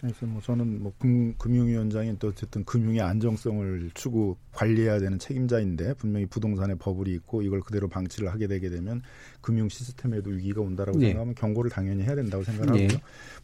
[0.00, 6.26] 그래서 뭐 저는 뭐 금, 금융위원장인 또 어쨌든 금융의 안정성을 추구 관리해야 되는 책임자인데 분명히
[6.26, 9.02] 부동산에 버블이 있고 이걸 그대로 방치를 하게 되게 되면
[9.40, 11.06] 금융 시스템에도 위기가 온다라고 예.
[11.08, 12.82] 생각하면 경고를 당연히 해야 된다고 생각하고요.
[12.82, 12.88] 예.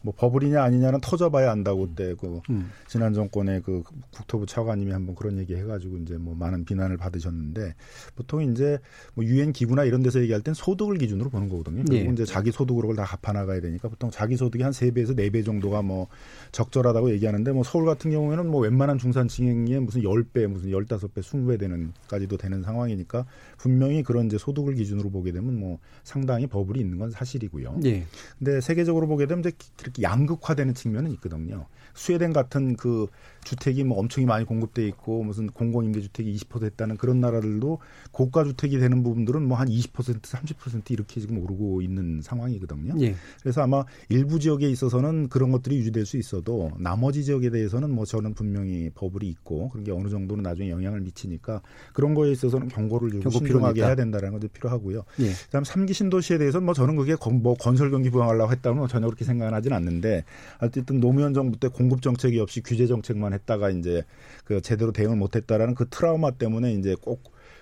[0.01, 2.71] 뭐 버블이냐 아니냐는 터져봐야 안다고 그때 그 음.
[2.87, 7.73] 지난 정권의 그 국토부 차관님이 한번 그런 얘기 해가지고 이제 뭐 많은 비난을 받으셨는데
[8.15, 8.79] 보통 이제
[9.15, 11.83] 뭐 유엔 기구나 이런 데서 얘기할 땐 소득을 기준으로 보는 거거든요.
[11.87, 12.13] 그리고 예.
[12.13, 15.29] 이제 자기 소득으로 그걸 다 갚아 나가야 되니까 보통 자기 소득이 한 세 배에서 네
[15.29, 16.07] 배 정도가 뭐
[16.51, 22.37] 적절하다고 얘기하는데 뭐 서울 같은 경우에는 뭐 웬만한 중산층의 무슨 10배, 무슨 15배, 20배 되는까지도
[22.37, 23.25] 되는 상황이니까
[23.57, 27.81] 분명히 그런 이제 소득을 기준으로 보게 되면 뭐 상당히 버블이 있는 건 사실이고요.
[27.83, 28.05] 예.
[28.39, 31.65] 근데 세계적으로 보게 되면 이제 그렇게 양극화되는 측면은 있거든요.
[31.95, 33.07] 스웨덴 같은 그
[33.43, 37.79] 주택이 뭐 엄청 많이 공급돼 있고 무슨 공공 임대 주택이 20% 했다는 그런 나라들도
[38.11, 42.93] 고가 주택이 되는 부분들은 뭐 한 20% 30% 이렇게 지금 오르고 있는 상황이거든요.
[43.01, 43.15] 예.
[43.41, 48.33] 그래서 아마 일부 지역에 있어서는 그런 것들이 유지될 수 있어도 나머지 지역에 대해서는 뭐 저는
[48.35, 51.61] 분명히 버블이 있고 그런 게 어느 정도는 나중에 영향을 미치니까
[51.93, 53.85] 그런 거에 있어서는 경고를 주고 경고 신중하게 필요하니까.
[53.85, 55.03] 해야 된다는 것도 필요하고요.
[55.21, 55.31] 예.
[55.45, 59.05] 그다음 삼기 신도시에 대해서는 뭐 저는 그게 건- 뭐 건설 경기 부양하려고 했다면 뭐 전혀
[59.05, 60.23] 그렇게 생각은 하진 않는데
[60.59, 64.03] 어쨌든 노무현 정부 때 공급 정책이 없이 규제 정책만 했다가 이제
[64.43, 66.95] 그 제대로 대응을 못 했다라는 그 트라우마 때문에 이제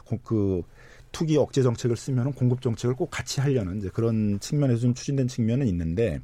[0.06, 0.62] 꼭그
[1.12, 5.68] 투기 억제 정책을 쓰면은 공급 정책을 꼭 같이 하려는 이제 그런 측면에서 좀 추진된 측면은
[5.68, 6.20] 있는데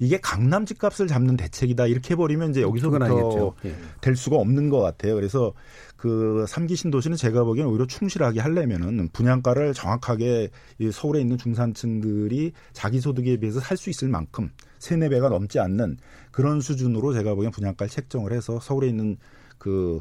[0.00, 3.54] 이게 강남 집값을 잡는 대책이다 이렇게 해버리면 이제 여기서부터.
[3.66, 3.76] 예.
[4.00, 5.14] 될 수가 없는 것 같아요.
[5.14, 5.52] 그래서
[5.96, 10.48] 그 삼기 신도시는 제가 보기엔 오히려 충실하게 하려면은 분양가를 정확하게
[10.78, 15.98] 이 서울에 있는 중산층들이 자기 소득에 비해서 살 수 있을 만큼 세네 배가 넘지 않는
[16.30, 19.16] 그런 수준으로 제가 보기엔 분양가를 책정을 해서 서울에 있는
[19.58, 20.00] 그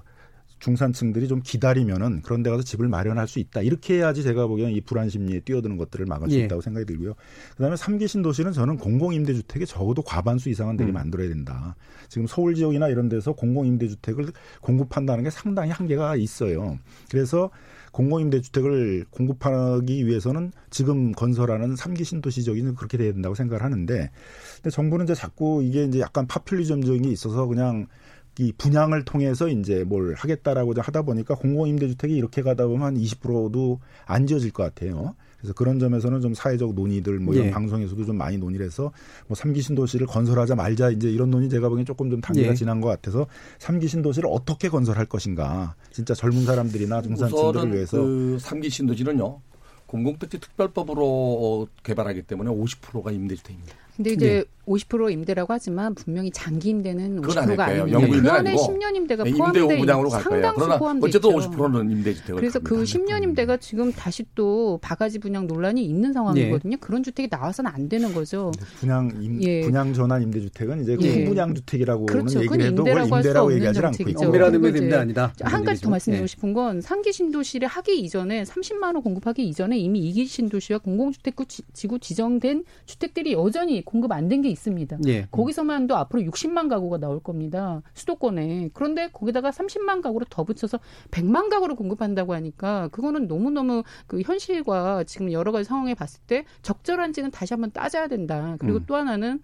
[0.59, 3.61] 중산층들이 좀 기다리면은 그런 데 가서 집을 마련할 수 있다.
[3.61, 6.45] 이렇게 해야지 제가 보기엔 이 불안 심리에 뛰어드는 것들을 막을 수 예.
[6.45, 7.13] 있다고 생각이 들고요.
[7.55, 10.93] 그다음에 삼기 신도시는 저는 공공 임대 주택에 적어도 과반수 이상은 되게 음.
[10.93, 11.75] 만들어야 된다.
[12.07, 14.31] 지금 서울 지역이나 이런 데서 공공 임대 주택을
[14.61, 16.77] 공급한다는 게 상당히 한계가 있어요.
[17.09, 17.49] 그래서
[17.91, 24.11] 공공임대주택을 공급하기 위해서는 지금 건설하는 삼기 신도시 지역이 그렇게 돼야 된다고 생각을 하는데,
[24.57, 27.87] 근데 정부는 이제 자꾸 이게 이제 약간 파퓰리즘적인 게 있어서 그냥
[28.39, 33.79] 이 분양을 통해서 이제 뭘 하겠다라고 하다 보니까 공공 임대주택이 이렇게 가다 보면 한 20%도
[34.05, 35.13] 안 지어질 것 같아요.
[35.37, 37.51] 그래서 그런 점에서는 좀 사회적 논의들 뭐 이런 예.
[37.51, 38.93] 방송에서도 좀 많이 논의를 해서
[39.27, 42.55] 뭐 삼기 신도시를 건설하자 말자 이제 이런 논의 제가 보기엔 조금 좀 단계가 예.
[42.55, 43.27] 지난 것 같아서
[43.57, 49.41] 삼기 신도시를 어떻게 건설할 것인가 진짜 젊은 사람들이나 중산층들을 위해서 그 삼기 신도시는요
[49.85, 53.75] 공공택지 특별법으로 개발하기 때문에 50%가 임대주택입니다.
[53.95, 57.81] 근데 이제 50% 임대라고 하지만 분명히 장기 임대는 그건 아닐 50%가 거예요.
[57.83, 58.01] 아닙니다.
[58.01, 60.41] 영구 그 안에 아니고 10년 임대가 네, 포함되어 임대 있는 분양으로 갈 거예요.
[60.43, 61.49] 상당수 그러나 포함되어 어쨌든 있죠.
[61.51, 66.77] 50%는 임대주택을 그래서 그 10년 임대가 지금 다시 또 바가지 분양 논란이 있는 상황이거든요.
[66.79, 68.51] 그런 주택이 나와서는 안 되는 거죠.
[68.79, 69.61] 분양 임, 예.
[69.61, 71.23] 분양 전환 임대 주택은 이제 예.
[71.25, 72.39] 후분양 주택이라고는 그렇죠.
[72.43, 75.33] 얘기를 해도 임대라고 할수 임대라고 없는 얘기하지 않고 엄밀한 의미의 임대 아니다.
[75.41, 75.89] 한 가지 더.
[75.89, 76.27] 말씀드리고 예.
[76.27, 81.63] 싶은 건 상기 신도시를 하기 이전에 30만 원 공급하기 이전에 이미 이기 신도시와 공공주택구 지-
[81.73, 84.97] 지구 지정된 주택들이 여전히 공급 안 된 게 있 습니다.
[85.07, 85.27] 예.
[85.31, 87.81] 거기서만도 앞으로 60만 가구가 나올 겁니다.
[87.93, 88.69] 수도권에.
[88.73, 90.79] 그런데 거기다가 30만 가구를 더 붙여서
[91.11, 97.31] 100만 가구를 공급한다고 하니까 그거는 너무너무 그 현실과 지금 여러 가지 상황에 봤을 때 적절한지는
[97.31, 98.55] 다시 한번 따져야 된다.
[98.59, 98.83] 그리고 음.
[98.85, 99.41] 또 하나는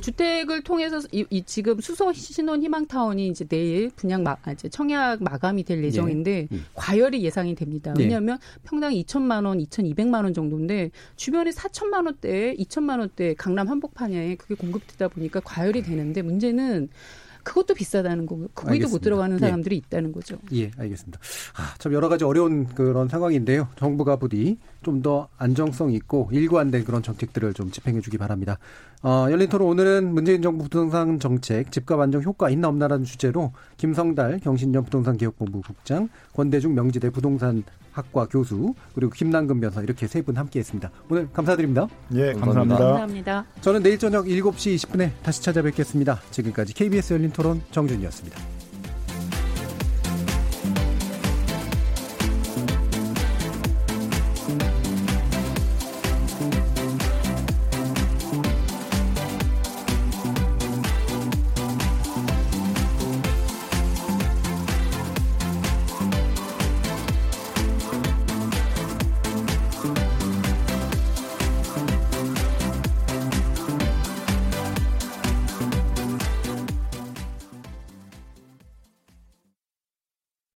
[0.00, 4.68] 주택을 통해서 이, 이 지금 수소 신혼 희망 타운이 이제 내일 분양 마, 아, 이제
[4.68, 6.64] 청약 마감이 될 예정인데 음.
[6.74, 7.94] 과열이 예상이 됩니다.
[7.94, 8.04] 네.
[8.04, 14.54] 왜냐하면 평당 2천만 원, 2,200만 원 정도인데 주변에 4천만 원대, 2천만 원대 강남 한복판에 그게
[14.54, 16.88] 공급되다 보니까 과열이 되는데 문제는
[17.44, 18.88] 그것도 비싸다는 거고 거기도.
[18.88, 19.40] 못 들어가는 예.
[19.40, 20.38] 사람들이 있다는 거죠.
[20.52, 21.20] 예, 알겠습니다.
[21.56, 23.68] 아, 참 여러 가지 어려운 그런 상황인데요.
[23.76, 28.58] 정부가 부디 좀 더 안정성 있고 일관된 그런 정책들을 좀 집행해 주기 바랍니다.
[29.02, 34.38] 어, 열린 토론 오늘은 문재인 정부 부동산 정책 집값 안정 효과 있나 없나라는 주제로 김성달
[34.38, 40.36] 경신년 부동산 기업본부 국장, 권대중 명지대 부동산 학과 교수, 그리고 김남근 변호사 이렇게 세 분
[40.36, 40.90] 함께 했습니다.
[41.10, 41.86] 오늘 감사드립니다.
[42.14, 42.78] 예, 감사합니다.
[42.78, 43.44] 감사합니다.
[43.60, 46.20] 저는 내일 저녁 7시 20분에 다시 찾아뵙겠습니다.
[46.30, 48.63] 지금까지 KBS 열린 토론 정준이었습니다.